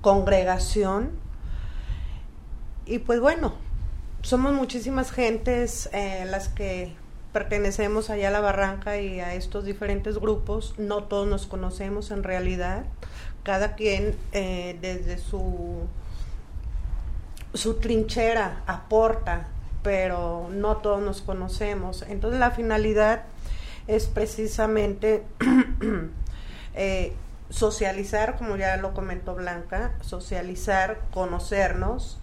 congregación. 0.00 1.12
Y 2.86 2.98
pues 2.98 3.20
bueno, 3.20 3.54
somos 4.22 4.52
muchísimas 4.52 5.12
gentes 5.12 5.88
eh, 5.92 6.24
las 6.28 6.48
que 6.48 6.92
pertenecemos 7.36 8.08
allá 8.08 8.28
a 8.28 8.30
la 8.30 8.40
barranca 8.40 8.98
y 8.98 9.20
a 9.20 9.34
estos 9.34 9.66
diferentes 9.66 10.16
grupos. 10.16 10.72
No 10.78 11.04
todos 11.04 11.28
nos 11.28 11.44
conocemos 11.44 12.10
en 12.10 12.22
realidad. 12.22 12.86
Cada 13.42 13.74
quien 13.74 14.16
eh, 14.32 14.78
desde 14.80 15.18
su, 15.18 15.82
su 17.52 17.74
trinchera 17.74 18.62
aporta 18.66 19.48
pero 19.82 20.48
no 20.50 20.78
todos 20.78 21.02
nos 21.02 21.20
conocemos. 21.20 22.06
Entonces 22.08 22.40
la 22.40 22.52
finalidad 22.52 23.24
es 23.86 24.06
precisamente 24.06 25.22
eh, 26.74 27.12
socializar, 27.50 28.38
como 28.38 28.56
ya 28.56 28.78
lo 28.78 28.94
comentó 28.94 29.34
Blanca, 29.34 29.92
socializar, 30.00 31.02
conocernos 31.12 32.18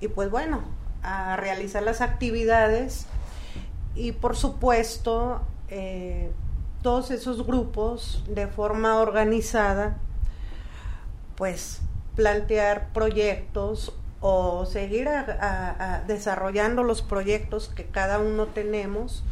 y 0.00 0.06
pues 0.06 0.30
bueno, 0.30 0.62
a 1.02 1.34
realizar 1.34 1.82
las 1.82 2.00
actividades 2.00 3.08
y 3.94 4.12
por 4.12 4.36
supuesto 4.36 5.40
eh, 5.68 6.30
todos 6.82 7.10
esos 7.10 7.46
grupos 7.46 8.24
de 8.28 8.46
forma 8.46 8.98
organizada 9.00 9.96
pues 11.36 11.80
plantear 12.14 12.92
proyectos 12.92 13.94
o 14.20 14.64
seguir 14.64 15.08
desarrollando 16.06 16.82
los 16.82 17.02
proyectos 17.02 17.68
que 17.68 17.84
cada 17.84 18.18
uno 18.18 18.46
tenemos, 18.46 19.22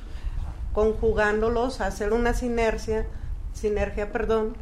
conjugándolos, 0.74 1.80
hacer 1.80 2.12
una 2.12 2.34
sinergia, 2.34 3.06
sinergia, 3.54 4.12
perdón, 4.12 4.54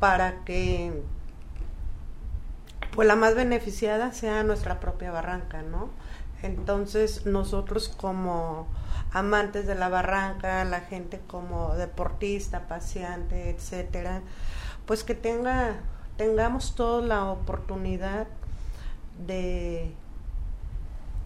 para 0.00 0.44
que 0.44 1.02
pues 2.96 3.06
la 3.06 3.14
más 3.14 3.36
beneficiada 3.36 4.12
sea 4.12 4.42
nuestra 4.42 4.80
propia 4.80 5.12
barranca, 5.12 5.62
¿no? 5.62 5.90
Entonces 6.42 7.26
nosotros 7.26 7.88
como 7.88 8.66
amantes 9.12 9.66
de 9.66 9.74
la 9.74 9.88
barranca, 9.88 10.64
la 10.64 10.80
gente 10.80 11.20
como 11.26 11.74
deportista, 11.74 12.68
paseante, 12.68 13.50
etcétera, 13.50 14.22
pues 14.86 15.04
que 15.04 15.14
tenga 15.14 15.76
tengamos 16.16 16.74
toda 16.74 17.06
la 17.06 17.24
oportunidad 17.26 18.26
de, 19.26 19.92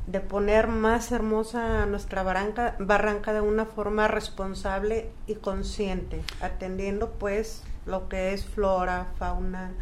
de 0.07 0.21
poner 0.21 0.69
más 0.69 1.13
hermosa 1.13 1.87
nuestra 1.87 2.23
barranca, 2.23 2.75
barranca 2.79 3.33
de 3.33 3.41
una 3.41 3.67
forma 3.67 4.09
responsable 4.09 5.11
y 5.27 5.37
consciente, 5.37 6.23
atendiendo 6.41 7.11
pues 7.11 7.63
lo 7.87 8.09
que 8.09 8.33
es 8.33 8.45
flora, 8.45 9.07
fauna 9.19 9.73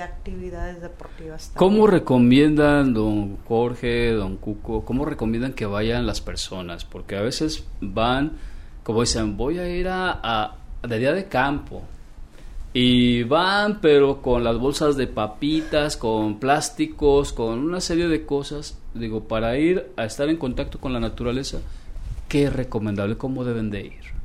actividades 0.00 0.80
deportivas. 0.80 1.52
¿Cómo 1.56 1.86
recomiendan, 1.86 2.94
don 2.94 3.36
Jorge, 3.48 4.12
don 4.12 4.36
Cuco, 4.36 4.84
cómo 4.84 5.04
recomiendan 5.04 5.52
que 5.52 5.66
vayan 5.66 6.06
las 6.06 6.20
personas? 6.20 6.84
Porque 6.84 7.16
a 7.16 7.22
veces 7.22 7.64
van, 7.80 8.32
como 8.82 9.00
dicen, 9.00 9.36
voy 9.36 9.58
a 9.58 9.68
ir 9.68 9.88
a, 9.88 10.20
a 10.22 10.56
de 10.86 10.98
día 10.98 11.12
de 11.12 11.26
campo, 11.26 11.82
y 12.74 13.22
van, 13.24 13.80
pero 13.80 14.22
con 14.22 14.44
las 14.44 14.58
bolsas 14.58 14.96
de 14.96 15.06
papitas, 15.06 15.96
con 15.96 16.38
plásticos, 16.38 17.32
con 17.32 17.58
una 17.58 17.80
serie 17.80 18.08
de 18.08 18.24
cosas, 18.24 18.78
digo, 18.94 19.24
para 19.24 19.58
ir 19.58 19.90
a 19.96 20.04
estar 20.04 20.28
en 20.30 20.38
contacto 20.38 20.80
con 20.80 20.92
la 20.92 21.00
naturaleza, 21.00 21.58
¿qué 22.28 22.48
recomendable? 22.48 23.18
¿Cómo 23.18 23.44
deben 23.44 23.70
de 23.70 23.82
ir? 23.82 24.21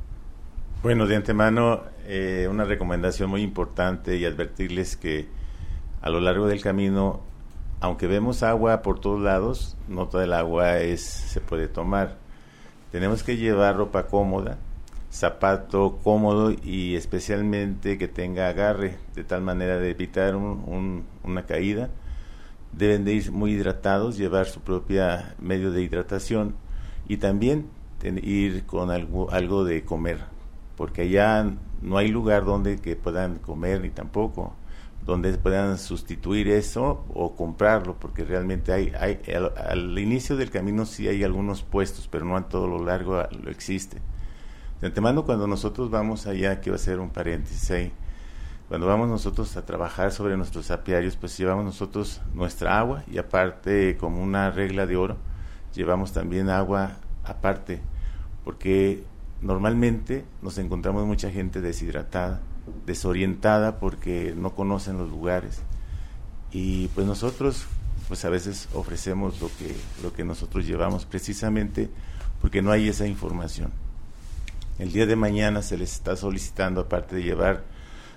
Bueno, 0.80 1.08
de 1.08 1.16
antemano, 1.16 1.82
eh, 2.06 2.46
una 2.48 2.62
recomendación 2.62 3.28
muy 3.28 3.42
importante 3.42 4.16
y 4.16 4.24
advertirles 4.24 4.96
que 4.96 5.26
a 6.00 6.08
lo 6.08 6.20
largo 6.20 6.46
del 6.46 6.62
camino, 6.62 7.20
aunque 7.80 8.06
vemos 8.06 8.44
agua 8.44 8.80
por 8.82 9.00
todos 9.00 9.20
lados, 9.20 9.76
no 9.88 10.06
toda 10.06 10.22
el 10.22 10.32
agua 10.32 10.78
es, 10.78 11.00
se 11.02 11.40
puede 11.40 11.66
tomar. 11.66 12.16
Tenemos 12.92 13.24
que 13.24 13.36
llevar 13.36 13.76
ropa 13.76 14.06
cómoda, 14.06 14.58
zapato 15.10 15.98
cómodo 16.04 16.52
y 16.62 16.94
especialmente 16.94 17.98
que 17.98 18.06
tenga 18.06 18.48
agarre 18.48 18.98
de 19.16 19.24
tal 19.24 19.42
manera 19.42 19.78
de 19.78 19.90
evitar 19.90 20.36
una 20.36 21.42
caída. 21.46 21.90
Deben 22.72 23.04
de 23.04 23.14
ir 23.14 23.32
muy 23.32 23.50
hidratados, 23.50 24.16
llevar 24.16 24.46
su 24.46 24.60
propia 24.60 25.34
medio 25.40 25.72
de 25.72 25.82
hidratación 25.82 26.54
y 27.08 27.16
también 27.16 27.68
ir 28.22 28.64
con 28.64 28.90
algo 28.92 29.64
de 29.64 29.84
comer, 29.84 30.37
porque 30.78 31.02
allá 31.02 31.44
no 31.82 31.98
hay 31.98 32.08
lugar 32.08 32.46
donde 32.46 32.76
que 32.76 32.96
puedan 32.96 33.38
comer 33.40 33.82
ni 33.82 33.90
tampoco 33.90 34.54
donde 35.08 35.32
puedan 35.38 35.78
sustituir 35.78 36.48
eso 36.48 37.02
o 37.14 37.34
comprarlo, 37.34 37.96
porque 37.98 38.24
realmente 38.26 38.74
hay, 38.74 38.92
hay 39.00 39.18
al, 39.56 39.98
inicio 39.98 40.36
del 40.36 40.50
camino 40.50 40.84
sí 40.84 41.08
hay 41.08 41.24
algunos 41.24 41.62
puestos, 41.62 42.06
pero 42.08 42.26
no 42.26 42.36
a 42.36 42.46
todo 42.46 42.66
lo 42.66 42.84
largo 42.84 43.22
lo 43.42 43.50
existe. 43.50 44.02
De 44.82 44.86
antemano, 44.86 45.24
cuando 45.24 45.46
nosotros 45.46 45.88
vamos 45.88 46.26
allá, 46.26 46.60
quiero 46.60 46.76
hacer 46.76 47.00
un 47.00 47.08
paréntesis 47.08 47.70
ahí, 47.70 47.90
cuando 48.68 48.86
vamos 48.86 49.08
nosotros 49.08 49.56
a 49.56 49.64
trabajar 49.64 50.12
sobre 50.12 50.36
nuestros 50.36 50.70
apiarios, 50.70 51.16
pues 51.16 51.38
llevamos 51.38 51.64
nosotros 51.64 52.20
nuestra 52.34 52.78
agua 52.78 53.02
y 53.10 53.16
aparte, 53.16 53.96
como 53.96 54.22
una 54.22 54.50
regla 54.50 54.84
de 54.84 54.96
oro, 54.96 55.16
llevamos 55.74 56.12
también 56.12 56.50
agua 56.50 56.98
aparte, 57.24 57.80
porque 58.44 59.04
normalmente 59.40 60.24
nos 60.42 60.58
encontramos 60.58 61.06
mucha 61.06 61.30
gente 61.30 61.60
deshidratada, 61.60 62.40
desorientada 62.86 63.78
porque 63.78 64.34
no 64.36 64.54
conocen 64.54 64.98
los 64.98 65.10
lugares. 65.10 65.62
Y 66.52 66.88
pues 66.88 67.06
nosotros 67.06 67.66
pues 68.08 68.24
a 68.24 68.30
veces 68.30 68.68
ofrecemos 68.72 69.40
lo 69.40 69.48
que 69.58 69.74
lo 70.02 70.14
que 70.14 70.24
nosotros 70.24 70.66
llevamos 70.66 71.04
precisamente 71.04 71.90
porque 72.40 72.62
no 72.62 72.70
hay 72.70 72.88
esa 72.88 73.06
información. 73.06 73.70
El 74.78 74.92
día 74.92 75.06
de 75.06 75.16
mañana 75.16 75.62
se 75.62 75.76
les 75.76 75.92
está 75.92 76.16
solicitando, 76.16 76.82
aparte 76.82 77.16
de 77.16 77.24
llevar 77.24 77.64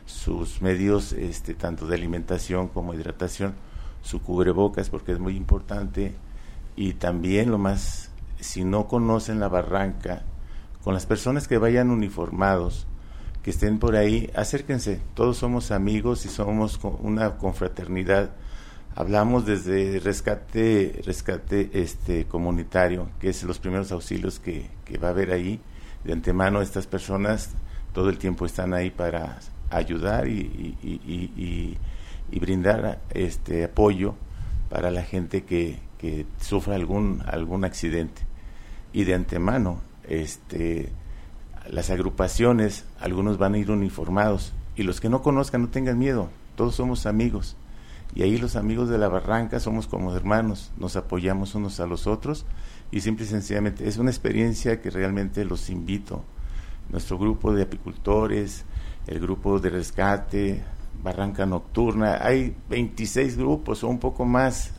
sus 0.06 0.62
medios, 0.62 1.12
este, 1.14 1.56
tanto 1.56 1.88
de 1.88 1.96
alimentación 1.96 2.68
como 2.68 2.94
hidratación, 2.94 3.56
su 4.04 4.22
cubrebocas, 4.22 4.90
porque 4.90 5.12
es 5.14 5.20
muy 5.20 5.36
importante. 5.36 6.14
Y 6.76 6.94
también 6.94 7.50
lo 7.50 7.58
más, 7.58 8.12
si 8.40 8.64
no 8.64 8.88
conocen 8.88 9.40
la 9.40 9.48
barranca, 9.48 10.24
con 10.84 10.94
las 10.94 11.06
personas 11.06 11.48
que 11.48 11.58
vayan 11.58 11.90
uniformados, 11.90 12.88
que 13.44 13.52
estén 13.52 13.80
por 13.80 13.96
ahí, 13.96 14.30
acérquense. 14.36 15.00
Todos 15.14 15.38
somos 15.38 15.72
amigos 15.72 16.26
y 16.26 16.30
somos 16.30 16.80
una 17.02 17.38
confraternidad. 17.38 18.32
Hablamos 18.96 19.46
desde 19.46 20.00
rescate, 20.00 21.02
rescate 21.06 21.70
este 21.74 22.26
comunitario, 22.26 23.10
que 23.20 23.30
es 23.30 23.44
los 23.44 23.60
primeros 23.60 23.92
auxilios 23.92 24.40
que, 24.40 24.70
va 25.02 25.08
a 25.08 25.12
haber 25.12 25.32
ahí 25.32 25.60
de 26.04 26.14
antemano 26.14 26.62
estas 26.62 26.88
personas 26.88 27.52
todo 27.94 28.10
el 28.10 28.18
tiempo 28.18 28.46
están 28.46 28.74
ahí 28.74 28.90
para 28.90 29.40
ayudar 29.70 30.28
y, 30.28 30.78
y, 30.82 31.78
brindar 32.40 33.00
este 33.12 33.66
apoyo 33.66 34.16
para 34.70 34.90
la 34.90 35.04
gente 35.04 35.44
que, 35.44 35.80
que 35.98 36.26
sufra 36.40 36.76
algún 36.76 37.22
algún 37.28 37.66
accidente 37.66 38.22
y 38.94 39.04
de 39.04 39.14
antemano 39.14 39.82
este 40.20 40.92
las 41.70 41.90
agrupaciones 41.90 42.86
algunos 43.00 43.38
van 43.38 43.54
a 43.54 43.58
ir 43.58 43.72
uniformados. 43.72 44.54
Y 44.76 44.84
los 44.84 45.00
que 45.00 45.10
no 45.10 45.22
conozcan 45.22 45.62
no 45.62 45.70
tengan 45.70 46.00
miedo. 46.00 46.30
Todos 46.56 46.76
somos 46.76 47.06
amigos. 47.06 47.56
Y 48.14 48.24
ahí 48.24 48.38
los 48.38 48.56
amigos 48.56 48.90
de 48.90 48.98
la 48.98 49.08
barranca 49.08 49.60
somos 49.60 49.88
como 49.88 50.14
hermanos, 50.14 50.72
nos 50.78 50.98
apoyamos 50.98 51.56
unos 51.56 51.80
a 51.80 51.86
los 51.86 52.08
otros. 52.08 52.46
Y 52.92 53.02
simple 53.02 53.26
y 53.26 53.30
sencillamente 53.30 53.88
es 53.88 53.98
una 53.98 54.12
experiencia 54.12 54.82
que 54.82 54.90
realmente 54.90 55.46
los 55.46 55.70
invito. 55.70 56.24
Nuestro 56.90 57.18
grupo 57.18 57.54
de 57.54 57.64
apicultores, 57.64 58.66
el 59.08 59.20
grupo 59.20 59.60
de 59.60 59.70
rescate, 59.70 60.62
Barranca 61.02 61.46
Nocturna, 61.46 62.20
hay 62.22 62.56
26 62.70 63.38
grupos 63.38 63.84
o 63.84 63.88
un 63.88 64.00
poco 64.00 64.26
más. 64.26 64.74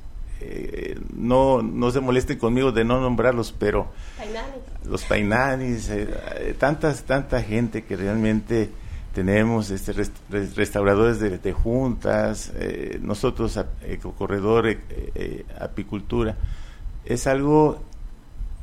Eh, 0.44 0.98
no, 1.14 1.62
no 1.62 1.90
se 1.92 2.00
molesten 2.00 2.36
conmigo 2.36 2.72
de 2.72 2.84
no 2.84 3.00
nombrarlos, 3.00 3.54
pero 3.56 3.92
los 4.84 5.04
Painanis, 5.04 5.88
eh, 5.88 6.08
eh, 6.36 6.54
tantas, 6.58 7.04
tanta 7.04 7.40
gente 7.42 7.84
que 7.84 7.96
realmente 7.96 8.68
tenemos 9.14 9.70
este 9.70 9.92
restauradores 10.56 11.20
de, 11.20 11.52
juntas, 11.52 12.50
nosotros 13.02 13.60
corredor 14.18 14.74
apicultura, 15.60 16.36
es 17.04 17.26
algo 17.26 17.82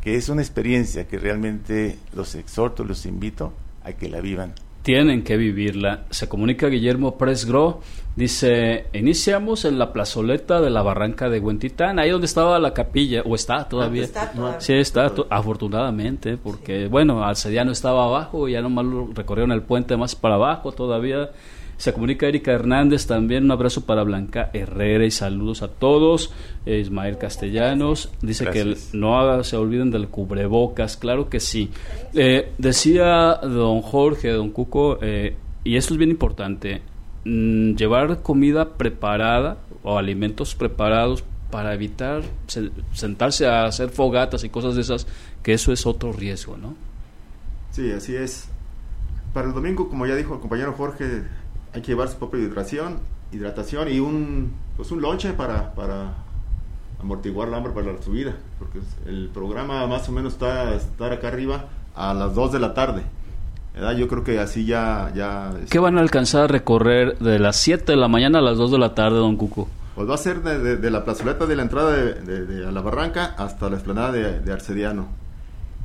que 0.01 0.15
es 0.15 0.27
una 0.27 0.41
experiencia 0.41 1.07
que 1.07 1.19
realmente 1.19 1.99
los 2.13 2.35
exhorto, 2.35 2.83
los 2.83 3.05
invito 3.05 3.53
a 3.83 3.93
que 3.93 4.09
la 4.09 4.21
vivan. 4.21 4.53
Tienen 4.89 5.21
que 5.21 5.37
vivirla. 5.37 6.05
Se 6.09 6.27
comunica 6.27 6.65
Guillermo 6.65 7.15
Presgro, 7.15 7.81
dice, 8.15 8.87
iniciamos 8.91 9.63
en 9.65 9.77
la 9.77 9.93
plazoleta 9.93 10.61
de 10.61 10.71
la 10.71 10.81
barranca 10.81 11.29
de 11.29 11.39
Huentitán, 11.39 11.99
ahí 11.99 12.09
donde 12.09 12.25
estaba 12.25 12.57
la 12.57 12.73
capilla, 12.73 13.21
o 13.21 13.35
está 13.35 13.69
todavía. 13.69 14.01
Está 14.01 14.31
todavía. 14.31 14.59
Sí, 14.59 14.73
está, 14.73 15.13
afortunadamente, 15.29 16.37
porque, 16.37 16.87
bueno, 16.87 17.23
Alcediano 17.23 17.71
estaba 17.71 18.05
abajo, 18.05 18.49
y 18.49 18.53
ya 18.53 18.63
nomás 18.63 18.85
lo 18.85 19.11
recorrieron 19.13 19.51
el 19.51 19.61
puente 19.61 19.95
más 19.95 20.15
para 20.15 20.33
abajo 20.33 20.71
todavía 20.71 21.29
se 21.79 21.93
comunica 21.93 22.27
Erika 22.27 22.51
Hernández 22.51 23.07
también. 23.07 23.45
Un 23.45 23.51
abrazo 23.51 23.85
para 23.85 24.03
Blanca 24.03 24.49
Herrera 24.51 25.05
y 25.05 25.11
saludos 25.11 25.61
a 25.61 25.69
todos. 25.69 26.33
Ismael 26.65 27.17
Castellanos 27.17 28.11
dice 28.21 28.47
que 28.47 28.75
no 28.91 29.43
se 29.45 29.55
olviden 29.55 29.89
del 29.89 30.09
cubrebocas. 30.09 30.97
Claro 30.97 31.29
que 31.29 31.39
sí. 31.39 31.71
Eh, 32.13 32.51
decía 32.57 33.39
don 33.41 33.81
Jorge, 33.81 34.29
don 34.31 34.49
Cuco, 34.49 34.99
eh, 35.01 35.37
y 35.63 35.77
esto 35.77 35.93
es 35.93 35.97
bien 35.97 36.09
importante: 36.09 36.81
mm, 37.23 37.75
llevar 37.75 38.23
comida 38.23 38.73
preparada 38.73 39.59
o 39.81 39.97
alimentos 39.97 40.55
preparados 40.55 41.23
para 41.49 41.73
evitar 41.73 42.23
sentarse 42.93 43.47
a 43.47 43.63
hacer 43.63 43.89
fogatas 43.89 44.43
y 44.43 44.49
cosas 44.49 44.75
de 44.75 44.81
esas, 44.81 45.07
que 45.41 45.53
eso 45.53 45.71
es 45.71 45.85
otro 45.85 46.11
riesgo, 46.11 46.57
¿no? 46.57 46.75
Sí, 47.71 47.89
así 47.89 48.17
es. 48.17 48.49
Para 49.33 49.47
el 49.47 49.53
domingo, 49.53 49.87
como 49.87 50.05
ya 50.05 50.15
dijo 50.15 50.33
el 50.33 50.41
compañero 50.41 50.73
Jorge, 50.73 51.23
hay 51.73 51.81
que 51.81 51.87
llevar 51.87 52.07
su 52.07 52.17
propia 52.17 52.39
hidratación, 52.39 52.99
hidratación 53.31 53.89
y 53.89 53.99
un, 53.99 54.53
pues 54.77 54.91
un 54.91 55.01
lonche 55.01 55.33
para, 55.33 55.73
para 55.73 56.13
amortiguar 57.01 57.47
la 57.49 57.57
hambre 57.57 57.73
para 57.73 57.93
la 57.93 58.01
subida, 58.01 58.35
porque 58.57 58.79
el 59.05 59.29
programa 59.33 59.85
más 59.87 60.07
o 60.09 60.11
menos 60.11 60.33
está 60.33 60.73
estar 60.73 61.13
acá 61.13 61.29
arriba 61.29 61.65
a 61.95 62.13
las 62.13 62.35
2 62.35 62.51
de 62.51 62.59
la 62.59 62.73
tarde. 62.73 63.03
Yo 63.97 64.07
creo 64.07 64.23
que 64.23 64.39
así 64.39 64.65
ya... 64.65 65.11
ya 65.15 65.53
¿Qué 65.69 65.79
van 65.79 65.97
a 65.97 66.01
alcanzar 66.01 66.43
a 66.43 66.47
recorrer 66.47 67.17
de 67.19 67.39
las 67.39 67.55
7 67.57 67.93
de 67.93 67.97
la 67.97 68.09
mañana 68.09 68.39
a 68.39 68.41
las 68.41 68.57
2 68.57 68.71
de 68.71 68.77
la 68.77 68.93
tarde, 68.93 69.17
don 69.17 69.37
Cuco? 69.37 69.69
Pues 69.95 70.09
va 70.09 70.15
a 70.15 70.17
ser 70.17 70.41
de, 70.41 70.91
la 70.91 71.03
plazoleta 71.05 71.45
de 71.45 71.55
la 71.55 71.63
entrada 71.63 71.93
de, 71.93 72.65
a 72.65 72.71
la 72.71 72.81
barranca 72.81 73.35
hasta 73.37 73.69
la 73.69 73.75
explanada 73.75 74.11
de, 74.11 74.51
Arcediano. 74.51 75.07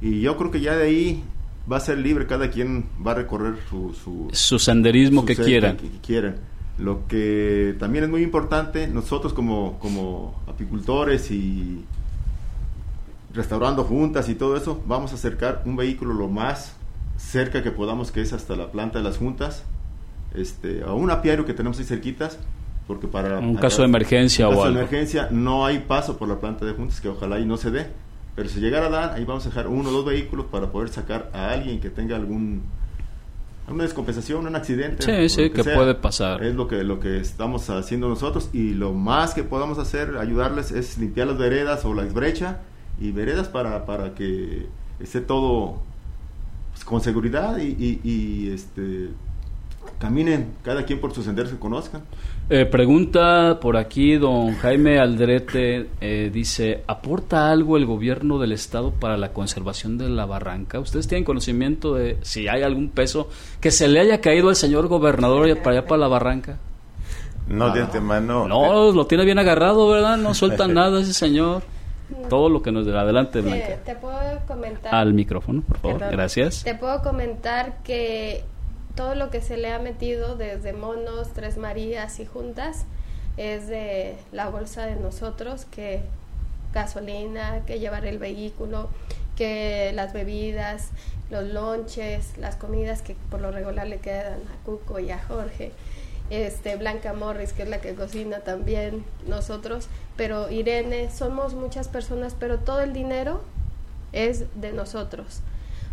Y 0.00 0.20
yo 0.20 0.36
creo 0.36 0.50
que 0.50 0.60
ya 0.60 0.76
de 0.76 0.84
ahí 0.84 1.24
va 1.70 1.78
a 1.78 1.80
ser 1.80 1.98
libre, 1.98 2.26
cada 2.26 2.50
quien 2.50 2.86
va 3.04 3.12
a 3.12 3.14
recorrer 3.14 3.54
su, 3.68 4.28
su, 4.32 4.58
senderismo 4.58 5.24
que 5.24 5.36
quiera. 5.36 5.76
Que, 5.76 6.34
Lo 6.78 7.06
que 7.06 7.74
también 7.78 8.04
es 8.04 8.10
muy 8.10 8.22
importante, 8.22 8.86
nosotros 8.86 9.32
como, 9.32 9.78
como 9.78 10.42
apicultores 10.46 11.30
y 11.30 11.84
restaurando 13.32 13.84
juntas 13.84 14.28
y 14.28 14.34
todo 14.34 14.56
eso, 14.56 14.82
vamos 14.86 15.12
a 15.12 15.14
acercar 15.14 15.62
un 15.64 15.76
vehículo 15.76 16.14
lo 16.14 16.28
más 16.28 16.76
cerca 17.16 17.62
que 17.62 17.70
podamos, 17.70 18.12
que 18.12 18.20
es 18.20 18.32
hasta 18.32 18.56
la 18.56 18.70
planta 18.70 18.98
de 18.98 19.04
las 19.04 19.16
juntas, 19.16 19.64
este, 20.34 20.82
a 20.82 20.92
un 20.92 21.10
apiario 21.10 21.44
que 21.44 21.54
tenemos 21.54 21.78
ahí 21.78 21.84
cerquitas, 21.84 22.38
porque 22.86 23.08
para... 23.08 23.38
Un 23.38 23.56
caso 23.56 23.82
de 23.82 23.88
emergencia 23.88 24.48
o 24.48 24.52
algo. 24.52 24.64
de 24.64 24.70
emergencia 24.70 25.28
no 25.30 25.64
hay 25.64 25.78
paso 25.78 26.18
por 26.18 26.28
la 26.28 26.38
planta 26.38 26.66
de 26.66 26.72
juntas, 26.72 27.00
que 27.00 27.08
ojalá 27.08 27.40
y 27.40 27.46
no 27.46 27.56
se 27.56 27.70
dé 27.70 28.03
pero 28.34 28.48
si 28.48 28.60
llegara 28.60 28.86
a 28.86 28.90
dar, 28.90 29.12
ahí 29.12 29.24
vamos 29.24 29.46
a 29.46 29.48
dejar 29.48 29.68
uno 29.68 29.90
o 29.90 29.92
dos 29.92 30.04
vehículos 30.04 30.46
para 30.46 30.70
poder 30.70 30.88
sacar 30.88 31.30
a 31.32 31.50
alguien 31.50 31.80
que 31.80 31.90
tenga 31.90 32.16
algún 32.16 32.62
una 33.68 33.84
descompensación, 33.84 34.46
un 34.46 34.56
accidente. 34.56 35.02
Sí, 35.02 35.28
sí, 35.28 35.50
que, 35.50 35.64
puede 35.64 35.94
pasar. 35.94 36.42
Es 36.42 36.54
lo 36.54 36.68
que, 36.68 36.84
lo 36.84 37.00
que 37.00 37.18
estamos 37.18 37.70
haciendo 37.70 38.08
nosotros 38.08 38.50
y 38.52 38.74
lo 38.74 38.92
más 38.92 39.32
que 39.32 39.42
podamos 39.42 39.78
hacer, 39.78 40.18
ayudarles, 40.18 40.70
es 40.70 40.98
limpiar 40.98 41.28
las 41.28 41.38
veredas 41.38 41.84
o 41.84 41.94
la 41.94 42.04
brecha 42.04 42.60
y 43.00 43.10
veredas 43.10 43.48
para, 43.48 43.86
para 43.86 44.14
que 44.14 44.66
esté 45.00 45.20
todo 45.20 45.80
pues, 46.72 46.84
con 46.84 47.00
seguridad 47.00 47.56
y, 47.58 47.68
y, 47.68 48.00
y 48.04 48.50
este 48.50 49.10
caminen 49.98 50.52
cada 50.62 50.84
quien 50.84 51.00
por 51.00 51.14
sus 51.14 51.24
senderos 51.24 51.52
que 51.52 51.58
conozcan. 51.58 52.02
Eh, 52.50 52.66
pregunta 52.66 53.58
por 53.58 53.78
aquí 53.78 54.16
don 54.16 54.54
Jaime 54.56 54.98
Aldrete, 54.98 55.88
eh, 56.02 56.30
dice, 56.30 56.82
¿aporta 56.86 57.50
algo 57.50 57.78
el 57.78 57.86
gobierno 57.86 58.38
del 58.38 58.52
estado 58.52 58.90
para 58.90 59.16
la 59.16 59.32
conservación 59.32 59.96
de 59.96 60.10
la 60.10 60.26
barranca? 60.26 60.78
¿Ustedes 60.78 61.08
tienen 61.08 61.24
conocimiento 61.24 61.94
de 61.94 62.18
si 62.20 62.46
hay 62.48 62.62
algún 62.62 62.90
peso 62.90 63.30
que 63.60 63.70
se 63.70 63.88
le 63.88 64.00
haya 64.00 64.20
caído 64.20 64.50
al 64.50 64.56
señor 64.56 64.88
gobernador 64.88 65.56
para 65.62 65.78
allá 65.78 65.86
para 65.86 66.00
la 66.00 66.08
barranca? 66.08 66.58
No, 67.48 67.70
de 67.70 67.80
antemano. 67.80 68.46
No, 68.46 68.92
lo 68.92 69.06
tiene 69.06 69.24
bien 69.24 69.38
agarrado, 69.38 69.88
¿verdad? 69.88 70.18
No 70.18 70.34
suelta 70.34 70.68
nada 70.68 71.00
ese 71.00 71.14
señor. 71.14 71.62
Todo 72.28 72.50
lo 72.50 72.60
que 72.60 72.70
nos 72.70 72.84
dé 72.84 72.96
adelante, 72.96 73.40
Blanca. 73.40 73.76
Te, 73.82 73.94
puedo 73.94 74.18
comentar. 74.46 74.94
Al 74.94 75.14
micrófono, 75.14 75.62
por 75.62 75.78
favor. 75.78 76.00
Gracias. 76.10 76.62
Te 76.62 76.74
puedo 76.74 77.02
comentar 77.02 77.78
que 77.82 78.44
todo 78.94 79.14
lo 79.14 79.30
que 79.30 79.40
se 79.40 79.56
le 79.56 79.72
ha 79.72 79.78
metido 79.78 80.36
desde 80.36 80.72
monos, 80.72 81.28
tres 81.34 81.56
Marías 81.56 82.20
y 82.20 82.26
juntas 82.26 82.84
es 83.36 83.66
de 83.66 84.16
la 84.32 84.48
bolsa 84.48 84.86
de 84.86 84.96
nosotros, 84.96 85.64
que 85.64 86.02
gasolina, 86.72 87.62
que 87.66 87.78
llevar 87.78 88.06
el 88.06 88.18
vehículo, 88.18 88.88
que 89.36 89.92
las 89.94 90.12
bebidas, 90.12 90.90
los 91.30 91.44
lonches, 91.44 92.36
las 92.38 92.56
comidas 92.56 93.02
que 93.02 93.16
por 93.30 93.40
lo 93.40 93.50
regular 93.50 93.86
le 93.86 93.98
quedan 93.98 94.40
a 94.40 94.64
Cuco 94.64 95.00
y 95.00 95.10
a 95.10 95.18
Jorge, 95.18 95.72
este 96.30 96.76
Blanca 96.76 97.12
Morris, 97.12 97.52
que 97.52 97.64
es 97.64 97.68
la 97.68 97.80
que 97.80 97.94
cocina 97.94 98.40
también, 98.40 99.04
nosotros, 99.26 99.88
pero 100.16 100.50
Irene, 100.50 101.10
somos 101.10 101.54
muchas 101.54 101.88
personas, 101.88 102.34
pero 102.38 102.58
todo 102.58 102.80
el 102.80 102.92
dinero 102.92 103.42
es 104.12 104.44
de 104.54 104.72
nosotros. 104.72 105.40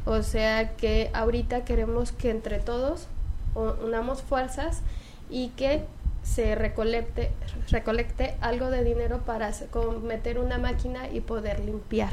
O 0.06 0.24
sea 0.24 0.76
que 0.76 1.10
ahorita 1.14 1.64
queremos 1.64 2.12
que 2.12 2.30
entre 2.32 2.60
todos 2.60 3.08
unamos 3.56 4.22
fuerzas 4.22 4.82
y 5.30 5.50
que 5.50 5.84
se 6.24 6.56
recolecte, 6.56 7.32
recolecte 7.70 8.36
algo 8.42 8.70
de 8.70 8.84
dinero 8.84 9.22
para 9.26 9.52
meter 10.04 10.40
una 10.40 10.58
máquina 10.58 11.10
y 11.12 11.22
poder 11.22 11.60
limpiar. 11.60 12.12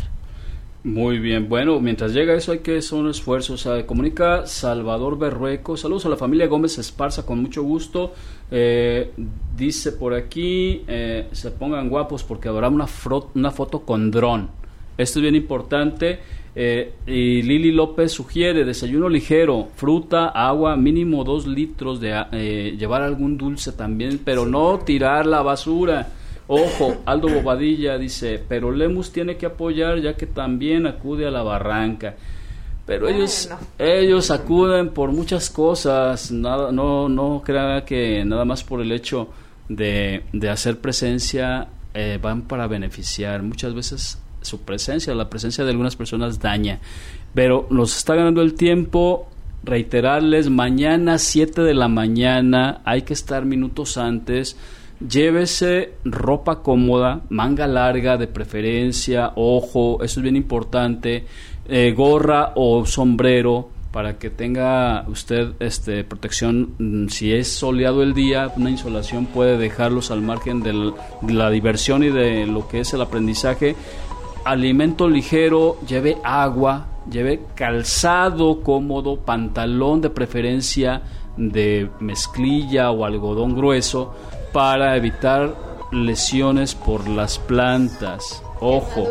Muy 0.85 1.19
bien, 1.19 1.49
bueno, 1.49 1.81
mientras 1.81 2.13
llega 2.13 2.35
eso 2.35 2.53
hay 2.53 2.61
que 2.61 2.79
hacer 2.79 2.99
un 2.99 3.11
esfuerzo. 3.11 3.55
O 3.55 3.87
comunica 3.87 4.47
Salvador 4.47 5.19
Berrueco. 5.19 5.77
Saludos 5.77 6.07
a 6.07 6.09
la 6.09 6.17
familia 6.17 6.47
Gómez 6.47 6.79
Esparza, 6.79 7.27
con 7.27 7.43
mucho 7.43 7.63
gusto. 7.63 8.15
Eh, 8.51 9.13
dice 9.57 9.93
por 9.93 10.15
aquí, 10.15 10.85
eh, 10.87 11.29
se 11.33 11.51
pongan 11.51 11.89
guapos 11.89 12.23
porque 12.23 12.49
habrá 12.49 12.69
una, 12.69 12.87
una 13.35 13.51
foto 13.51 13.81
con 13.81 14.11
dron. 14.11 14.51
Esto 14.97 15.19
es 15.19 15.23
bien 15.23 15.35
importante. 15.35 16.21
Eh, 16.55 16.93
y 17.07 17.43
Lili 17.43 17.71
López 17.71 18.13
sugiere 18.13 18.65
desayuno 18.65 19.09
ligero, 19.09 19.69
fruta, 19.77 20.29
agua, 20.29 20.77
mínimo 20.77 21.23
dos 21.25 21.47
litros 21.47 22.01
de 22.01 22.25
eh, 22.33 22.77
llevar 22.79 23.03
algún 23.03 23.39
dulce 23.39 23.73
también, 23.73 24.21
pero 24.25 24.47
no 24.47 24.79
tirar 24.79 25.27
la 25.27 25.43
basura. 25.43 26.09
Ojo, 26.47 26.97
Aldo 27.05 27.29
Bobadilla 27.29 27.99
dice, 27.99 28.43
pero 28.49 28.73
Lemus 28.73 29.13
tiene 29.13 29.37
que 29.37 29.47
apoyar 29.47 30.01
ya 30.01 30.15
que 30.15 30.27
también 30.27 30.87
acude 30.87 31.27
a 31.27 31.31
la 31.31 31.43
barranca. 31.43 32.17
Pero 32.87 33.07
ellos, 33.07 33.51
ellos 33.79 34.31
acuden 34.31 34.89
por 34.89 35.13
muchas 35.13 35.51
cosas, 35.51 36.33
nada, 36.33 36.73
no, 36.73 37.11
no 37.11 37.43
crea 37.45 37.85
que 37.85 38.25
nada 38.25 38.47
más 38.47 38.65
por 38.65 38.81
el 38.81 38.91
hecho 38.93 39.29
de, 39.69 40.23
de 40.33 40.49
hacer 40.49 40.79
presencia 40.81 41.69
eh, 41.93 42.19
van 42.21 42.43
para 42.43 42.67
beneficiar. 42.67 43.43
Muchas 43.43 43.75
veces 43.75 44.19
su 44.49 44.63
presencia, 44.63 45.15
la 45.15 45.31
presencia 45.31 45.65
de 45.65 45.71
algunas 45.71 45.97
personas 45.97 46.41
daña. 46.41 46.81
Pero 47.35 47.67
nos 47.71 47.97
está 47.97 48.15
ganando 48.15 48.43
el 48.43 48.55
tiempo. 48.55 49.29
Reiterarles, 49.63 50.51
mañana 50.51 51.19
7 51.19 51.63
de 51.63 51.75
la 51.75 51.89
mañana, 51.89 52.81
hay 52.85 53.03
que 53.03 53.13
estar 53.13 53.45
minutos 53.45 53.99
antes. 53.99 54.57
Llévese 55.07 55.95
ropa 56.05 56.63
cómoda, 56.63 57.23
manga 57.29 57.67
larga 57.67 58.17
de 58.17 58.27
preferencia, 58.27 59.33
ojo, 59.37 60.03
eso 60.03 60.21
es 60.21 60.23
bien 60.23 60.35
importante, 60.35 61.25
eh, 61.69 61.93
gorra 61.97 62.53
o 62.57 62.85
sombrero, 62.85 63.69
para 63.93 64.19
que 64.19 64.31
tenga 64.31 65.05
usted 65.09 65.53
este 65.61 66.05
protección 66.05 66.75
mm, 66.79 67.09
si 67.09 67.33
es 67.33 67.49
soleado 67.49 68.03
el 68.03 68.15
día 68.15 68.53
una 68.57 68.71
insolación 68.71 69.27
puede 69.27 69.57
dejarlos 69.57 70.11
al 70.11 70.21
margen 70.21 70.63
de 70.63 70.93
la 71.27 71.51
diversión 71.51 72.03
y 72.03 72.11
de 72.11 72.47
lo 72.47 72.69
que 72.69 72.81
es 72.81 72.93
el 72.93 73.01
aprendizaje 73.01 73.77
alimento 74.51 75.09
ligero 75.09 75.79
lleve 75.87 76.19
agua 76.25 76.87
lleve 77.11 77.43
calzado 77.55 78.63
cómodo 78.63 79.17
pantalón 79.17 80.01
de 80.01 80.11
preferencia 80.11 81.03
de 81.37 81.91
mezclilla 82.01 82.91
o 82.91 83.05
algodón 83.05 83.55
grueso 83.55 84.15
para 84.53 84.97
evitar 84.97 85.55
lesiones 85.93 86.75
por 86.75 87.09
las 87.09 87.39
plantas 87.39 88.43
ojo 88.61 89.07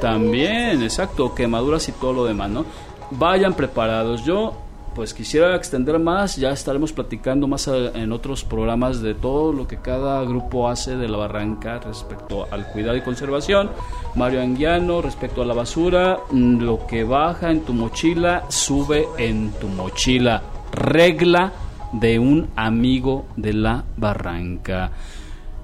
también 0.00 0.82
exacto 0.82 1.34
quemaduras 1.34 1.88
y 1.88 1.92
todo 1.92 2.12
lo 2.12 2.24
demás 2.24 2.50
no 2.50 2.64
vayan 3.10 3.54
preparados. 3.54 4.24
Yo 4.24 4.54
pues 4.98 5.14
quisiera 5.14 5.54
extender 5.54 5.96
más, 6.00 6.34
ya 6.34 6.50
estaremos 6.50 6.92
platicando 6.92 7.46
más 7.46 7.68
en 7.68 8.10
otros 8.10 8.42
programas 8.42 9.00
de 9.00 9.14
todo 9.14 9.52
lo 9.52 9.68
que 9.68 9.76
cada 9.76 10.24
grupo 10.24 10.68
hace 10.68 10.96
de 10.96 11.06
la 11.06 11.18
barranca 11.18 11.78
respecto 11.78 12.48
al 12.50 12.66
cuidado 12.66 12.96
y 12.96 13.02
conservación. 13.02 13.70
Mario 14.16 14.42
Anguiano, 14.42 15.00
respecto 15.00 15.40
a 15.40 15.46
la 15.46 15.54
basura, 15.54 16.18
mm, 16.32 16.62
lo 16.62 16.84
que 16.88 17.04
baja 17.04 17.52
en 17.52 17.60
tu 17.60 17.74
mochila, 17.74 18.42
sube 18.48 19.06
en 19.18 19.52
tu 19.60 19.68
mochila. 19.68 20.42
Regla 20.72 21.52
de 21.92 22.18
un 22.18 22.48
amigo 22.56 23.26
de 23.36 23.52
la 23.52 23.84
barranca. 23.96 24.90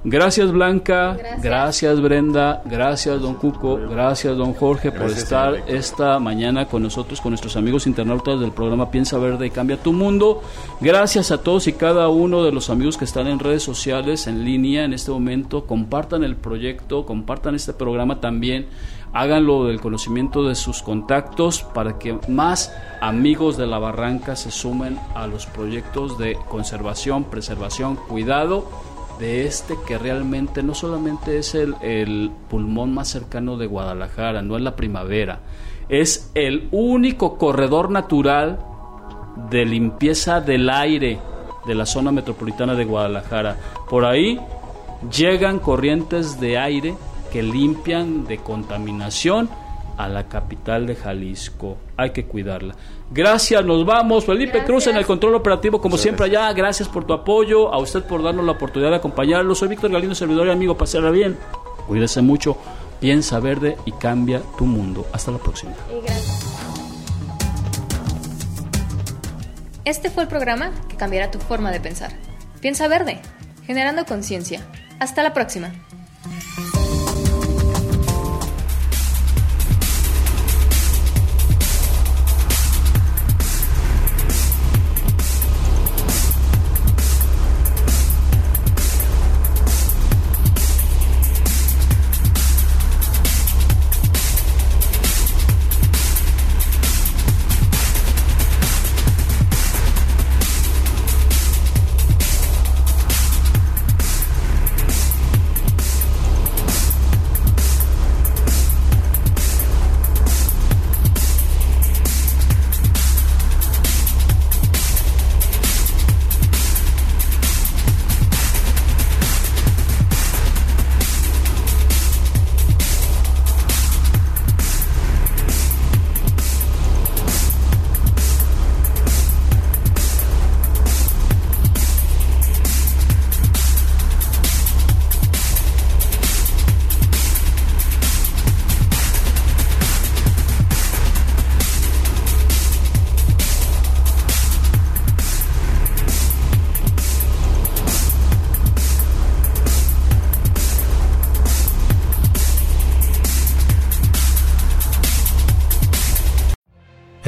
Gracias 0.07 0.53
Blanca, 0.53 1.17
gracias. 1.43 1.99
Brenda, 2.03 2.61
gracias 2.67 3.23
Don 3.23 3.37
Cuco, 3.37 3.77
gracias 3.77 4.37
Don 4.37 4.53
Jorge 4.53 4.93
por 4.93 5.11
estar 5.11 5.63
esta 5.67 6.19
mañana 6.19 6.67
con 6.67 6.83
nosotros, 6.83 7.23
con 7.23 7.31
nuestros 7.31 7.57
amigos 7.57 7.87
internautas 7.87 8.39
del 8.39 8.53
programa 8.53 8.91
Piensa 8.91 9.17
Verde 9.17 9.47
y 9.47 9.51
Cambia 9.51 9.79
tu 9.79 9.95
Mundo. 9.95 10.43
Gracias 10.83 11.31
a 11.31 11.39
todos 11.39 11.69
y 11.69 11.73
cada 11.73 12.09
uno 12.09 12.45
de 12.45 12.53
los 12.53 12.69
amigos 12.69 12.99
que 12.99 13.07
están 13.07 13.29
en 13.29 13.39
redes 13.39 13.63
sociales, 13.63 14.27
en 14.27 14.45
línea 14.45 14.85
en 14.85 14.93
este 14.93 15.11
momento. 15.11 15.65
Compartan 15.65 16.23
el 16.23 16.37
proyecto, 16.37 17.07
compartan 17.07 17.55
este 17.55 17.73
programa 17.73 18.21
también. 18.21 18.67
Háganlo 19.15 19.65
del 19.65 19.81
conocimiento 19.81 20.47
de 20.47 20.55
sus 20.55 20.83
contactos 20.83 21.63
para 21.63 21.99
que 21.99 22.19
más 22.29 22.75
amigos 23.01 23.57
de 23.57 23.67
la 23.67 23.79
barranca 23.79 24.37
se 24.37 24.51
sumen 24.51 24.99
a 25.15 25.27
los 25.27 25.47
proyectos 25.47 26.19
de 26.19 26.37
conservación, 26.51 27.25
preservación, 27.25 27.97
cuidado 27.97 28.69
de 29.19 29.47
este 29.47 29.77
que 29.87 29.99
realmente 29.99 30.63
no 30.63 30.75
solamente 30.75 31.39
es 31.39 31.55
el, 31.55 32.31
pulmón 32.49 32.95
más 32.95 33.09
cercano 33.09 33.57
de 33.57 33.67
Guadalajara, 33.67 34.43
no 34.43 34.57
es 34.57 34.63
la 34.63 34.77
primavera, 34.77 35.41
es 35.89 36.31
el 36.35 36.69
único 36.73 37.39
corredor 37.39 37.91
natural 37.91 38.59
de 39.51 39.65
limpieza 39.65 40.41
del 40.41 40.69
aire 40.71 41.19
de 41.67 41.75
la 41.75 41.87
zona 41.87 42.13
metropolitana 42.13 42.75
de 42.75 42.85
Guadalajara. 42.85 43.57
Por 43.89 44.05
ahí 44.05 44.39
llegan 45.15 45.59
corrientes 45.59 46.41
de 46.41 46.59
aire 46.59 46.95
que 47.33 47.43
limpian 47.43 48.27
de 48.27 48.39
contaminación 48.39 49.49
a 49.97 50.09
la 50.09 50.29
capital 50.29 50.87
de 50.87 50.97
Jalisco. 50.97 51.77
Hay 51.97 52.11
que 52.11 52.25
cuidarla. 52.25 52.75
Gracias, 53.11 53.65
nos 53.65 53.85
vamos. 53.85 54.25
Felipe 54.25 54.65
Cruz 54.65 54.87
en 54.87 54.97
el 54.97 55.07
control 55.07 55.35
operativo, 55.35 55.81
como 55.81 55.97
siempre 55.99 56.27
allá. 56.27 56.53
Gracias 56.53 56.89
por 56.89 57.05
tu 57.05 57.13
apoyo, 57.13 57.73
a 57.73 57.79
usted 57.79 58.03
por 58.03 58.23
darnos 58.23 58.45
la 58.45 58.53
oportunidad 58.53 58.91
de 58.91 58.97
acompañarlo. 58.97 59.55
Soy 59.55 59.69
Víctor 59.69 59.93
Galindo, 59.93 60.15
servidor 60.15 60.47
y 60.47 60.51
amigo. 60.51 60.77
Pasará 60.77 61.11
bien. 61.11 61.39
Cuídese 61.87 62.23
mucho, 62.23 62.57
piensa 63.01 63.39
verde 63.41 63.77
y 63.85 63.93
cambia 63.93 64.43
tu 64.57 64.65
mundo. 64.65 65.07
Hasta 65.13 65.31
la 65.31 65.39
próxima. 65.39 65.73
Este 69.85 70.11
fue 70.11 70.23
el 70.23 70.29
programa 70.29 70.73
que 70.89 70.97
cambiará 70.97 71.31
tu 71.31 71.39
forma 71.39 71.71
de 71.71 71.81
pensar. 71.81 72.11
Piensa 72.61 72.89
verde, 72.89 73.21
generando 73.67 74.07
conciencia. 74.07 74.67
Hasta 74.99 75.23
la 75.23 75.35
próxima. 75.35 75.73